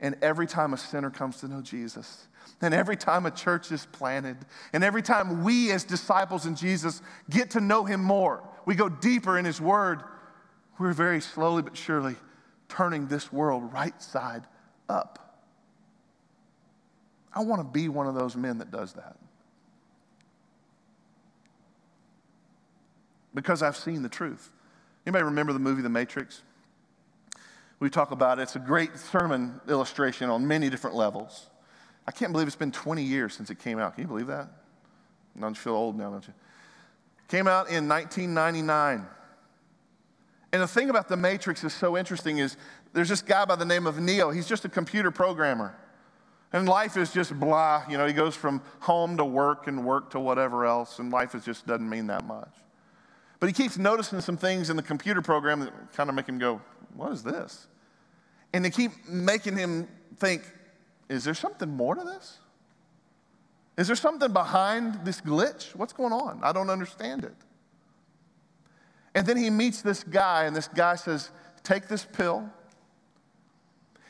And 0.00 0.16
every 0.22 0.46
time 0.46 0.74
a 0.74 0.76
sinner 0.76 1.10
comes 1.10 1.38
to 1.38 1.48
know 1.48 1.62
Jesus, 1.62 2.28
and 2.60 2.74
every 2.74 2.96
time 2.96 3.26
a 3.26 3.30
church 3.30 3.72
is 3.72 3.86
planted, 3.86 4.36
and 4.72 4.84
every 4.84 5.02
time 5.02 5.42
we 5.42 5.72
as 5.72 5.82
disciples 5.82 6.46
in 6.46 6.54
Jesus 6.54 7.00
get 7.30 7.50
to 7.50 7.60
know 7.60 7.84
him 7.84 8.02
more, 8.02 8.46
we 8.66 8.74
go 8.74 8.88
deeper 8.88 9.38
in 9.38 9.44
his 9.44 9.60
word, 9.60 10.02
we're 10.78 10.92
very 10.92 11.20
slowly 11.20 11.62
but 11.62 11.76
surely 11.76 12.16
turning 12.68 13.06
this 13.06 13.32
world 13.32 13.72
right 13.72 14.00
side 14.02 14.44
up. 14.88 15.42
I 17.34 17.42
want 17.42 17.60
to 17.60 17.64
be 17.64 17.88
one 17.88 18.06
of 18.06 18.14
those 18.14 18.36
men 18.36 18.58
that 18.58 18.70
does 18.70 18.92
that. 18.94 19.16
Because 23.34 23.62
I've 23.62 23.76
seen 23.76 24.02
the 24.02 24.08
truth. 24.08 24.50
Anybody 25.06 25.24
remember 25.24 25.52
the 25.52 25.58
movie 25.58 25.82
The 25.82 25.88
Matrix? 25.88 26.42
We 27.80 27.90
talk 27.90 28.12
about 28.12 28.38
it. 28.38 28.42
It's 28.42 28.56
a 28.56 28.60
great 28.60 28.96
sermon 28.96 29.60
illustration 29.68 30.30
on 30.30 30.46
many 30.46 30.70
different 30.70 30.94
levels. 30.94 31.50
I 32.06 32.12
can't 32.12 32.32
believe 32.32 32.46
it's 32.46 32.56
been 32.56 32.72
20 32.72 33.02
years 33.02 33.34
since 33.34 33.50
it 33.50 33.58
came 33.58 33.78
out. 33.78 33.94
Can 33.94 34.02
you 34.02 34.08
believe 34.08 34.28
that? 34.28 34.48
Don't 35.38 35.50
you 35.50 35.60
feel 35.60 35.74
old 35.74 35.98
now, 35.98 36.10
don't 36.10 36.26
you? 36.26 36.34
Came 37.28 37.48
out 37.48 37.68
in 37.68 37.88
1999. 37.88 39.06
And 40.54 40.62
the 40.62 40.68
thing 40.68 40.88
about 40.88 41.08
The 41.08 41.16
Matrix 41.16 41.64
is 41.64 41.74
so 41.74 41.98
interesting 41.98 42.38
is 42.38 42.56
there's 42.92 43.08
this 43.08 43.22
guy 43.22 43.44
by 43.44 43.56
the 43.56 43.64
name 43.64 43.88
of 43.88 43.98
Neo. 43.98 44.30
He's 44.30 44.46
just 44.46 44.64
a 44.64 44.68
computer 44.68 45.10
programmer. 45.10 45.74
And 46.52 46.68
life 46.68 46.96
is 46.96 47.12
just 47.12 47.36
blah. 47.40 47.82
You 47.90 47.98
know, 47.98 48.06
he 48.06 48.12
goes 48.12 48.36
from 48.36 48.62
home 48.78 49.16
to 49.16 49.24
work 49.24 49.66
and 49.66 49.84
work 49.84 50.10
to 50.10 50.20
whatever 50.20 50.64
else, 50.64 51.00
and 51.00 51.12
life 51.12 51.34
is 51.34 51.44
just 51.44 51.66
doesn't 51.66 51.90
mean 51.90 52.06
that 52.06 52.24
much. 52.24 52.54
But 53.40 53.48
he 53.48 53.52
keeps 53.52 53.78
noticing 53.78 54.20
some 54.20 54.36
things 54.36 54.70
in 54.70 54.76
the 54.76 54.82
computer 54.84 55.20
program 55.20 55.58
that 55.58 55.72
kind 55.92 56.08
of 56.08 56.14
make 56.14 56.28
him 56.28 56.38
go, 56.38 56.60
What 56.94 57.10
is 57.10 57.24
this? 57.24 57.66
And 58.52 58.64
they 58.64 58.70
keep 58.70 58.92
making 59.08 59.56
him 59.56 59.88
think, 60.18 60.44
Is 61.08 61.24
there 61.24 61.34
something 61.34 61.68
more 61.68 61.96
to 61.96 62.04
this? 62.04 62.38
Is 63.76 63.88
there 63.88 63.96
something 63.96 64.32
behind 64.32 65.04
this 65.04 65.20
glitch? 65.20 65.74
What's 65.74 65.92
going 65.92 66.12
on? 66.12 66.38
I 66.44 66.52
don't 66.52 66.70
understand 66.70 67.24
it. 67.24 67.34
And 69.14 69.26
then 69.26 69.36
he 69.36 69.50
meets 69.50 69.82
this 69.82 70.02
guy, 70.02 70.44
and 70.44 70.54
this 70.54 70.68
guy 70.68 70.96
says, 70.96 71.30
Take 71.62 71.88
this 71.88 72.04
pill. 72.04 72.48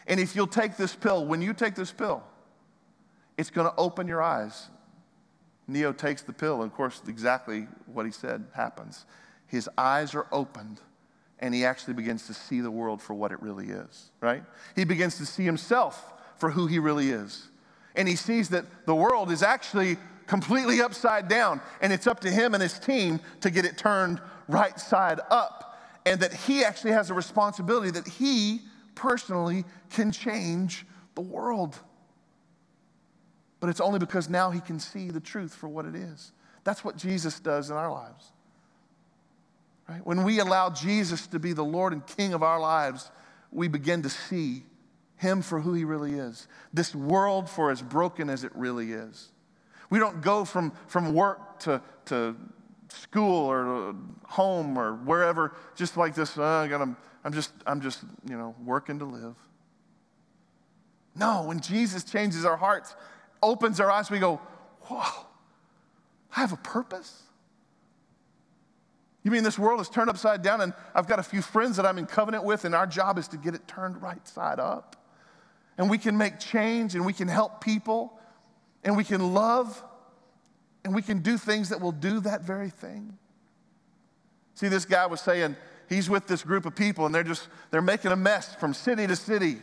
And 0.06 0.18
if 0.18 0.34
you'll 0.34 0.46
take 0.46 0.76
this 0.76 0.94
pill, 0.94 1.24
when 1.24 1.40
you 1.40 1.54
take 1.54 1.74
this 1.74 1.92
pill, 1.92 2.22
it's 3.38 3.50
going 3.50 3.68
to 3.68 3.76
open 3.76 4.06
your 4.06 4.22
eyes. 4.22 4.68
Neo 5.66 5.92
takes 5.92 6.22
the 6.22 6.32
pill, 6.32 6.62
and 6.62 6.70
of 6.70 6.76
course, 6.76 7.00
exactly 7.08 7.68
what 7.86 8.04
he 8.04 8.12
said 8.12 8.44
happens. 8.54 9.06
His 9.46 9.68
eyes 9.78 10.14
are 10.14 10.26
opened, 10.30 10.80
and 11.38 11.54
he 11.54 11.64
actually 11.64 11.94
begins 11.94 12.26
to 12.26 12.34
see 12.34 12.60
the 12.60 12.70
world 12.70 13.00
for 13.00 13.14
what 13.14 13.32
it 13.32 13.40
really 13.40 13.68
is, 13.68 14.10
right? 14.20 14.42
He 14.76 14.84
begins 14.84 15.16
to 15.18 15.26
see 15.26 15.44
himself 15.44 16.12
for 16.36 16.50
who 16.50 16.66
he 16.66 16.78
really 16.78 17.10
is. 17.10 17.48
And 17.96 18.08
he 18.08 18.16
sees 18.16 18.48
that 18.50 18.64
the 18.86 18.94
world 18.94 19.30
is 19.30 19.42
actually 19.42 19.96
completely 20.26 20.80
upside 20.80 21.28
down, 21.28 21.60
and 21.80 21.92
it's 21.92 22.06
up 22.06 22.20
to 22.20 22.30
him 22.30 22.54
and 22.54 22.62
his 22.62 22.78
team 22.78 23.20
to 23.40 23.50
get 23.50 23.64
it 23.64 23.76
turned 23.76 24.20
right 24.48 24.78
side 24.78 25.20
up. 25.30 25.78
And 26.06 26.20
that 26.20 26.32
he 26.32 26.64
actually 26.64 26.92
has 26.92 27.10
a 27.10 27.14
responsibility 27.14 27.90
that 27.92 28.06
he 28.06 28.60
personally 28.94 29.64
can 29.90 30.12
change 30.12 30.86
the 31.14 31.22
world. 31.22 31.78
But 33.60 33.70
it's 33.70 33.80
only 33.80 33.98
because 33.98 34.28
now 34.28 34.50
he 34.50 34.60
can 34.60 34.78
see 34.78 35.10
the 35.10 35.20
truth 35.20 35.54
for 35.54 35.68
what 35.68 35.86
it 35.86 35.94
is. 35.94 36.32
That's 36.64 36.84
what 36.84 36.96
Jesus 36.96 37.40
does 37.40 37.70
in 37.70 37.76
our 37.76 37.90
lives. 37.90 38.32
Right? 39.88 40.04
When 40.04 40.24
we 40.24 40.40
allow 40.40 40.70
Jesus 40.70 41.26
to 41.28 41.38
be 41.38 41.52
the 41.52 41.64
Lord 41.64 41.92
and 41.92 42.06
King 42.06 42.34
of 42.34 42.42
our 42.42 42.60
lives, 42.60 43.10
we 43.50 43.68
begin 43.68 44.02
to 44.02 44.10
see 44.10 44.64
him 45.16 45.42
for 45.42 45.60
who 45.60 45.74
he 45.74 45.84
really 45.84 46.14
is. 46.14 46.48
This 46.72 46.94
world 46.94 47.48
for 47.48 47.70
as 47.70 47.80
broken 47.80 48.28
as 48.28 48.44
it 48.44 48.52
really 48.54 48.92
is. 48.92 49.30
We 49.90 49.98
don't 49.98 50.20
go 50.20 50.44
from, 50.44 50.72
from 50.86 51.14
work 51.14 51.60
to, 51.60 51.80
to 52.06 52.36
school 52.88 53.46
or 53.46 53.94
home 54.24 54.78
or 54.78 54.94
wherever 54.94 55.54
just 55.74 55.96
like 55.96 56.14
this, 56.14 56.36
oh, 56.38 56.42
I 56.42 56.68
gotta, 56.68 56.96
I'm 57.24 57.32
just, 57.32 57.52
I'm 57.66 57.80
just, 57.80 58.00
you 58.28 58.36
know, 58.36 58.54
working 58.64 58.98
to 58.98 59.04
live. 59.04 59.34
No, 61.16 61.44
when 61.44 61.60
Jesus 61.60 62.04
changes 62.04 62.44
our 62.44 62.56
hearts, 62.56 62.94
opens 63.42 63.80
our 63.80 63.90
eyes, 63.90 64.10
we 64.10 64.18
go, 64.18 64.40
whoa, 64.82 65.26
I 66.36 66.40
have 66.40 66.52
a 66.52 66.56
purpose. 66.56 67.22
You 69.22 69.30
mean 69.30 69.42
this 69.42 69.58
world 69.58 69.80
is 69.80 69.88
turned 69.88 70.10
upside 70.10 70.42
down, 70.42 70.60
and 70.60 70.74
I've 70.94 71.06
got 71.06 71.18
a 71.18 71.22
few 71.22 71.40
friends 71.40 71.76
that 71.76 71.86
I'm 71.86 71.96
in 71.98 72.06
covenant 72.06 72.44
with, 72.44 72.64
and 72.64 72.74
our 72.74 72.86
job 72.86 73.18
is 73.18 73.28
to 73.28 73.36
get 73.36 73.54
it 73.54 73.66
turned 73.66 74.02
right 74.02 74.26
side 74.28 74.58
up. 74.60 74.96
And 75.78 75.88
we 75.88 75.96
can 75.98 76.18
make 76.18 76.38
change, 76.38 76.94
and 76.94 77.06
we 77.06 77.12
can 77.12 77.28
help 77.28 77.60
people, 77.62 78.18
and 78.84 78.96
we 78.96 79.04
can 79.04 79.34
love, 79.34 79.82
and 80.84 80.94
we 80.94 81.02
can 81.02 81.20
do 81.20 81.38
things 81.38 81.70
that 81.70 81.80
will 81.80 81.92
do 81.92 82.20
that 82.20 82.42
very 82.42 82.70
thing. 82.70 83.16
See, 84.54 84.68
this 84.68 84.84
guy 84.84 85.06
was 85.06 85.20
saying 85.20 85.56
he's 85.88 86.08
with 86.08 86.26
this 86.26 86.42
group 86.42 86.66
of 86.66 86.76
people, 86.76 87.06
and 87.06 87.14
they're 87.14 87.22
just 87.22 87.48
they're 87.70 87.82
making 87.82 88.12
a 88.12 88.16
mess 88.16 88.54
from 88.54 88.74
city 88.74 89.06
to 89.06 89.16
city, 89.16 89.58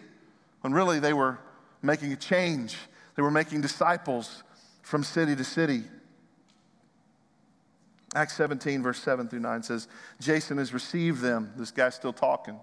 when 0.62 0.74
really 0.74 1.00
they 1.00 1.14
were 1.14 1.40
making 1.82 2.12
a 2.12 2.18
change. 2.18 2.76
They 3.16 3.22
were 3.22 3.32
making 3.32 3.62
disciples 3.62 4.44
from 4.82 5.04
city 5.04 5.36
to 5.36 5.44
city. 5.44 5.84
Acts 8.14 8.36
17, 8.36 8.84
verse 8.84 9.00
7 9.00 9.30
through 9.30 9.40
9 9.40 9.64
says, 9.64 9.88
Jason 10.20 10.58
has 10.58 10.74
received 10.74 11.22
them. 11.22 11.54
This 11.56 11.72
guy's 11.72 11.96
still 11.96 12.12
talking. 12.12 12.60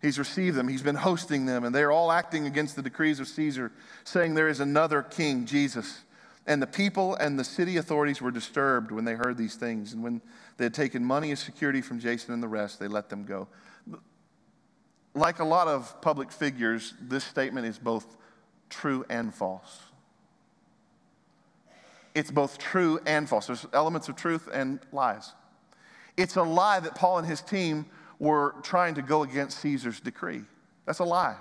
He's 0.00 0.18
received 0.18 0.56
them, 0.56 0.68
he's 0.68 0.82
been 0.82 0.94
hosting 0.94 1.46
them, 1.46 1.64
and 1.64 1.74
they're 1.74 1.90
all 1.90 2.12
acting 2.12 2.46
against 2.46 2.76
the 2.76 2.82
decrees 2.82 3.18
of 3.18 3.26
Caesar, 3.28 3.72
saying 4.04 4.34
there 4.34 4.48
is 4.48 4.60
another 4.60 5.02
king, 5.02 5.44
Jesus. 5.44 6.02
And 6.46 6.62
the 6.62 6.66
people 6.66 7.14
and 7.16 7.38
the 7.38 7.44
city 7.44 7.76
authorities 7.76 8.22
were 8.22 8.30
disturbed 8.30 8.90
when 8.90 9.04
they 9.04 9.14
heard 9.14 9.36
these 9.36 9.56
things. 9.56 9.92
And 9.92 10.02
when 10.02 10.22
they 10.56 10.64
had 10.64 10.74
taken 10.74 11.04
money 11.04 11.30
as 11.32 11.40
security 11.40 11.82
from 11.82 11.98
Jason 11.98 12.32
and 12.32 12.42
the 12.42 12.48
rest, 12.48 12.78
they 12.80 12.88
let 12.88 13.10
them 13.10 13.24
go. 13.24 13.48
Like 15.14 15.40
a 15.40 15.44
lot 15.44 15.68
of 15.68 16.00
public 16.00 16.32
figures, 16.32 16.94
this 17.00 17.24
statement 17.24 17.66
is 17.66 17.78
both 17.78 18.16
true 18.70 19.04
and 19.10 19.34
false 19.34 19.88
it's 22.18 22.30
both 22.32 22.58
true 22.58 22.98
and 23.06 23.28
false. 23.28 23.46
There's 23.46 23.66
elements 23.72 24.08
of 24.08 24.16
truth 24.16 24.48
and 24.52 24.80
lies. 24.92 25.32
It's 26.16 26.36
a 26.36 26.42
lie 26.42 26.80
that 26.80 26.96
Paul 26.96 27.18
and 27.18 27.26
his 27.26 27.40
team 27.40 27.86
were 28.18 28.54
trying 28.62 28.94
to 28.94 29.02
go 29.02 29.22
against 29.22 29.58
Caesar's 29.60 30.00
decree. 30.00 30.42
That's 30.86 30.98
a 30.98 31.04
lie. 31.04 31.36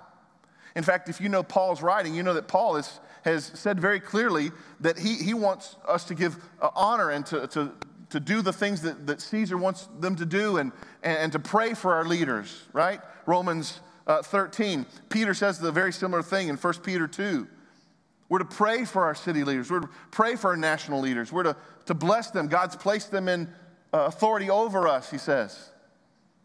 In 0.75 0.83
fact, 0.83 1.09
if 1.09 1.19
you 1.19 1.29
know 1.29 1.41
Paul's 1.41 1.81
writing, 1.81 2.13
you 2.13 2.23
know 2.23 2.35
that 2.35 2.47
Paul 2.47 2.75
is, 2.77 2.99
has 3.23 3.45
said 3.45 3.79
very 3.79 3.99
clearly 3.99 4.51
that 4.79 4.99
he, 4.99 5.15
he 5.15 5.33
wants 5.33 5.75
us 5.87 6.03
to 6.05 6.15
give 6.15 6.37
uh, 6.61 6.69
honor 6.75 7.09
and 7.09 7.25
to, 7.27 7.47
to, 7.47 7.71
to 8.11 8.19
do 8.19 8.41
the 8.41 8.53
things 8.53 8.81
that, 8.83 9.07
that 9.07 9.21
Caesar 9.21 9.57
wants 9.57 9.89
them 9.99 10.15
to 10.17 10.25
do 10.25 10.57
and, 10.57 10.71
and, 11.01 11.17
and 11.17 11.31
to 11.31 11.39
pray 11.39 11.73
for 11.73 11.95
our 11.95 12.05
leaders, 12.05 12.63
right? 12.73 13.01
Romans 13.25 13.79
uh, 14.05 14.21
13. 14.21 14.85
Peter 15.09 15.33
says 15.33 15.59
the 15.59 15.71
very 15.71 15.91
similar 15.91 16.21
thing 16.21 16.47
in 16.47 16.57
1 16.57 16.73
Peter 16.83 17.07
2. 17.07 17.47
We're 18.29 18.39
to 18.39 18.45
pray 18.45 18.85
for 18.85 19.05
our 19.05 19.15
city 19.15 19.43
leaders. 19.43 19.71
We're 19.71 19.81
to 19.81 19.89
pray 20.11 20.35
for 20.35 20.49
our 20.49 20.57
national 20.57 20.99
leaders. 20.99 21.31
We're 21.31 21.43
to, 21.43 21.55
to 21.85 21.93
bless 21.93 22.31
them. 22.31 22.47
God's 22.47 22.75
placed 22.75 23.11
them 23.11 23.29
in 23.29 23.47
uh, 23.93 23.99
authority 24.01 24.49
over 24.49 24.87
us, 24.87 25.09
he 25.09 25.17
says. 25.17 25.71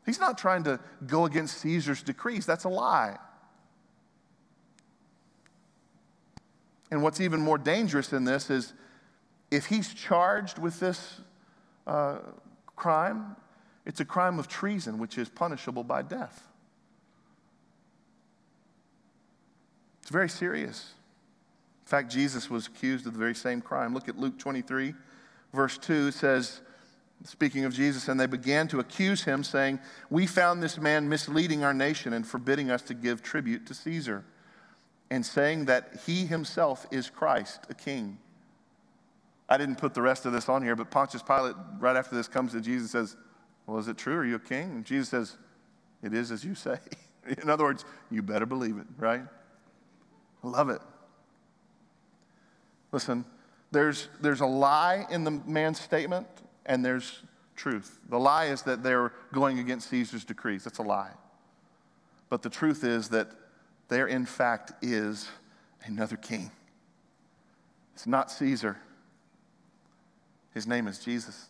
He's 0.04 0.18
not 0.18 0.36
trying 0.36 0.64
to 0.64 0.80
go 1.06 1.26
against 1.26 1.58
Caesar's 1.58 2.02
decrees. 2.02 2.44
That's 2.44 2.64
a 2.64 2.68
lie. 2.68 3.18
And 6.90 7.02
what's 7.02 7.20
even 7.20 7.40
more 7.40 7.56
dangerous 7.56 8.12
in 8.12 8.24
this 8.24 8.50
is 8.50 8.74
if 9.50 9.66
he's 9.66 9.94
charged 9.94 10.58
with 10.58 10.80
this 10.80 11.20
uh, 11.86 12.18
crime, 12.76 13.36
it's 13.86 14.00
a 14.00 14.04
crime 14.04 14.38
of 14.38 14.48
treason, 14.48 14.98
which 14.98 15.18
is 15.18 15.28
punishable 15.28 15.84
by 15.84 16.02
death. 16.02 16.48
It's 20.02 20.10
very 20.10 20.28
serious 20.28 20.94
In 21.84 21.86
fact, 21.86 22.10
Jesus 22.10 22.50
was 22.50 22.66
accused 22.66 23.06
of 23.06 23.12
the 23.12 23.18
very 23.18 23.34
same 23.34 23.60
crime. 23.60 23.94
Look 23.94 24.08
at 24.08 24.18
Luke 24.18 24.38
23, 24.38 24.94
verse 25.52 25.78
2. 25.78 26.10
Says, 26.10 26.60
speaking 27.24 27.64
of 27.64 27.74
Jesus, 27.74 28.08
and 28.08 28.18
they 28.18 28.26
began 28.26 28.68
to 28.68 28.80
accuse 28.80 29.24
him, 29.24 29.44
saying, 29.44 29.80
We 30.10 30.26
found 30.26 30.62
this 30.62 30.78
man 30.78 31.08
misleading 31.08 31.64
our 31.64 31.74
nation 31.74 32.12
and 32.12 32.26
forbidding 32.26 32.70
us 32.70 32.82
to 32.82 32.94
give 32.94 33.22
tribute 33.22 33.66
to 33.66 33.74
Caesar, 33.74 34.24
and 35.10 35.24
saying 35.24 35.66
that 35.66 36.00
he 36.06 36.26
himself 36.26 36.86
is 36.90 37.10
Christ, 37.10 37.60
a 37.68 37.74
king. 37.74 38.18
I 39.48 39.58
didn't 39.58 39.76
put 39.76 39.94
the 39.94 40.02
rest 40.02 40.24
of 40.24 40.32
this 40.32 40.48
on 40.48 40.62
here, 40.62 40.74
but 40.74 40.90
Pontius 40.90 41.22
Pilate, 41.22 41.56
right 41.78 41.96
after 41.96 42.16
this, 42.16 42.28
comes 42.28 42.52
to 42.52 42.60
Jesus 42.60 42.94
and 42.94 43.08
says, 43.08 43.16
Well, 43.66 43.78
is 43.78 43.88
it 43.88 43.98
true? 43.98 44.16
Are 44.16 44.24
you 44.24 44.36
a 44.36 44.40
king? 44.40 44.70
And 44.70 44.84
Jesus 44.84 45.08
says, 45.10 45.36
It 46.02 46.14
is 46.14 46.30
as 46.30 46.44
you 46.44 46.54
say. 46.54 46.78
In 47.42 47.50
other 47.50 47.64
words, 47.64 47.84
you 48.10 48.22
better 48.22 48.46
believe 48.46 48.78
it, 48.78 48.86
right? 48.98 49.22
I 50.42 50.48
love 50.48 50.70
it. 50.70 50.80
Listen, 52.90 53.24
there's, 53.70 54.08
there's 54.20 54.40
a 54.40 54.46
lie 54.46 55.06
in 55.10 55.24
the 55.24 55.30
man's 55.30 55.80
statement, 55.80 56.26
and 56.66 56.84
there's 56.84 57.22
truth. 57.56 57.98
The 58.08 58.18
lie 58.18 58.46
is 58.46 58.62
that 58.62 58.82
they're 58.82 59.12
going 59.32 59.58
against 59.58 59.88
Caesar's 59.90 60.24
decrees. 60.24 60.64
That's 60.64 60.78
a 60.78 60.82
lie. 60.82 61.12
But 62.28 62.42
the 62.42 62.50
truth 62.50 62.84
is 62.84 63.08
that 63.10 63.28
there, 63.88 64.06
in 64.06 64.24
fact, 64.24 64.72
is 64.82 65.28
another 65.84 66.16
king. 66.16 66.50
It's 67.94 68.06
not 68.06 68.30
Caesar, 68.30 68.78
his 70.54 70.66
name 70.66 70.86
is 70.86 70.98
Jesus. 70.98 71.48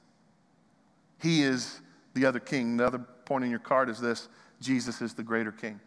He 1.20 1.42
is 1.42 1.80
the 2.14 2.26
other 2.26 2.40
king. 2.40 2.76
The 2.76 2.86
other 2.86 2.98
point 2.98 3.44
in 3.44 3.50
your 3.50 3.58
card 3.58 3.88
is 3.88 4.00
this 4.00 4.28
Jesus 4.60 5.00
is 5.00 5.14
the 5.14 5.22
greater 5.22 5.52
king. 5.52 5.80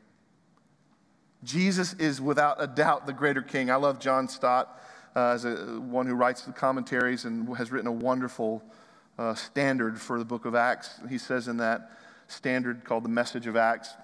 Jesus 1.44 1.94
is 1.94 2.20
without 2.20 2.62
a 2.62 2.68
doubt 2.68 3.06
the 3.06 3.14
greater 3.14 3.42
king. 3.42 3.70
I 3.70 3.76
love 3.76 4.00
John 4.00 4.28
Stott 4.28 4.82
uh, 5.16 5.30
as 5.30 5.46
a, 5.46 5.80
one 5.80 6.08
who 6.08 6.16
writes 6.16 6.42
the 6.42 6.52
commentaries 6.52 7.26
and 7.26 7.56
has 7.58 7.72
written 7.72 7.88
a 7.88 7.92
wonderful 7.92 8.64
uh, 9.18 9.34
standard 9.34 9.99
for 9.99 10.20
the 10.20 10.26
book 10.26 10.45
of 10.45 10.55
Acts. 10.55 10.99
He 11.09 11.18
says 11.18 11.47
in 11.47 11.57
that 11.57 11.91
standard 12.28 12.84
called 12.84 13.03
the 13.03 13.09
Message 13.09 13.47
of 13.47 13.55
Acts 13.55 13.95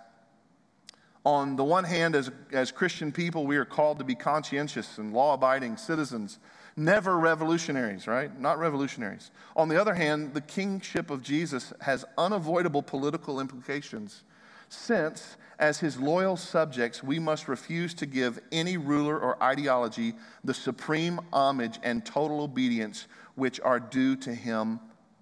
on 1.26 1.55
the 1.55 1.64
one 1.64 1.84
hand, 1.84 2.16
as, 2.16 2.32
as 2.51 2.72
Christian 2.72 3.12
people, 3.12 3.45
we 3.45 3.57
are 3.57 3.66
called 3.66 3.99
to 3.99 4.03
be 4.03 4.16
conscientious 4.16 4.97
and 4.97 5.14
law 5.14 5.36
abiding 5.36 5.78
citizens, 5.78 6.39
never 6.76 7.18
revolutionaries, 7.18 8.07
right? 8.07 8.38
Not 8.39 8.57
revolutionaries. 8.57 9.30
On 9.55 9.70
the 9.70 9.80
other 9.80 9.93
hand, 9.93 10.34
the 10.34 10.41
kingship 10.41 11.12
of 11.12 11.22
Jesus 11.22 11.74
has 11.82 12.05
unavoidable 12.18 12.82
political 12.82 13.39
implications, 13.39 14.24
since, 14.68 15.36
as 15.59 15.80
his 15.80 15.99
loyal 15.99 16.38
subjects, 16.38 17.03
we 17.03 17.20
must 17.20 17.47
refuse 17.47 17.93
to 17.95 18.07
give 18.07 18.39
any 18.51 18.78
ruler 18.78 19.20
or 19.20 19.41
ideology 19.43 20.14
the 20.43 20.53
supreme 20.53 21.20
homage 21.32 21.78
and 21.84 22.03
total 22.03 22.41
obedience 22.41 23.05
which 23.36 23.59
are 23.59 23.80
due 23.80 24.16
to 24.16 24.34
him 24.34 24.80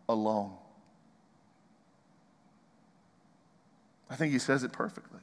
alone. 0.09 0.51
I 4.09 4.15
think 4.15 4.33
he 4.33 4.39
says 4.39 4.63
it 4.63 4.73
perfectly. 4.73 5.19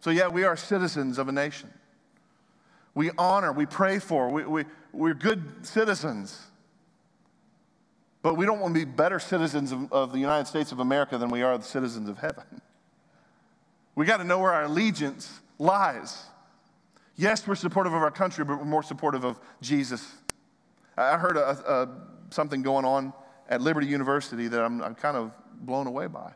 So, 0.00 0.10
yeah, 0.10 0.28
we 0.28 0.44
are 0.44 0.56
citizens 0.56 1.18
of 1.18 1.28
a 1.28 1.32
nation. 1.32 1.72
We 2.94 3.10
honor, 3.18 3.52
we 3.52 3.66
pray 3.66 3.98
for, 3.98 4.30
we, 4.30 4.44
we, 4.44 4.64
we're 4.92 5.14
good 5.14 5.66
citizens. 5.66 6.40
But 8.22 8.36
we 8.36 8.46
don't 8.46 8.60
want 8.60 8.74
to 8.74 8.80
be 8.80 8.90
better 8.90 9.18
citizens 9.18 9.72
of, 9.72 9.92
of 9.92 10.12
the 10.12 10.18
United 10.18 10.46
States 10.46 10.72
of 10.72 10.80
America 10.80 11.18
than 11.18 11.28
we 11.28 11.42
are 11.42 11.58
the 11.58 11.64
citizens 11.64 12.08
of 12.08 12.18
heaven. 12.18 12.44
We 13.94 14.06
got 14.06 14.16
to 14.18 14.24
know 14.24 14.38
where 14.38 14.52
our 14.52 14.64
allegiance 14.64 15.40
lies. 15.58 16.24
Yes, 17.16 17.46
we're 17.46 17.54
supportive 17.54 17.92
of 17.92 18.02
our 18.02 18.10
country, 18.10 18.44
but 18.44 18.58
we're 18.58 18.64
more 18.64 18.82
supportive 18.82 19.24
of 19.24 19.38
Jesus. 19.60 20.10
I 20.96 21.18
heard 21.18 21.36
a, 21.36 21.50
a, 21.50 21.88
something 22.34 22.62
going 22.62 22.84
on 22.84 23.12
at 23.48 23.60
Liberty 23.60 23.86
University 23.86 24.48
that 24.48 24.62
I'm, 24.62 24.82
I'm 24.82 24.94
kind 24.94 25.16
of 25.16 25.32
blown 25.60 25.86
away 25.86 26.06
by. 26.06 26.32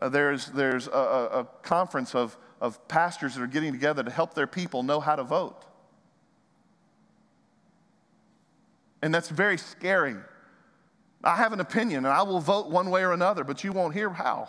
Uh, 0.00 0.08
there's 0.08 0.46
there's 0.46 0.88
a, 0.88 0.90
a, 0.90 1.48
conference 1.62 2.14
of, 2.14 2.36
of 2.60 2.86
pastors 2.86 3.34
that 3.34 3.42
are 3.42 3.46
getting 3.46 3.72
together 3.72 4.02
to 4.02 4.10
help 4.10 4.34
their 4.34 4.46
people 4.46 4.82
know 4.82 5.00
how 5.00 5.16
to 5.16 5.24
vote. 5.24 5.64
And 9.00 9.14
that's 9.14 9.30
very 9.30 9.56
scary. 9.56 10.16
I 11.24 11.36
have 11.36 11.52
an 11.52 11.60
opinion 11.60 12.04
and 12.04 12.12
I 12.12 12.22
will 12.22 12.40
vote 12.40 12.68
one 12.68 12.90
way 12.90 13.02
or 13.02 13.12
another, 13.12 13.42
but 13.42 13.64
you 13.64 13.72
won't 13.72 13.94
hear 13.94 14.10
how. 14.10 14.48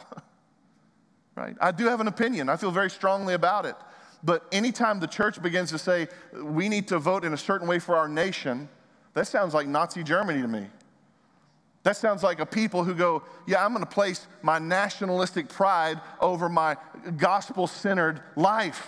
right? 1.35 1.55
I 1.61 1.71
do 1.71 1.85
have 1.85 2.01
an 2.01 2.07
opinion. 2.07 2.49
I 2.49 2.57
feel 2.57 2.71
very 2.71 2.89
strongly 2.89 3.33
about 3.33 3.65
it. 3.65 3.75
But 4.23 4.45
anytime 4.51 4.99
the 4.99 5.07
church 5.07 5.41
begins 5.41 5.69
to 5.69 5.77
say 5.77 6.07
we 6.33 6.69
need 6.69 6.87
to 6.89 6.99
vote 6.99 7.23
in 7.23 7.33
a 7.33 7.37
certain 7.37 7.67
way 7.67 7.79
for 7.79 7.95
our 7.95 8.07
nation, 8.07 8.67
that 9.17 9.25
sounds 9.25 9.53
like 9.53 9.67
Nazi 9.67 10.03
Germany 10.03 10.41
to 10.41 10.47
me. 10.47 10.67
That 11.83 11.97
sounds 11.97 12.21
like 12.21 12.39
a 12.39 12.45
people 12.45 12.83
who 12.83 12.93
go, 12.93 13.23
Yeah, 13.47 13.63
I'm 13.65 13.71
going 13.71 13.83
to 13.83 13.89
place 13.89 14.27
my 14.41 14.59
nationalistic 14.59 15.49
pride 15.49 15.99
over 16.19 16.49
my 16.49 16.77
gospel 17.15 17.65
centered 17.65 18.21
life. 18.35 18.87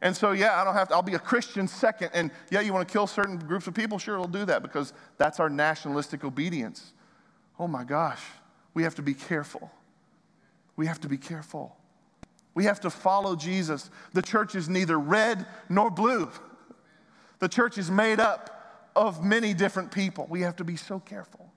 And 0.00 0.16
so, 0.16 0.30
yeah, 0.30 0.60
I 0.60 0.64
don't 0.64 0.74
have 0.74 0.88
to, 0.88 0.94
I'll 0.94 1.02
be 1.02 1.14
a 1.14 1.18
Christian 1.18 1.66
second. 1.66 2.10
And 2.14 2.30
yeah, 2.50 2.60
you 2.60 2.72
want 2.72 2.86
to 2.86 2.92
kill 2.92 3.08
certain 3.08 3.38
groups 3.38 3.66
of 3.66 3.74
people? 3.74 3.98
Sure, 3.98 4.18
we'll 4.18 4.28
do 4.28 4.44
that 4.44 4.62
because 4.62 4.92
that's 5.16 5.40
our 5.40 5.50
nationalistic 5.50 6.22
obedience. 6.22 6.92
Oh 7.58 7.66
my 7.66 7.82
gosh, 7.82 8.22
we 8.74 8.84
have 8.84 8.94
to 8.94 9.02
be 9.02 9.14
careful. 9.14 9.70
We 10.76 10.86
have 10.86 11.00
to 11.00 11.08
be 11.08 11.16
careful. 11.16 11.76
We 12.54 12.64
have 12.64 12.80
to 12.80 12.90
follow 12.90 13.34
Jesus. 13.34 13.90
The 14.12 14.22
church 14.22 14.54
is 14.54 14.68
neither 14.68 14.98
red 14.98 15.44
nor 15.68 15.90
blue, 15.90 16.30
the 17.40 17.48
church 17.48 17.78
is 17.78 17.90
made 17.90 18.20
up 18.20 18.57
of 18.98 19.24
many 19.24 19.54
different 19.54 19.92
people. 19.92 20.26
We 20.28 20.40
have 20.40 20.56
to 20.56 20.64
be 20.64 20.76
so 20.76 20.98
careful. 20.98 21.52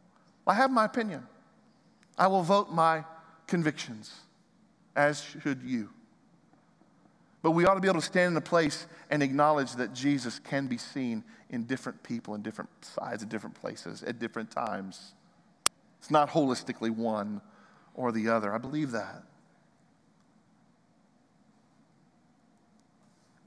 I 0.46 0.54
have 0.54 0.70
my 0.70 0.86
opinion. 0.86 1.26
I 2.18 2.28
will 2.28 2.44
vote 2.44 2.72
my 2.72 3.04
convictions, 3.48 4.14
as 4.96 5.22
should 5.22 5.64
you. 5.64 5.90
But 7.42 7.52
we 7.52 7.66
ought 7.66 7.74
to 7.74 7.80
be 7.80 7.88
able 7.88 8.00
to 8.00 8.06
stand 8.06 8.34
in 8.34 8.38
a 8.38 8.42
place 8.42 8.86
and 9.10 9.24
acknowledge 9.24 9.74
that 9.74 9.94
Jesus 9.94 10.38
can 10.38 10.68
be 10.68 10.78
seen 10.78 11.24
in 11.50 11.64
different 11.64 12.04
people, 12.04 12.36
in 12.36 12.44
different 12.44 12.70
sides, 12.82 13.24
at 13.24 13.30
different 13.30 13.56
places, 13.56 14.04
at 14.04 14.20
different 14.20 14.52
times. 14.52 15.14
It's 16.00 16.12
not 16.12 16.30
holistically 16.30 16.92
one 16.92 17.42
or 17.96 18.12
the 18.12 18.30
other. 18.30 18.54
I 18.54 18.60
believe 18.60 18.92
that. 18.92 19.24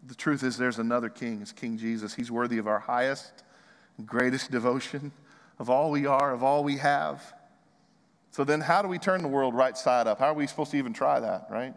The 0.06 0.16
truth 0.16 0.42
is, 0.42 0.56
there's 0.56 0.80
another 0.80 1.08
king. 1.08 1.40
It's 1.40 1.52
King 1.52 1.78
Jesus. 1.78 2.14
He's 2.14 2.30
worthy 2.30 2.58
of 2.58 2.66
our 2.66 2.80
highest, 2.80 3.43
greatest 4.02 4.50
devotion 4.50 5.12
of 5.58 5.70
all 5.70 5.90
we 5.90 6.06
are, 6.06 6.32
of 6.32 6.42
all 6.42 6.64
we 6.64 6.78
have. 6.78 7.22
So 8.30 8.42
then, 8.42 8.60
how 8.60 8.82
do 8.82 8.88
we 8.88 8.98
turn 8.98 9.22
the 9.22 9.28
world 9.28 9.54
right 9.54 9.76
side 9.76 10.06
up? 10.06 10.18
How 10.18 10.26
are 10.26 10.34
we 10.34 10.46
supposed 10.46 10.72
to 10.72 10.76
even 10.76 10.92
try 10.92 11.20
that, 11.20 11.46
right? 11.50 11.74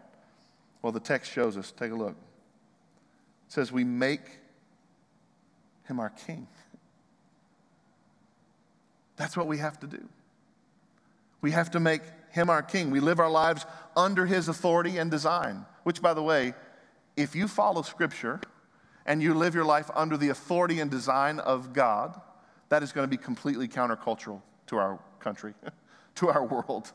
Well, 0.82 0.92
the 0.92 1.00
text 1.00 1.32
shows 1.32 1.56
us. 1.56 1.72
Take 1.72 1.92
a 1.92 1.94
look. 1.94 2.16
It 3.46 3.52
says, 3.52 3.70
We 3.70 3.84
make 3.84 4.38
him 5.84 6.00
our 6.00 6.10
king. 6.10 6.48
That's 9.16 9.36
what 9.36 9.46
we 9.46 9.58
have 9.58 9.78
to 9.80 9.86
do. 9.86 10.08
We 11.40 11.52
have 11.52 11.70
to 11.72 11.80
make 11.80 12.02
him 12.30 12.50
our 12.50 12.62
king. 12.62 12.90
We 12.90 13.00
live 13.00 13.20
our 13.20 13.30
lives 13.30 13.64
under 13.96 14.26
his 14.26 14.48
authority 14.48 14.98
and 14.98 15.10
design, 15.10 15.64
which, 15.84 16.02
by 16.02 16.14
the 16.14 16.22
way, 16.22 16.54
if 17.16 17.34
you 17.34 17.48
follow 17.48 17.82
scripture 17.82 18.40
and 19.08 19.22
you 19.22 19.32
live 19.32 19.54
your 19.54 19.64
life 19.64 19.90
under 19.96 20.18
the 20.18 20.28
authority 20.28 20.80
and 20.80 20.90
design 20.90 21.40
of 21.40 21.72
God, 21.72 22.20
that 22.68 22.82
is 22.82 22.92
going 22.92 23.04
to 23.04 23.10
be 23.10 23.16
completely 23.16 23.66
countercultural 23.66 24.42
to 24.66 24.76
our 24.76 25.00
country, 25.18 25.54
to 26.16 26.28
our 26.28 26.44
world. 26.44 26.92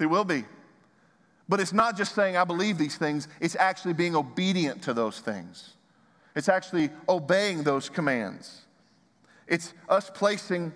It 0.00 0.06
will 0.06 0.24
be. 0.24 0.44
But 1.46 1.60
it's 1.60 1.74
not 1.74 1.98
just 1.98 2.14
saying, 2.14 2.38
I 2.38 2.44
believe 2.44 2.78
these 2.78 2.96
things, 2.96 3.28
it's 3.42 3.56
actually 3.56 3.92
being 3.92 4.16
obedient 4.16 4.82
to 4.84 4.94
those 4.94 5.20
things. 5.20 5.74
It's 6.34 6.48
actually 6.48 6.88
obeying 7.10 7.62
those 7.62 7.90
commands. 7.90 8.62
It's 9.46 9.74
us 9.86 10.10
placing 10.12 10.72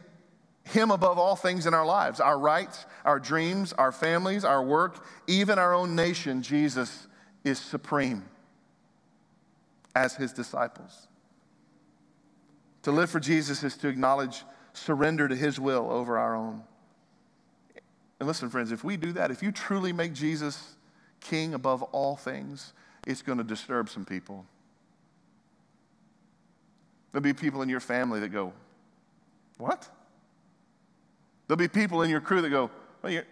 Him 0.64 0.90
above 0.90 1.18
all 1.18 1.34
things 1.34 1.64
in 1.64 1.72
our 1.72 1.86
lives 1.86 2.20
our 2.20 2.38
rights, 2.38 2.84
our 3.06 3.18
dreams, 3.18 3.72
our 3.72 3.90
families, 3.90 4.44
our 4.44 4.62
work, 4.62 5.02
even 5.26 5.58
our 5.58 5.72
own 5.72 5.94
nation. 5.96 6.42
Jesus 6.42 7.06
is 7.42 7.58
supreme 7.58 8.26
as 9.94 10.16
His 10.16 10.32
disciples. 10.32 11.08
To 12.82 12.92
live 12.92 13.10
for 13.10 13.20
Jesus 13.20 13.62
is 13.62 13.76
to 13.78 13.88
acknowledge 13.88 14.44
surrender 14.72 15.28
to 15.28 15.34
his 15.34 15.58
will 15.58 15.90
over 15.90 16.18
our 16.18 16.34
own. 16.34 16.62
And 18.20 18.26
listen, 18.26 18.48
friends, 18.48 18.72
if 18.72 18.84
we 18.84 18.96
do 18.96 19.12
that, 19.12 19.30
if 19.30 19.42
you 19.42 19.52
truly 19.52 19.92
make 19.92 20.12
Jesus 20.12 20.76
king 21.20 21.54
above 21.54 21.82
all 21.82 22.16
things, 22.16 22.72
it's 23.06 23.22
going 23.22 23.38
to 23.38 23.44
disturb 23.44 23.88
some 23.88 24.04
people. 24.04 24.44
There'll 27.12 27.22
be 27.22 27.32
people 27.32 27.62
in 27.62 27.68
your 27.68 27.80
family 27.80 28.20
that 28.20 28.28
go, 28.28 28.52
What? 29.56 29.88
There'll 31.46 31.58
be 31.58 31.68
people 31.68 32.02
in 32.02 32.10
your 32.10 32.20
crew 32.20 32.42
that 32.42 32.50
go, 32.50 32.70
well, 33.02 33.10
you're, 33.10 33.24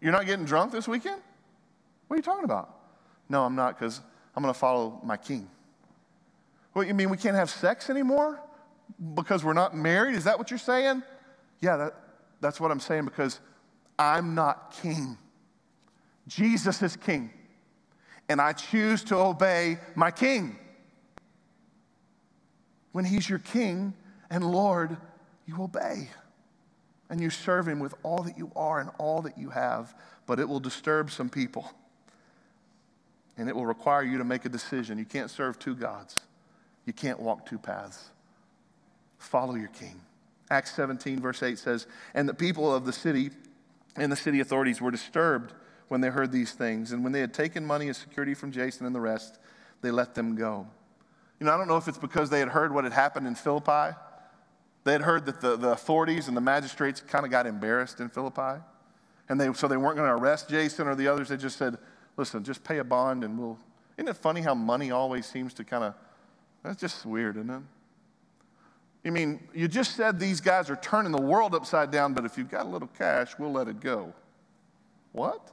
you're 0.00 0.12
not 0.12 0.26
getting 0.26 0.44
drunk 0.44 0.72
this 0.72 0.88
weekend? 0.88 1.22
What 2.08 2.14
are 2.14 2.18
you 2.18 2.22
talking 2.22 2.44
about? 2.44 2.74
No, 3.28 3.44
I'm 3.44 3.54
not 3.54 3.78
because 3.78 4.00
I'm 4.34 4.42
going 4.42 4.52
to 4.52 4.58
follow 4.58 5.00
my 5.04 5.16
king. 5.16 5.48
What, 6.72 6.86
you 6.86 6.94
mean 6.94 7.10
we 7.10 7.16
can't 7.16 7.36
have 7.36 7.50
sex 7.50 7.90
anymore? 7.90 8.40
because 9.14 9.44
we're 9.44 9.52
not 9.52 9.76
married? 9.76 10.14
Is 10.14 10.24
that 10.24 10.38
what 10.38 10.50
you're 10.50 10.58
saying? 10.58 11.02
Yeah, 11.60 11.76
that, 11.76 11.94
that's 12.40 12.60
what 12.60 12.70
I'm 12.70 12.80
saying 12.80 13.04
because 13.04 13.40
I'm 13.98 14.34
not 14.34 14.74
king. 14.82 15.18
Jesus 16.26 16.82
is 16.82 16.96
king. 16.96 17.30
And 18.28 18.40
I 18.40 18.52
choose 18.52 19.04
to 19.04 19.16
obey 19.16 19.78
my 19.94 20.10
king. 20.10 20.56
When 22.92 23.04
he's 23.04 23.28
your 23.28 23.40
king 23.40 23.94
and 24.30 24.44
Lord, 24.44 24.96
you 25.46 25.60
obey. 25.62 26.08
And 27.10 27.20
you 27.20 27.30
serve 27.30 27.68
him 27.68 27.78
with 27.78 27.94
all 28.02 28.22
that 28.22 28.38
you 28.38 28.50
are 28.56 28.80
and 28.80 28.90
all 28.98 29.22
that 29.22 29.36
you 29.36 29.50
have. 29.50 29.94
But 30.26 30.40
it 30.40 30.48
will 30.48 30.60
disturb 30.60 31.10
some 31.10 31.28
people. 31.28 31.70
And 33.36 33.48
it 33.48 33.56
will 33.56 33.66
require 33.66 34.02
you 34.02 34.18
to 34.18 34.24
make 34.24 34.44
a 34.44 34.48
decision. 34.48 34.98
You 34.98 35.04
can't 35.04 35.30
serve 35.30 35.58
two 35.58 35.74
gods, 35.74 36.20
you 36.86 36.92
can't 36.92 37.20
walk 37.20 37.46
two 37.46 37.58
paths. 37.58 38.10
Follow 39.18 39.54
your 39.54 39.68
king. 39.68 40.00
Acts 40.50 40.74
17, 40.74 41.20
verse 41.20 41.42
8 41.42 41.58
says, 41.58 41.86
And 42.14 42.28
the 42.28 42.34
people 42.34 42.74
of 42.74 42.84
the 42.84 42.92
city 42.92 43.30
and 43.96 44.10
the 44.10 44.16
city 44.16 44.40
authorities 44.40 44.80
were 44.80 44.90
disturbed 44.90 45.52
when 45.88 46.00
they 46.00 46.08
heard 46.08 46.32
these 46.32 46.52
things. 46.52 46.92
And 46.92 47.02
when 47.02 47.12
they 47.12 47.20
had 47.20 47.34
taken 47.34 47.64
money 47.64 47.88
as 47.88 47.96
security 47.96 48.34
from 48.34 48.52
Jason 48.52 48.86
and 48.86 48.94
the 48.94 49.00
rest, 49.00 49.38
they 49.80 49.90
let 49.90 50.14
them 50.14 50.34
go. 50.34 50.66
You 51.38 51.46
know, 51.46 51.52
I 51.52 51.56
don't 51.56 51.68
know 51.68 51.76
if 51.76 51.88
it's 51.88 51.98
because 51.98 52.30
they 52.30 52.38
had 52.38 52.48
heard 52.48 52.72
what 52.72 52.84
had 52.84 52.92
happened 52.92 53.26
in 53.26 53.34
Philippi. 53.34 53.96
They 54.84 54.92
had 54.92 55.02
heard 55.02 55.26
that 55.26 55.40
the, 55.40 55.56
the 55.56 55.70
authorities 55.70 56.28
and 56.28 56.36
the 56.36 56.40
magistrates 56.40 57.00
kind 57.00 57.24
of 57.24 57.30
got 57.30 57.46
embarrassed 57.46 58.00
in 58.00 58.08
Philippi. 58.08 58.62
And 59.28 59.40
they, 59.40 59.52
so 59.52 59.68
they 59.68 59.76
weren't 59.76 59.96
going 59.96 60.08
to 60.08 60.14
arrest 60.14 60.48
Jason 60.48 60.86
or 60.88 60.94
the 60.94 61.08
others. 61.08 61.28
They 61.28 61.36
just 61.36 61.56
said, 61.56 61.78
listen, 62.16 62.44
just 62.44 62.64
pay 62.64 62.78
a 62.78 62.84
bond 62.84 63.24
and 63.24 63.38
we'll. 63.38 63.58
Isn't 63.96 64.08
it 64.08 64.16
funny 64.16 64.40
how 64.40 64.54
money 64.54 64.90
always 64.90 65.26
seems 65.26 65.54
to 65.54 65.64
kind 65.64 65.84
of, 65.84 65.94
that's 66.62 66.80
just 66.80 67.04
weird, 67.04 67.36
isn't 67.36 67.50
it? 67.50 67.62
You 69.04 69.10
mean, 69.10 69.48
you 69.52 69.66
just 69.66 69.96
said 69.96 70.20
these 70.20 70.40
guys 70.40 70.70
are 70.70 70.76
turning 70.76 71.10
the 71.10 71.20
world 71.20 71.54
upside 71.54 71.90
down, 71.90 72.14
but 72.14 72.24
if 72.24 72.38
you've 72.38 72.50
got 72.50 72.66
a 72.66 72.68
little 72.68 72.88
cash, 72.98 73.32
we'll 73.38 73.52
let 73.52 73.66
it 73.66 73.80
go. 73.80 74.12
What? 75.10 75.50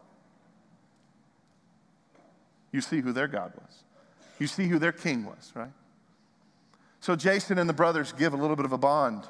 You 2.72 2.82
see 2.82 3.01
who 3.01 3.12
their 3.12 3.28
God 3.28 3.53
was. 3.55 3.84
You 4.38 4.45
see 4.45 4.68
who 4.68 4.78
their 4.78 4.91
king 4.91 5.26
was, 5.26 5.51
right? 5.55 5.72
So 6.99 7.16
Jason 7.16 7.57
and 7.57 7.68
the 7.68 7.74
brothers 7.74 8.12
give 8.12 8.34
a 8.34 8.38
little 8.38 8.55
bit 8.55 8.66
of 8.66 8.72
a 8.72 8.78
bond, 8.78 9.24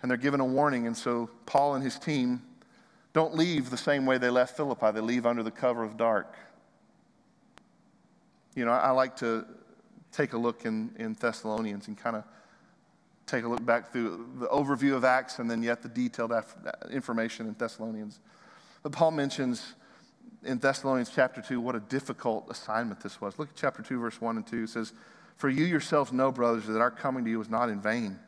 and 0.00 0.10
they're 0.10 0.18
given 0.18 0.40
a 0.40 0.44
warning. 0.44 0.86
And 0.86 0.96
so 0.96 1.28
Paul 1.44 1.74
and 1.74 1.82
his 1.82 1.98
team 1.98 2.42
don't 3.12 3.34
leave 3.34 3.70
the 3.70 3.76
same 3.76 4.06
way 4.06 4.18
they 4.18 4.30
left 4.30 4.56
Philippi, 4.56 4.92
they 4.92 5.00
leave 5.00 5.26
under 5.26 5.42
the 5.42 5.50
cover 5.50 5.82
of 5.82 5.96
dark. 5.96 6.34
You 8.54 8.64
know, 8.64 8.72
I 8.72 8.90
like 8.90 9.16
to 9.16 9.46
take 10.12 10.32
a 10.32 10.38
look 10.38 10.64
in, 10.64 10.90
in 10.98 11.14
Thessalonians 11.14 11.88
and 11.88 11.96
kind 11.96 12.16
of 12.16 12.24
take 13.26 13.44
a 13.44 13.48
look 13.48 13.64
back 13.64 13.92
through 13.92 14.28
the 14.38 14.46
overview 14.48 14.94
of 14.94 15.04
Acts 15.04 15.38
and 15.38 15.50
then 15.50 15.62
yet 15.62 15.82
the 15.82 15.88
detailed 15.88 16.32
uh, 16.32 16.42
information 16.90 17.46
in 17.46 17.54
Thessalonians. 17.54 18.20
But 18.82 18.92
Paul 18.92 19.12
mentions 19.12 19.74
in 20.44 20.58
Thessalonians 20.58 21.10
chapter 21.14 21.40
2 21.40 21.60
what 21.60 21.74
a 21.74 21.80
difficult 21.80 22.46
assignment 22.50 23.00
this 23.00 23.20
was. 23.20 23.38
Look 23.38 23.50
at 23.50 23.56
chapter 23.56 23.82
2, 23.82 23.98
verse 23.98 24.20
1 24.20 24.36
and 24.36 24.46
2. 24.46 24.64
It 24.64 24.68
says, 24.70 24.92
For 25.36 25.48
you 25.48 25.64
yourselves 25.64 26.12
know, 26.12 26.32
brothers, 26.32 26.66
that 26.66 26.80
our 26.80 26.90
coming 26.90 27.24
to 27.24 27.30
you 27.30 27.38
was 27.38 27.48
not 27.48 27.68
in 27.68 27.80
vain. 27.80 28.18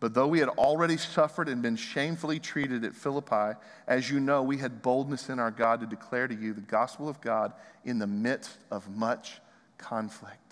But 0.00 0.14
though 0.14 0.28
we 0.28 0.38
had 0.38 0.48
already 0.50 0.96
suffered 0.96 1.48
and 1.48 1.60
been 1.60 1.74
shamefully 1.74 2.38
treated 2.38 2.84
at 2.84 2.94
Philippi, 2.94 3.58
as 3.88 4.08
you 4.08 4.20
know, 4.20 4.42
we 4.42 4.58
had 4.58 4.80
boldness 4.80 5.28
in 5.28 5.40
our 5.40 5.50
God 5.50 5.80
to 5.80 5.86
declare 5.86 6.28
to 6.28 6.34
you 6.34 6.52
the 6.52 6.60
gospel 6.60 7.08
of 7.08 7.20
God 7.20 7.52
in 7.84 7.98
the 7.98 8.06
midst 8.06 8.58
of 8.70 8.88
much 8.94 9.40
conflict. 9.76 10.47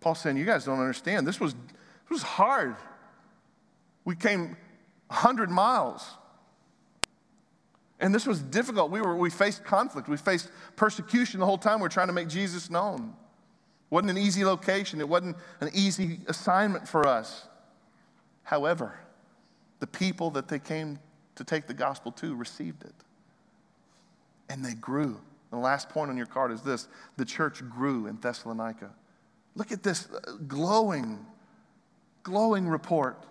Paul's 0.00 0.20
saying, 0.20 0.36
You 0.36 0.44
guys 0.44 0.64
don't 0.64 0.80
understand. 0.80 1.26
This 1.26 1.40
was 1.40 1.52
it 1.52 2.10
was 2.10 2.22
hard. 2.22 2.76
We 4.04 4.16
came 4.16 4.56
100 5.08 5.50
miles. 5.50 6.06
And 8.00 8.14
this 8.14 8.26
was 8.26 8.40
difficult. 8.40 8.90
We, 8.90 9.00
were, 9.00 9.16
we 9.16 9.28
faced 9.28 9.64
conflict. 9.64 10.08
We 10.08 10.16
faced 10.16 10.50
persecution 10.76 11.40
the 11.40 11.46
whole 11.46 11.58
time. 11.58 11.80
We 11.80 11.86
are 11.86 11.90
trying 11.90 12.06
to 12.06 12.12
make 12.12 12.28
Jesus 12.28 12.70
known. 12.70 13.14
It 13.90 13.94
wasn't 13.94 14.12
an 14.12 14.18
easy 14.18 14.44
location. 14.44 15.00
It 15.00 15.08
wasn't 15.08 15.36
an 15.60 15.70
easy 15.74 16.20
assignment 16.28 16.88
for 16.88 17.06
us. 17.06 17.46
However, 18.44 18.98
the 19.80 19.86
people 19.86 20.30
that 20.30 20.48
they 20.48 20.58
came 20.58 20.98
to 21.34 21.44
take 21.44 21.66
the 21.66 21.74
gospel 21.74 22.12
to 22.12 22.34
received 22.34 22.84
it. 22.84 22.94
And 24.48 24.64
they 24.64 24.74
grew. 24.74 25.20
The 25.50 25.58
last 25.58 25.88
point 25.88 26.10
on 26.10 26.16
your 26.16 26.26
card 26.26 26.52
is 26.52 26.62
this 26.62 26.88
the 27.16 27.24
church 27.24 27.62
grew 27.68 28.06
in 28.06 28.16
Thessalonica. 28.16 28.90
Look 29.58 29.72
at 29.72 29.82
this 29.82 30.08
glowing 30.46 31.26
glowing 32.22 32.68
report 32.68 33.24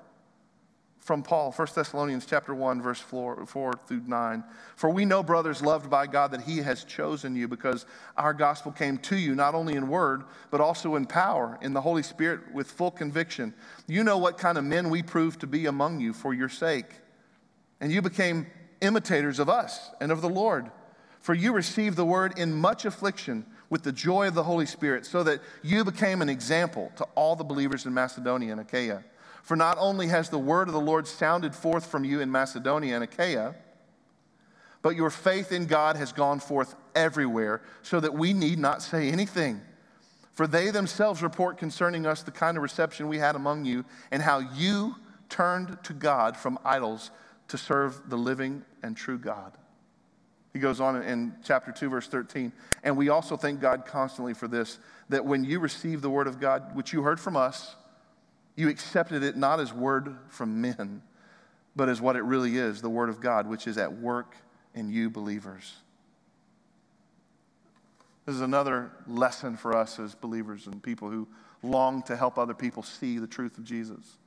from 1.00 1.24
Paul, 1.24 1.54
1 1.54 1.68
Thessalonians 1.74 2.26
chapter 2.26 2.54
1, 2.54 2.82
verse 2.82 3.00
4, 3.00 3.46
4, 3.46 3.74
through 3.88 4.02
9. 4.06 4.44
For 4.76 4.90
we 4.90 5.06
know, 5.06 5.24
brothers, 5.24 5.62
loved 5.62 5.90
by 5.90 6.06
God, 6.06 6.32
that 6.32 6.42
he 6.42 6.58
has 6.58 6.84
chosen 6.84 7.34
you 7.34 7.48
because 7.48 7.86
our 8.18 8.34
gospel 8.34 8.74
came 8.74 8.98
to 8.98 9.16
you, 9.16 9.36
not 9.36 9.56
only 9.56 9.76
in 9.76 9.88
word, 9.88 10.24
but 10.52 10.60
also 10.60 10.96
in 10.96 11.06
power, 11.06 11.58
in 11.62 11.72
the 11.72 11.80
Holy 11.80 12.04
Spirit 12.04 12.54
with 12.54 12.70
full 12.70 12.92
conviction. 12.92 13.54
You 13.88 14.04
know 14.04 14.18
what 14.18 14.38
kind 14.38 14.58
of 14.58 14.66
men 14.66 14.90
we 14.90 15.02
proved 15.02 15.40
to 15.42 15.48
be 15.48 15.68
among 15.68 16.02
you 16.02 16.12
for 16.12 16.34
your 16.34 16.50
sake. 16.50 16.92
And 17.80 17.90
you 17.90 18.02
became 18.02 18.48
imitators 18.82 19.40
of 19.40 19.48
us 19.48 19.92
and 20.02 20.12
of 20.12 20.20
the 20.20 20.30
Lord. 20.30 20.72
For 21.22 21.34
you 21.34 21.54
received 21.54 21.96
the 21.96 22.06
word 22.06 22.38
in 22.38 22.54
much 22.54 22.84
affliction 22.84 23.46
with 23.70 23.84
the 23.84 23.92
joy 23.92 24.28
of 24.28 24.34
the 24.34 24.44
Holy 24.44 24.66
Spirit, 24.66 25.06
so 25.06 25.24
that 25.24 25.42
you 25.62 25.84
became 25.84 26.22
an 26.22 26.30
example 26.30 26.92
to 26.96 27.04
all 27.16 27.36
the 27.36 27.44
believers 27.44 27.86
in 27.86 27.94
Macedonia 27.94 28.52
and 28.52 28.62
Achaia. 28.62 29.04
For 29.44 29.56
not 29.56 29.78
only 29.80 30.08
has 30.08 30.30
the 30.30 30.40
word 30.40 30.68
of 30.68 30.74
the 30.74 30.80
Lord 30.80 31.08
sounded 31.08 31.56
forth 31.56 31.86
from 31.86 32.04
you 32.04 32.20
in 32.20 32.32
Macedonia 32.32 32.96
and 32.96 33.04
Achaia, 33.04 33.56
but 34.82 34.96
your 34.96 35.10
faith 35.10 35.52
in 35.52 35.66
God 35.66 35.98
has 35.98 36.12
gone 36.12 36.40
forth 36.40 36.76
everywhere, 36.96 37.62
so 37.82 38.00
that 38.00 38.14
we 38.14 38.34
need 38.34 38.60
not 38.60 38.82
say 38.82 39.10
anything. 39.10 39.62
For 40.34 40.48
they 40.48 40.70
themselves 40.70 41.24
report 41.24 41.58
concerning 41.58 42.06
us 42.06 42.24
the 42.24 42.32
kind 42.32 42.58
of 42.58 42.64
reception 42.64 43.08
we 43.08 43.18
had 43.18 43.36
among 43.36 43.66
you, 43.66 43.86
and 44.12 44.22
how 44.22 44.40
you 44.40 44.96
turned 45.30 45.78
to 45.84 45.94
God 45.94 46.38
from 46.38 46.60
idols 46.64 47.12
to 47.48 47.58
serve 47.58 48.10
the 48.10 48.18
living 48.18 48.64
and 48.84 48.96
true 48.96 49.18
God. 49.18 49.58
He 50.58 50.62
goes 50.62 50.82
on 50.82 51.04
in 51.04 51.36
chapter 51.44 51.72
2, 51.72 51.88
verse 51.88 52.08
13. 52.08 52.52
And 52.82 52.98
we 52.98 53.10
also 53.10 53.38
thank 53.38 53.60
God 53.60 53.86
constantly 53.86 54.34
for 54.34 54.48
this 54.48 54.80
that 55.08 55.24
when 55.24 55.44
you 55.44 55.60
received 55.60 56.02
the 56.02 56.10
word 56.10 56.26
of 56.26 56.40
God, 56.40 56.76
which 56.76 56.92
you 56.92 57.04
heard 57.04 57.20
from 57.20 57.38
us, 57.38 57.76
you 58.56 58.68
accepted 58.68 59.22
it 59.22 59.38
not 59.38 59.60
as 59.60 59.72
word 59.72 60.18
from 60.30 60.60
men, 60.60 61.04
but 61.76 61.90
as 61.90 62.02
what 62.02 62.16
it 62.16 62.24
really 62.24 62.58
is 62.58 62.82
the 62.82 62.90
word 62.90 63.10
of 63.10 63.22
God, 63.22 63.48
which 63.48 63.68
is 63.68 63.78
at 63.78 64.00
work 64.00 64.36
in 64.74 64.90
you 64.90 65.12
believers. 65.12 65.76
This 68.26 68.34
is 68.34 68.42
another 68.42 68.90
lesson 69.06 69.58
for 69.58 69.78
us 69.78 70.00
as 70.00 70.16
believers 70.16 70.66
and 70.66 70.82
people 70.82 71.12
who 71.12 71.28
long 71.62 72.02
to 72.02 72.16
help 72.16 72.40
other 72.40 72.56
people 72.56 72.82
see 72.82 73.20
the 73.20 73.28
truth 73.28 73.60
of 73.60 73.64
Jesus. 73.64 74.18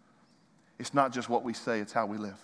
It's 0.78 0.94
not 0.94 1.12
just 1.12 1.28
what 1.28 1.42
we 1.42 1.54
say, 1.54 1.80
it's 1.80 1.92
how 1.92 2.06
we 2.06 2.18
live. 2.18 2.38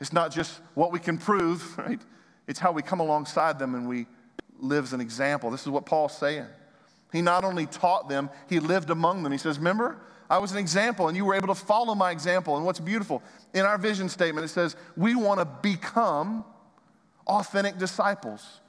It's 0.00 0.12
not 0.12 0.32
just 0.32 0.60
what 0.74 0.92
we 0.92 0.98
can 0.98 1.18
prove, 1.18 1.76
right? 1.78 2.00
It's 2.46 2.58
how 2.58 2.72
we 2.72 2.82
come 2.82 3.00
alongside 3.00 3.58
them 3.58 3.74
and 3.74 3.88
we 3.88 4.06
live 4.58 4.84
as 4.84 4.92
an 4.92 5.00
example. 5.00 5.50
This 5.50 5.62
is 5.62 5.68
what 5.68 5.86
Paul's 5.86 6.16
saying. 6.16 6.46
He 7.12 7.22
not 7.22 7.44
only 7.44 7.66
taught 7.66 8.08
them, 8.08 8.28
he 8.48 8.60
lived 8.60 8.90
among 8.90 9.22
them. 9.22 9.32
He 9.32 9.38
says, 9.38 9.58
Remember, 9.58 9.98
I 10.28 10.38
was 10.38 10.52
an 10.52 10.58
example 10.58 11.08
and 11.08 11.16
you 11.16 11.24
were 11.24 11.34
able 11.34 11.48
to 11.48 11.54
follow 11.54 11.94
my 11.94 12.10
example. 12.10 12.56
And 12.56 12.66
what's 12.66 12.80
beautiful, 12.80 13.22
in 13.52 13.64
our 13.64 13.78
vision 13.78 14.08
statement, 14.08 14.44
it 14.44 14.48
says, 14.48 14.76
We 14.96 15.14
want 15.14 15.40
to 15.40 15.44
become 15.44 16.44
authentic 17.26 17.78
disciples. 17.78 18.60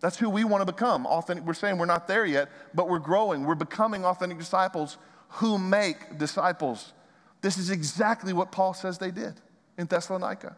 That's 0.00 0.18
who 0.18 0.30
we 0.30 0.44
want 0.44 0.66
to 0.66 0.72
become. 0.72 1.06
Authentic. 1.06 1.44
We're 1.44 1.54
saying 1.54 1.78
we're 1.78 1.86
not 1.86 2.08
there 2.08 2.24
yet, 2.24 2.48
but 2.74 2.88
we're 2.88 2.98
growing. 2.98 3.44
We're 3.44 3.54
becoming 3.54 4.04
authentic 4.04 4.38
disciples 4.38 4.96
who 5.28 5.58
make 5.58 6.18
disciples. 6.18 6.92
This 7.42 7.56
is 7.58 7.70
exactly 7.70 8.32
what 8.32 8.50
Paul 8.50 8.74
says 8.74 8.98
they 8.98 9.10
did 9.10 9.34
in 9.80 9.86
Thessalonica. 9.86 10.54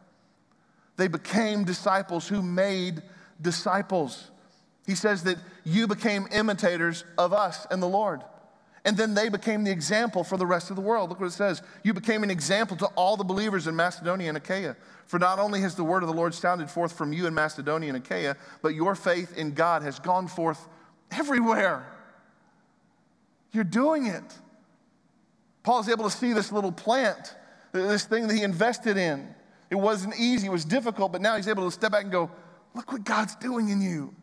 They 0.96 1.08
became 1.08 1.64
disciples 1.64 2.28
who 2.28 2.42
made 2.42 3.02
disciples. 3.40 4.30
He 4.86 4.94
says 4.94 5.22
that 5.24 5.38
you 5.64 5.86
became 5.86 6.26
imitators 6.32 7.04
of 7.16 7.32
us 7.32 7.66
and 7.70 7.82
the 7.82 7.88
Lord. 7.88 8.22
And 8.84 8.96
then 8.96 9.14
they 9.14 9.28
became 9.28 9.62
the 9.62 9.70
example 9.70 10.24
for 10.24 10.36
the 10.36 10.44
rest 10.44 10.70
of 10.70 10.76
the 10.76 10.82
world. 10.82 11.08
Look 11.08 11.20
what 11.20 11.26
it 11.26 11.30
says. 11.30 11.62
You 11.84 11.94
became 11.94 12.24
an 12.24 12.30
example 12.30 12.76
to 12.78 12.86
all 12.88 13.16
the 13.16 13.24
believers 13.24 13.68
in 13.68 13.76
Macedonia 13.76 14.28
and 14.28 14.36
Achaia. 14.36 14.76
For 15.06 15.20
not 15.20 15.38
only 15.38 15.60
has 15.60 15.76
the 15.76 15.84
word 15.84 16.02
of 16.02 16.08
the 16.08 16.14
Lord 16.14 16.34
sounded 16.34 16.68
forth 16.68 16.92
from 16.92 17.12
you 17.12 17.26
in 17.26 17.34
Macedonia 17.34 17.94
and 17.94 18.04
Achaia, 18.04 18.36
but 18.60 18.74
your 18.74 18.96
faith 18.96 19.38
in 19.38 19.54
God 19.54 19.82
has 19.82 20.00
gone 20.00 20.26
forth 20.26 20.68
everywhere. 21.12 21.86
You're 23.52 23.62
doing 23.62 24.06
it. 24.06 24.24
Paul's 25.62 25.88
able 25.88 26.04
to 26.04 26.16
see 26.16 26.32
this 26.32 26.50
little 26.50 26.72
plant 26.72 27.36
this 27.72 28.04
thing 28.04 28.28
that 28.28 28.34
he 28.34 28.42
invested 28.42 28.96
in. 28.96 29.34
It 29.70 29.76
wasn't 29.76 30.14
easy, 30.18 30.46
it 30.46 30.52
was 30.52 30.64
difficult, 30.64 31.12
but 31.12 31.22
now 31.22 31.36
he's 31.36 31.48
able 31.48 31.64
to 31.64 31.70
step 31.70 31.92
back 31.92 32.02
and 32.02 32.12
go, 32.12 32.30
Look 32.74 32.92
what 32.92 33.04
God's 33.04 33.34
doing 33.36 33.68
in 33.68 33.82
you. 33.82 34.14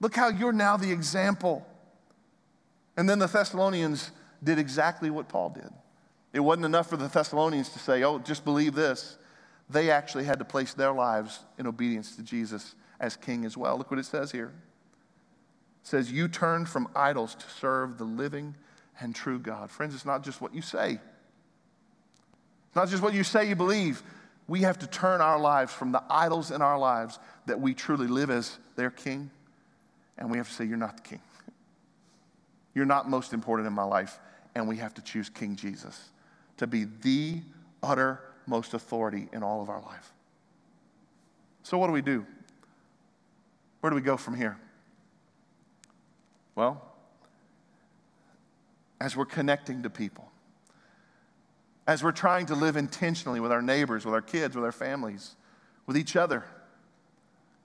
Look 0.00 0.14
how 0.14 0.28
you're 0.28 0.52
now 0.52 0.76
the 0.76 0.90
example. 0.90 1.66
And 2.96 3.08
then 3.08 3.18
the 3.18 3.26
Thessalonians 3.26 4.10
did 4.42 4.58
exactly 4.58 5.10
what 5.10 5.28
Paul 5.28 5.50
did. 5.50 5.70
It 6.32 6.40
wasn't 6.40 6.66
enough 6.66 6.88
for 6.88 6.96
the 6.96 7.08
Thessalonians 7.08 7.68
to 7.70 7.78
say, 7.78 8.02
oh, 8.04 8.18
just 8.18 8.44
believe 8.44 8.74
this. 8.74 9.18
They 9.70 9.90
actually 9.90 10.24
had 10.24 10.38
to 10.38 10.44
place 10.44 10.74
their 10.74 10.92
lives 10.92 11.40
in 11.58 11.66
obedience 11.66 12.16
to 12.16 12.22
Jesus 12.22 12.74
as 13.00 13.16
king 13.16 13.44
as 13.44 13.56
well. 13.56 13.76
Look 13.76 13.90
what 13.90 14.00
it 14.00 14.06
says 14.06 14.32
here. 14.32 14.52
It 15.82 15.86
says, 15.86 16.10
You 16.10 16.26
turned 16.28 16.68
from 16.68 16.88
idols 16.96 17.34
to 17.34 17.46
serve 17.48 17.98
the 17.98 18.04
living 18.04 18.54
and 19.00 19.14
true 19.14 19.38
God. 19.38 19.70
Friends, 19.70 19.94
it's 19.94 20.06
not 20.06 20.24
just 20.24 20.40
what 20.40 20.54
you 20.54 20.62
say, 20.62 21.00
it's 22.68 22.76
not 22.76 22.88
just 22.88 23.02
what 23.02 23.14
you 23.14 23.24
say 23.24 23.48
you 23.48 23.56
believe. 23.56 24.02
We 24.46 24.60
have 24.60 24.78
to 24.78 24.86
turn 24.86 25.20
our 25.20 25.38
lives 25.38 25.72
from 25.72 25.92
the 25.92 26.02
idols 26.08 26.50
in 26.50 26.62
our 26.62 26.78
lives 26.78 27.18
that 27.46 27.60
we 27.60 27.74
truly 27.74 28.06
live 28.06 28.30
as 28.30 28.58
their 28.76 28.90
king, 28.90 29.30
and 30.16 30.30
we 30.30 30.38
have 30.38 30.48
to 30.48 30.54
say, 30.54 30.64
You're 30.64 30.76
not 30.76 30.96
the 30.96 31.02
king. 31.02 31.20
You're 32.74 32.86
not 32.86 33.10
most 33.10 33.32
important 33.32 33.66
in 33.66 33.72
my 33.72 33.82
life, 33.82 34.18
and 34.54 34.68
we 34.68 34.76
have 34.76 34.94
to 34.94 35.02
choose 35.02 35.28
King 35.28 35.56
Jesus 35.56 36.10
to 36.58 36.66
be 36.66 36.84
the 37.02 37.40
utter 37.82 38.20
most 38.46 38.74
authority 38.74 39.28
in 39.32 39.42
all 39.42 39.60
of 39.60 39.68
our 39.68 39.80
life. 39.80 40.12
So, 41.62 41.76
what 41.76 41.88
do 41.88 41.92
we 41.92 42.02
do? 42.02 42.24
Where 43.80 43.90
do 43.90 43.96
we 43.96 44.02
go 44.02 44.16
from 44.16 44.36
here? 44.36 44.58
Well, 46.54 46.82
as 49.00 49.16
we're 49.16 49.26
connecting 49.26 49.82
to 49.82 49.90
people, 49.90 50.27
as 51.88 52.04
we're 52.04 52.12
trying 52.12 52.44
to 52.44 52.54
live 52.54 52.76
intentionally 52.76 53.40
with 53.40 53.50
our 53.50 53.62
neighbors, 53.62 54.04
with 54.04 54.12
our 54.12 54.20
kids, 54.20 54.54
with 54.54 54.64
our 54.64 54.70
families, 54.70 55.34
with 55.86 55.96
each 55.96 56.16
other, 56.16 56.44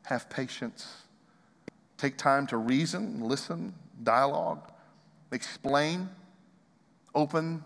have 0.06 0.30
patience. 0.30 1.04
Take 1.98 2.18
time 2.18 2.48
to 2.48 2.58
reason, 2.58 3.20
listen, 3.20 3.74
dialogue, 4.02 4.72
explain, 5.34 6.10
open 7.14 7.66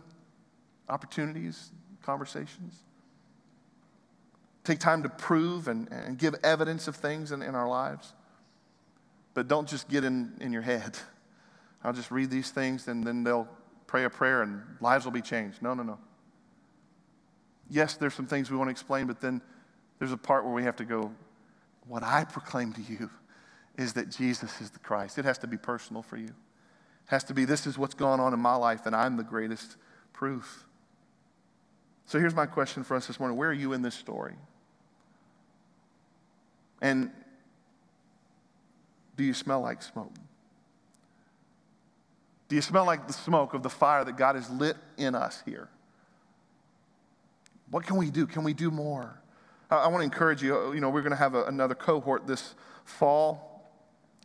opportunities, 0.90 1.70
conversations. 2.02 2.80
Take 4.64 4.80
time 4.80 5.04
to 5.04 5.10
prove 5.10 5.68
and, 5.68 5.88
and 5.92 6.18
give 6.18 6.34
evidence 6.44 6.88
of 6.88 6.96
things 6.96 7.32
in, 7.32 7.44
in 7.44 7.54
our 7.54 7.70
lives. 7.70 8.14
But 9.36 9.48
don't 9.48 9.70
just 9.70 9.88
get 9.90 10.04
in, 10.04 10.34
in 10.42 10.52
your 10.52 10.64
head. 10.64 10.98
I'll 11.84 11.94
just 11.94 12.10
read 12.10 12.32
these 12.32 12.50
things 12.50 12.88
and 12.88 13.04
then 13.04 13.24
they'll 13.24 13.48
pray 13.86 14.06
a 14.06 14.10
prayer 14.10 14.42
and 14.42 14.64
lives 14.82 15.06
will 15.06 15.12
be 15.12 15.22
changed. 15.22 15.62
No, 15.62 15.76
no, 15.76 15.84
no. 15.84 16.00
Yes, 17.70 17.96
there's 17.98 18.14
some 18.14 18.28
things 18.28 18.50
we 18.50 18.58
want 18.58 18.68
to 18.68 18.72
explain, 18.72 19.08
but 19.08 19.22
then 19.22 19.42
there's 20.00 20.12
a 20.12 20.18
part 20.18 20.46
where 20.46 20.54
we 20.54 20.64
have 20.64 20.76
to 20.78 20.86
go, 20.86 21.12
what 21.88 22.04
I 22.04 22.24
proclaim 22.26 22.74
to 22.74 22.82
you 22.82 23.10
is 23.78 23.94
that 23.94 24.10
Jesus 24.10 24.60
is 24.62 24.72
the 24.72 24.80
Christ. 24.80 25.18
It 25.18 25.26
has 25.26 25.38
to 25.40 25.48
be 25.48 25.58
personal 25.58 26.02
for 26.02 26.18
you. 26.18 26.28
It 26.28 27.08
has 27.08 27.24
to 27.26 27.34
be, 27.34 27.46
this 27.46 27.68
is 27.68 27.78
what's 27.78 27.94
going 27.94 28.20
on 28.20 28.34
in 28.34 28.40
my 28.40 28.56
life, 28.56 28.86
and 28.86 28.96
I'm 28.96 29.18
the 29.18 29.24
greatest 29.24 29.78
proof. 30.14 30.66
So 32.06 32.20
here's 32.20 32.36
my 32.36 32.46
question 32.46 32.84
for 32.84 32.96
us 32.96 33.08
this 33.08 33.20
morning 33.20 33.38
Where 33.38 33.50
are 33.50 33.54
you 33.54 33.74
in 33.74 33.82
this 33.82 33.96
story? 33.96 34.36
And 36.82 37.12
do 39.16 39.24
you 39.24 39.34
smell 39.34 39.62
like 39.62 39.82
smoke? 39.82 40.14
Do 42.50 42.56
you 42.56 42.62
smell 42.62 42.86
like 42.86 43.08
the 43.08 43.14
smoke 43.14 43.54
of 43.54 43.64
the 43.64 43.70
fire 43.70 44.06
that 44.06 44.16
God 44.16 44.36
has 44.36 44.50
lit 44.50 44.78
in 44.98 45.16
us 45.16 45.44
here? 45.46 45.70
What 47.70 47.86
can 47.86 47.98
we 47.98 48.10
do? 48.10 48.28
Can 48.28 48.44
we 48.44 48.54
do 48.54 48.72
more? 48.72 49.22
I, 49.70 49.78
I 49.78 49.88
want 49.88 50.02
to 50.02 50.06
encourage 50.06 50.42
you. 50.42 50.74
You 50.74 50.80
know, 50.80 50.90
we're 50.90 51.02
going 51.02 51.12
to 51.12 51.18
have 51.18 51.36
a, 51.36 51.46
another 51.46 51.76
cohort 51.76 52.28
this 52.28 52.56
fall. 52.86 53.72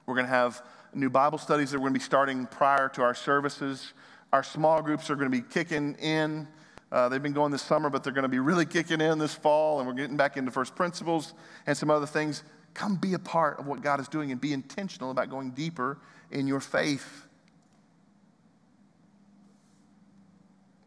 We're 0.06 0.14
going 0.14 0.26
to 0.26 0.32
have 0.32 0.62
new 0.94 1.10
Bible 1.10 1.38
studies 1.38 1.70
that 1.70 1.78
we're 1.78 1.84
going 1.84 1.94
to 1.94 2.00
be 2.00 2.04
starting 2.04 2.46
prior 2.46 2.88
to 2.90 3.02
our 3.02 3.14
services. 3.14 3.92
Our 4.32 4.42
small 4.42 4.82
groups 4.82 5.10
are 5.10 5.16
going 5.16 5.30
to 5.30 5.36
be 5.36 5.46
kicking 5.46 5.94
in. 5.94 6.48
Uh, 6.90 7.08
they've 7.08 7.22
been 7.22 7.32
going 7.32 7.50
this 7.50 7.62
summer, 7.62 7.88
but 7.88 8.04
they're 8.04 8.12
going 8.12 8.22
to 8.24 8.28
be 8.28 8.38
really 8.38 8.66
kicking 8.66 9.00
in 9.00 9.18
this 9.18 9.34
fall, 9.34 9.78
and 9.78 9.88
we're 9.88 9.94
getting 9.94 10.16
back 10.16 10.36
into 10.36 10.50
first 10.50 10.74
principles 10.74 11.32
and 11.66 11.76
some 11.76 11.90
other 11.90 12.06
things. 12.06 12.42
Come 12.74 12.96
be 12.96 13.14
a 13.14 13.18
part 13.18 13.58
of 13.58 13.66
what 13.66 13.80
God 13.80 13.98
is 13.98 14.08
doing 14.08 14.30
and 14.30 14.40
be 14.40 14.52
intentional 14.52 15.10
about 15.10 15.30
going 15.30 15.52
deeper 15.52 15.98
in 16.30 16.46
your 16.46 16.60
faith. 16.60 17.26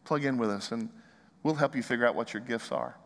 Plug 0.03 0.23
in 0.23 0.37
with 0.37 0.51
us, 0.51 0.71
and 0.71 0.89
we'll 1.45 1.53
help 1.53 1.75
you 1.75 1.83
figure 1.83 2.07
out 2.07 2.15
what 2.15 2.33
your 2.33 2.41
gifts 2.41 2.71
are. 2.71 2.97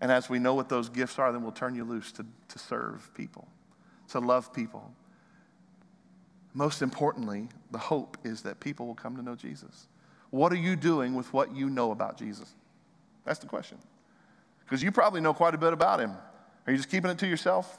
And 0.00 0.10
as 0.10 0.30
we 0.30 0.38
know 0.38 0.54
what 0.54 0.70
those 0.70 0.88
gifts 0.88 1.18
are, 1.18 1.30
then 1.32 1.42
we'll 1.42 1.52
turn 1.52 1.74
you 1.74 1.84
loose 1.84 2.10
to, 2.12 2.24
to 2.48 2.58
serve 2.58 3.10
people, 3.14 3.46
to 4.08 4.20
love 4.20 4.54
people. 4.54 4.90
Most 6.54 6.80
importantly, 6.80 7.48
the 7.72 7.78
hope 7.78 8.16
is 8.24 8.40
that 8.42 8.58
people 8.58 8.86
will 8.86 8.94
come 8.94 9.16
to 9.16 9.22
know 9.22 9.34
Jesus. 9.34 9.86
What 10.30 10.50
are 10.50 10.56
you 10.56 10.76
doing 10.76 11.14
with 11.14 11.30
what 11.34 11.54
you 11.54 11.68
know 11.68 11.90
about 11.90 12.16
Jesus? 12.16 12.54
That's 13.26 13.38
the 13.38 13.46
question. 13.46 13.76
Because 14.64 14.82
you 14.82 14.90
probably 14.90 15.20
know 15.20 15.34
quite 15.34 15.54
a 15.54 15.58
bit 15.58 15.74
about 15.74 16.00
him. 16.00 16.12
Are 16.66 16.70
you 16.70 16.78
just 16.78 16.88
keeping 16.88 17.10
it 17.10 17.18
to 17.18 17.26
yourself? 17.26 17.78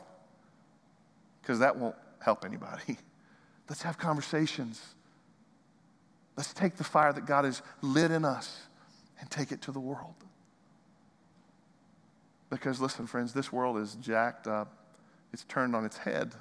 Because 1.42 1.58
that 1.60 1.76
won't 1.76 1.96
help 2.20 2.46
anybody. 2.46 3.00
Let's 3.70 3.82
have 3.82 3.98
conversations. 3.98 4.80
Let's 6.36 6.54
take 6.54 6.76
the 6.76 6.84
fire 6.84 7.12
that 7.12 7.26
God 7.26 7.46
has 7.46 7.64
lit 7.82 8.12
in 8.12 8.24
us 8.24 8.67
and 9.20 9.30
take 9.30 9.52
it 9.52 9.62
to 9.64 9.72
the 9.72 9.80
world. 9.80 10.16
Because 12.50 12.80
listen, 12.80 13.08
friends, 13.08 13.34
this 13.34 13.52
world 13.52 13.78
is 13.78 13.96
jacked 13.96 14.48
up, 14.48 14.74
it's 15.34 15.44
turned 15.44 15.76
on 15.76 15.86
its 15.86 15.98
head. 15.98 16.34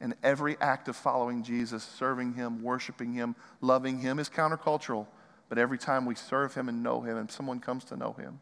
And 0.00 0.14
every 0.22 0.56
act 0.60 0.88
of 0.88 0.96
following 0.96 1.42
Jesus, 1.42 1.82
serving 1.82 2.34
Him, 2.34 2.62
worshiping 2.62 3.12
Him, 3.12 3.36
loving 3.60 3.98
Him 3.98 4.18
is 4.18 4.28
countercultural. 4.28 5.06
But 5.48 5.58
every 5.58 5.78
time 5.78 6.04
we 6.04 6.14
serve 6.14 6.54
Him 6.54 6.68
and 6.68 6.82
know 6.82 7.00
Him, 7.00 7.16
and 7.16 7.30
someone 7.30 7.60
comes 7.60 7.84
to 7.84 7.96
know 7.96 8.12
Him 8.12 8.40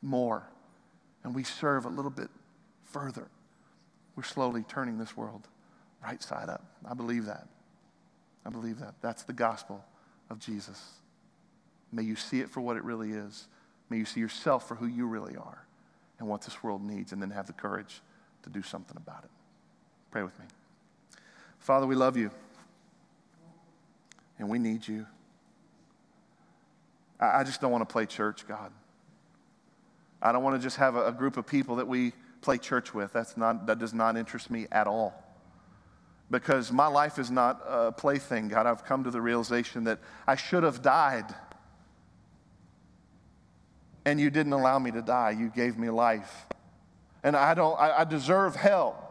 more, 0.00 0.48
and 1.24 1.34
we 1.34 1.42
serve 1.42 1.86
a 1.86 1.88
little 1.88 2.10
bit 2.10 2.28
further, 2.84 3.28
we're 4.14 4.22
slowly 4.22 4.64
turning 4.68 4.98
this 4.98 5.16
world 5.16 5.48
right 6.02 6.22
side 6.22 6.48
up. 6.48 6.64
I 6.88 6.94
believe 6.94 7.26
that. 7.26 7.48
I 8.44 8.50
believe 8.50 8.78
that. 8.78 8.94
That's 9.02 9.24
the 9.24 9.32
gospel 9.32 9.84
of 10.30 10.38
Jesus. 10.38 10.80
May 11.92 12.02
you 12.02 12.16
see 12.16 12.40
it 12.40 12.50
for 12.50 12.60
what 12.60 12.76
it 12.76 12.84
really 12.84 13.12
is. 13.12 13.48
May 13.88 13.98
you 13.98 14.04
see 14.04 14.20
yourself 14.20 14.66
for 14.66 14.74
who 14.74 14.86
you 14.86 15.06
really 15.06 15.36
are 15.36 15.66
and 16.18 16.28
what 16.28 16.42
this 16.42 16.62
world 16.62 16.82
needs, 16.82 17.12
and 17.12 17.20
then 17.20 17.30
have 17.30 17.46
the 17.46 17.52
courage 17.52 18.00
to 18.42 18.50
do 18.50 18.62
something 18.62 18.96
about 18.96 19.24
it. 19.24 19.30
Pray 20.10 20.22
with 20.22 20.38
me. 20.38 20.46
Father, 21.58 21.86
we 21.86 21.94
love 21.94 22.16
you, 22.16 22.30
and 24.38 24.48
we 24.48 24.58
need 24.58 24.86
you. 24.88 25.06
I 27.20 27.44
just 27.44 27.60
don't 27.60 27.70
want 27.70 27.86
to 27.86 27.92
play 27.92 28.06
church, 28.06 28.46
God. 28.46 28.72
I 30.22 30.32
don't 30.32 30.42
want 30.42 30.56
to 30.56 30.62
just 30.62 30.76
have 30.76 30.96
a, 30.96 31.06
a 31.06 31.12
group 31.12 31.36
of 31.36 31.46
people 31.46 31.76
that 31.76 31.86
we 31.86 32.12
play 32.40 32.58
church 32.58 32.94
with. 32.94 33.12
That's 33.12 33.36
not, 33.36 33.66
that 33.66 33.78
does 33.78 33.92
not 33.92 34.16
interest 34.16 34.50
me 34.50 34.66
at 34.72 34.86
all. 34.86 35.22
Because 36.30 36.72
my 36.72 36.86
life 36.86 37.18
is 37.18 37.30
not 37.30 37.62
a 37.66 37.92
plaything, 37.92 38.48
God. 38.48 38.66
I've 38.66 38.84
come 38.84 39.04
to 39.04 39.10
the 39.10 39.20
realization 39.20 39.84
that 39.84 39.98
I 40.26 40.36
should 40.36 40.62
have 40.62 40.82
died. 40.82 41.26
And 44.06 44.18
you 44.18 44.30
didn't 44.30 44.54
allow 44.54 44.78
me 44.78 44.90
to 44.92 45.02
die. 45.02 45.32
You 45.32 45.50
gave 45.50 45.76
me 45.76 45.90
life. 45.90 46.46
And 47.22 47.36
I 47.36 47.52
don't, 47.54 47.78
I, 47.78 47.98
I 48.00 48.04
deserve 48.04 48.56
hell. 48.56 49.02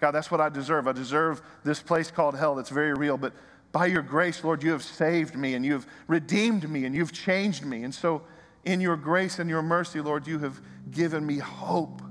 God, 0.00 0.12
that's 0.12 0.30
what 0.30 0.40
I 0.40 0.48
deserve. 0.48 0.86
I 0.86 0.92
deserve 0.92 1.42
this 1.64 1.82
place 1.82 2.10
called 2.10 2.36
hell 2.36 2.54
that's 2.54 2.70
very 2.70 2.94
real. 2.94 3.18
But 3.18 3.34
by 3.72 3.86
your 3.86 4.02
grace, 4.02 4.42
Lord, 4.42 4.62
you 4.62 4.70
have 4.70 4.82
saved 4.82 5.34
me 5.36 5.54
and 5.54 5.66
you 5.66 5.72
have 5.72 5.86
redeemed 6.06 6.70
me 6.70 6.84
and 6.84 6.94
you've 6.94 7.12
changed 7.12 7.64
me. 7.64 7.82
And 7.82 7.94
so, 7.94 8.22
in 8.64 8.80
your 8.80 8.96
grace 8.96 9.38
and 9.38 9.50
your 9.50 9.62
mercy, 9.62 10.00
Lord, 10.00 10.26
you 10.26 10.38
have 10.38 10.60
given 10.90 11.26
me 11.26 11.38
hope. 11.38 12.02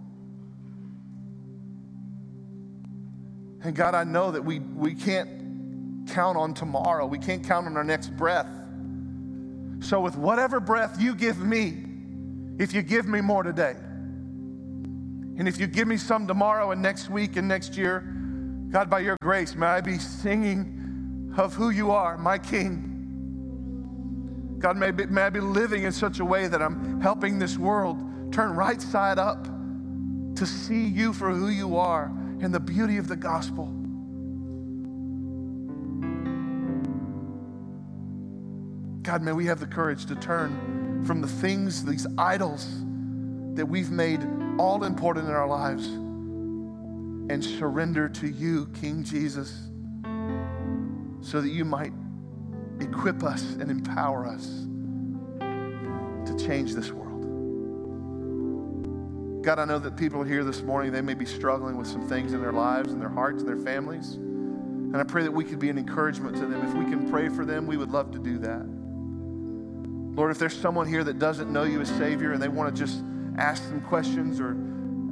And 3.64 3.76
God, 3.76 3.96
I 3.96 4.04
know 4.04 4.32
that 4.32 4.44
we, 4.44 4.60
we 4.60 4.94
can't 4.94 6.08
count 6.10 6.38
on 6.38 6.54
tomorrow, 6.54 7.06
we 7.06 7.20
can't 7.20 7.46
count 7.46 7.68
on 7.68 7.78
our 7.78 7.84
next 7.84 8.16
breath. 8.18 8.48
So, 9.82 10.02
with 10.02 10.18
whatever 10.18 10.60
breath 10.60 11.02
you 11.02 11.16
give 11.16 11.40
me, 11.40 11.86
if 12.58 12.74
you 12.74 12.82
give 12.82 13.08
me 13.08 13.22
more 13.22 13.44
today, 13.44 13.76
and 15.38 15.48
if 15.48 15.60
you 15.60 15.68
give 15.68 15.88
me 15.88 15.96
some 15.98 16.28
tomorrow 16.28 16.72
and 16.72 16.82
next 16.82 17.10
week 17.10 17.38
and 17.38 17.48
next 17.48 17.78
year, 17.78 18.02
God, 18.70 18.90
by 18.90 19.00
your 19.00 19.16
grace, 19.22 19.56
may 19.56 19.68
I 19.68 19.82
be 19.82 19.98
singing 19.98 21.34
of 21.38 21.54
who 21.54 21.70
you 21.70 21.92
are, 21.92 22.18
my 22.18 22.38
King. 22.38 22.86
God, 24.60 24.76
may, 24.76 24.92
be, 24.92 25.06
may 25.06 25.22
I 25.22 25.30
be 25.30 25.40
living 25.40 25.84
in 25.84 25.94
such 25.94 26.20
a 26.20 26.26
way 26.26 26.50
that 26.50 26.62
I'm 26.62 27.00
helping 27.00 27.40
this 27.40 27.58
world 27.58 28.34
turn 28.34 28.54
right 28.54 28.82
side 28.82 29.18
up 29.18 29.46
to 30.36 30.46
see 30.46 30.86
you 30.86 31.14
for 31.14 31.32
who 31.32 31.48
you 31.48 31.78
are 31.78 32.12
and 32.42 32.54
the 32.54 32.60
beauty 32.60 32.98
of 32.98 33.08
the 33.08 33.16
gospel. 33.16 33.74
God, 39.10 39.24
may 39.24 39.32
we 39.32 39.48
have 39.48 39.60
the 39.60 39.66
courage 39.66 40.06
to 40.06 40.14
turn 40.14 41.04
from 41.04 41.20
the 41.20 41.28
things, 41.28 41.84
these 41.84 42.06
idols 42.20 42.68
that 43.56 43.66
we've 43.66 43.90
made 43.90 44.22
all 44.60 44.84
important 44.84 45.28
in 45.28 45.34
our 45.34 45.48
lives 45.48 45.88
and 45.88 47.44
surrender 47.44 48.08
to 48.08 48.28
you, 48.28 48.68
King 48.80 49.04
Jesus, 49.04 49.64
so 51.22 51.42
that 51.42 51.50
you 51.50 51.66
might 51.66 51.92
equip 52.82 53.24
us 53.24 53.42
and 53.54 53.72
empower 53.72 54.28
us 54.28 54.46
to 55.40 56.46
change 56.46 56.76
this 56.76 56.92
world. 56.92 57.24
God, 59.44 59.58
I 59.58 59.66
know 59.66 59.80
that 59.80 59.98
people 59.98 60.22
here 60.22 60.44
this 60.44 60.62
morning, 60.62 60.92
they 60.92 61.02
may 61.02 61.16
be 61.16 61.26
struggling 61.26 61.78
with 61.78 61.88
some 61.88 62.08
things 62.08 62.34
in 62.34 62.42
their 62.42 62.54
lives 62.54 62.94
and 62.94 63.02
their 63.02 63.10
hearts 63.10 63.42
and 63.42 63.50
their 63.50 63.58
families. 63.58 64.14
And 64.14 64.98
I 64.98 65.04
pray 65.04 65.24
that 65.24 65.34
we 65.34 65.46
could 65.46 65.58
be 65.58 65.72
an 65.72 65.80
encouragement 65.80 66.36
to 66.36 66.46
them. 66.46 66.64
If 66.64 66.76
we 66.76 66.86
can 66.86 67.10
pray 67.10 67.28
for 67.28 67.44
them, 67.44 67.66
we 67.66 67.76
would 67.76 67.90
love 67.90 68.12
to 68.12 68.20
do 68.20 68.38
that. 68.38 68.79
Lord, 70.20 70.32
if 70.32 70.38
there's 70.38 70.60
someone 70.60 70.86
here 70.86 71.06
that 71.06 71.18
doesn't 71.18 71.50
know 71.50 71.64
you 71.64 71.80
as 71.80 71.88
Savior 71.88 72.34
and 72.34 72.44
they 72.44 72.50
want 72.50 72.76
to 72.76 72.86
just 72.86 73.02
ask 73.38 73.64
some 73.64 73.80
questions 73.80 74.42
or 74.42 74.54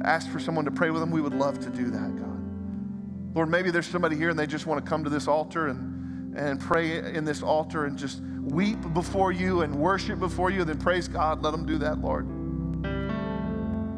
ask 0.04 0.30
for 0.30 0.38
someone 0.38 0.66
to 0.66 0.70
pray 0.70 0.90
with 0.90 1.00
them, 1.00 1.10
we 1.10 1.22
would 1.22 1.32
love 1.32 1.58
to 1.60 1.70
do 1.70 1.90
that, 1.90 2.14
God. 2.14 3.34
Lord, 3.34 3.48
maybe 3.48 3.70
there's 3.70 3.86
somebody 3.86 4.16
here 4.16 4.28
and 4.28 4.38
they 4.38 4.46
just 4.46 4.66
want 4.66 4.84
to 4.84 4.86
come 4.86 5.04
to 5.04 5.08
this 5.08 5.26
altar 5.26 5.68
and, 5.68 6.36
and 6.36 6.60
pray 6.60 6.98
in 6.98 7.24
this 7.24 7.42
altar 7.42 7.86
and 7.86 7.96
just 7.96 8.20
weep 8.20 8.76
before 8.92 9.32
you 9.32 9.62
and 9.62 9.74
worship 9.74 10.18
before 10.18 10.50
you, 10.50 10.60
and 10.60 10.68
then 10.68 10.78
praise 10.78 11.08
God. 11.08 11.42
Let 11.42 11.52
them 11.52 11.64
do 11.64 11.78
that, 11.78 12.02
Lord. 12.02 12.26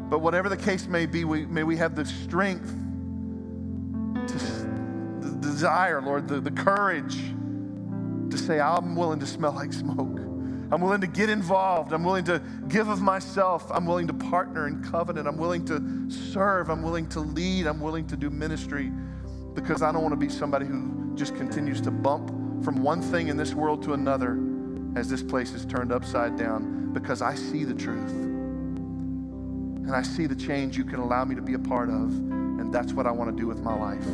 But 0.09 0.19
whatever 0.19 0.47
the 0.47 0.55
case 0.55 0.87
may 0.87 1.07
be, 1.07 1.25
we, 1.25 1.45
may 1.45 1.63
we 1.63 1.75
have 1.75 1.93
the 1.93 2.05
strength, 2.05 2.69
to, 4.27 4.37
the 5.19 5.37
desire, 5.41 6.01
Lord, 6.01 6.29
the, 6.29 6.39
the 6.39 6.51
courage 6.51 7.17
to 8.29 8.37
say, 8.37 8.61
I'm 8.61 8.95
willing 8.95 9.19
to 9.19 9.27
smell 9.27 9.51
like 9.51 9.73
smoke. 9.73 10.30
I'm 10.71 10.79
willing 10.79 11.01
to 11.01 11.07
get 11.07 11.29
involved. 11.29 11.91
I'm 11.91 12.03
willing 12.03 12.23
to 12.25 12.41
give 12.69 12.87
of 12.87 13.01
myself. 13.01 13.69
I'm 13.71 13.85
willing 13.85 14.07
to 14.07 14.13
partner 14.13 14.67
in 14.67 14.81
covenant. 14.83 15.27
I'm 15.27 15.37
willing 15.37 15.65
to 15.65 16.09
serve. 16.09 16.69
I'm 16.69 16.81
willing 16.81 17.07
to 17.09 17.19
lead. 17.19 17.67
I'm 17.67 17.81
willing 17.81 18.07
to 18.07 18.15
do 18.15 18.29
ministry 18.29 18.91
because 19.53 19.81
I 19.81 19.91
don't 19.91 20.01
want 20.01 20.13
to 20.13 20.17
be 20.17 20.29
somebody 20.29 20.65
who 20.65 21.11
just 21.15 21.35
continues 21.35 21.81
to 21.81 21.91
bump 21.91 22.29
from 22.63 22.81
one 22.81 23.01
thing 23.01 23.27
in 23.27 23.35
this 23.35 23.53
world 23.53 23.83
to 23.83 23.93
another 23.93 24.39
as 24.95 25.09
this 25.09 25.21
place 25.21 25.51
is 25.51 25.65
turned 25.65 25.91
upside 25.91 26.37
down 26.37 26.93
because 26.93 27.21
I 27.21 27.35
see 27.35 27.65
the 27.65 27.73
truth. 27.73 28.11
And 28.11 29.91
I 29.91 30.03
see 30.03 30.25
the 30.25 30.35
change 30.35 30.77
you 30.77 30.85
can 30.85 30.99
allow 30.99 31.25
me 31.25 31.35
to 31.35 31.41
be 31.41 31.53
a 31.55 31.59
part 31.59 31.89
of. 31.89 32.13
And 32.13 32.73
that's 32.73 32.93
what 32.93 33.05
I 33.05 33.11
want 33.11 33.29
to 33.29 33.35
do 33.35 33.47
with 33.47 33.59
my 33.59 33.73
life. 33.73 34.07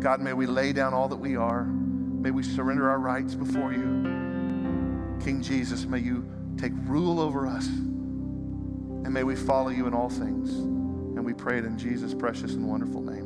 God, 0.00 0.20
may 0.20 0.32
we 0.32 0.46
lay 0.46 0.72
down 0.72 0.94
all 0.94 1.08
that 1.08 1.16
we 1.16 1.36
are. 1.36 1.64
May 1.64 2.30
we 2.30 2.42
surrender 2.42 2.88
our 2.88 2.98
rights 2.98 3.34
before 3.34 3.72
you. 3.72 4.13
King 5.24 5.40
Jesus, 5.40 5.86
may 5.86 6.00
you 6.00 6.30
take 6.58 6.72
rule 6.84 7.18
over 7.18 7.46
us. 7.46 7.66
And 7.66 9.10
may 9.10 9.24
we 9.24 9.34
follow 9.34 9.70
you 9.70 9.86
in 9.86 9.94
all 9.94 10.10
things. 10.10 10.50
And 10.50 11.24
we 11.24 11.32
pray 11.32 11.56
it 11.56 11.64
in 11.64 11.78
Jesus' 11.78 12.12
precious 12.12 12.52
and 12.52 12.68
wonderful 12.68 13.00
name. 13.00 13.23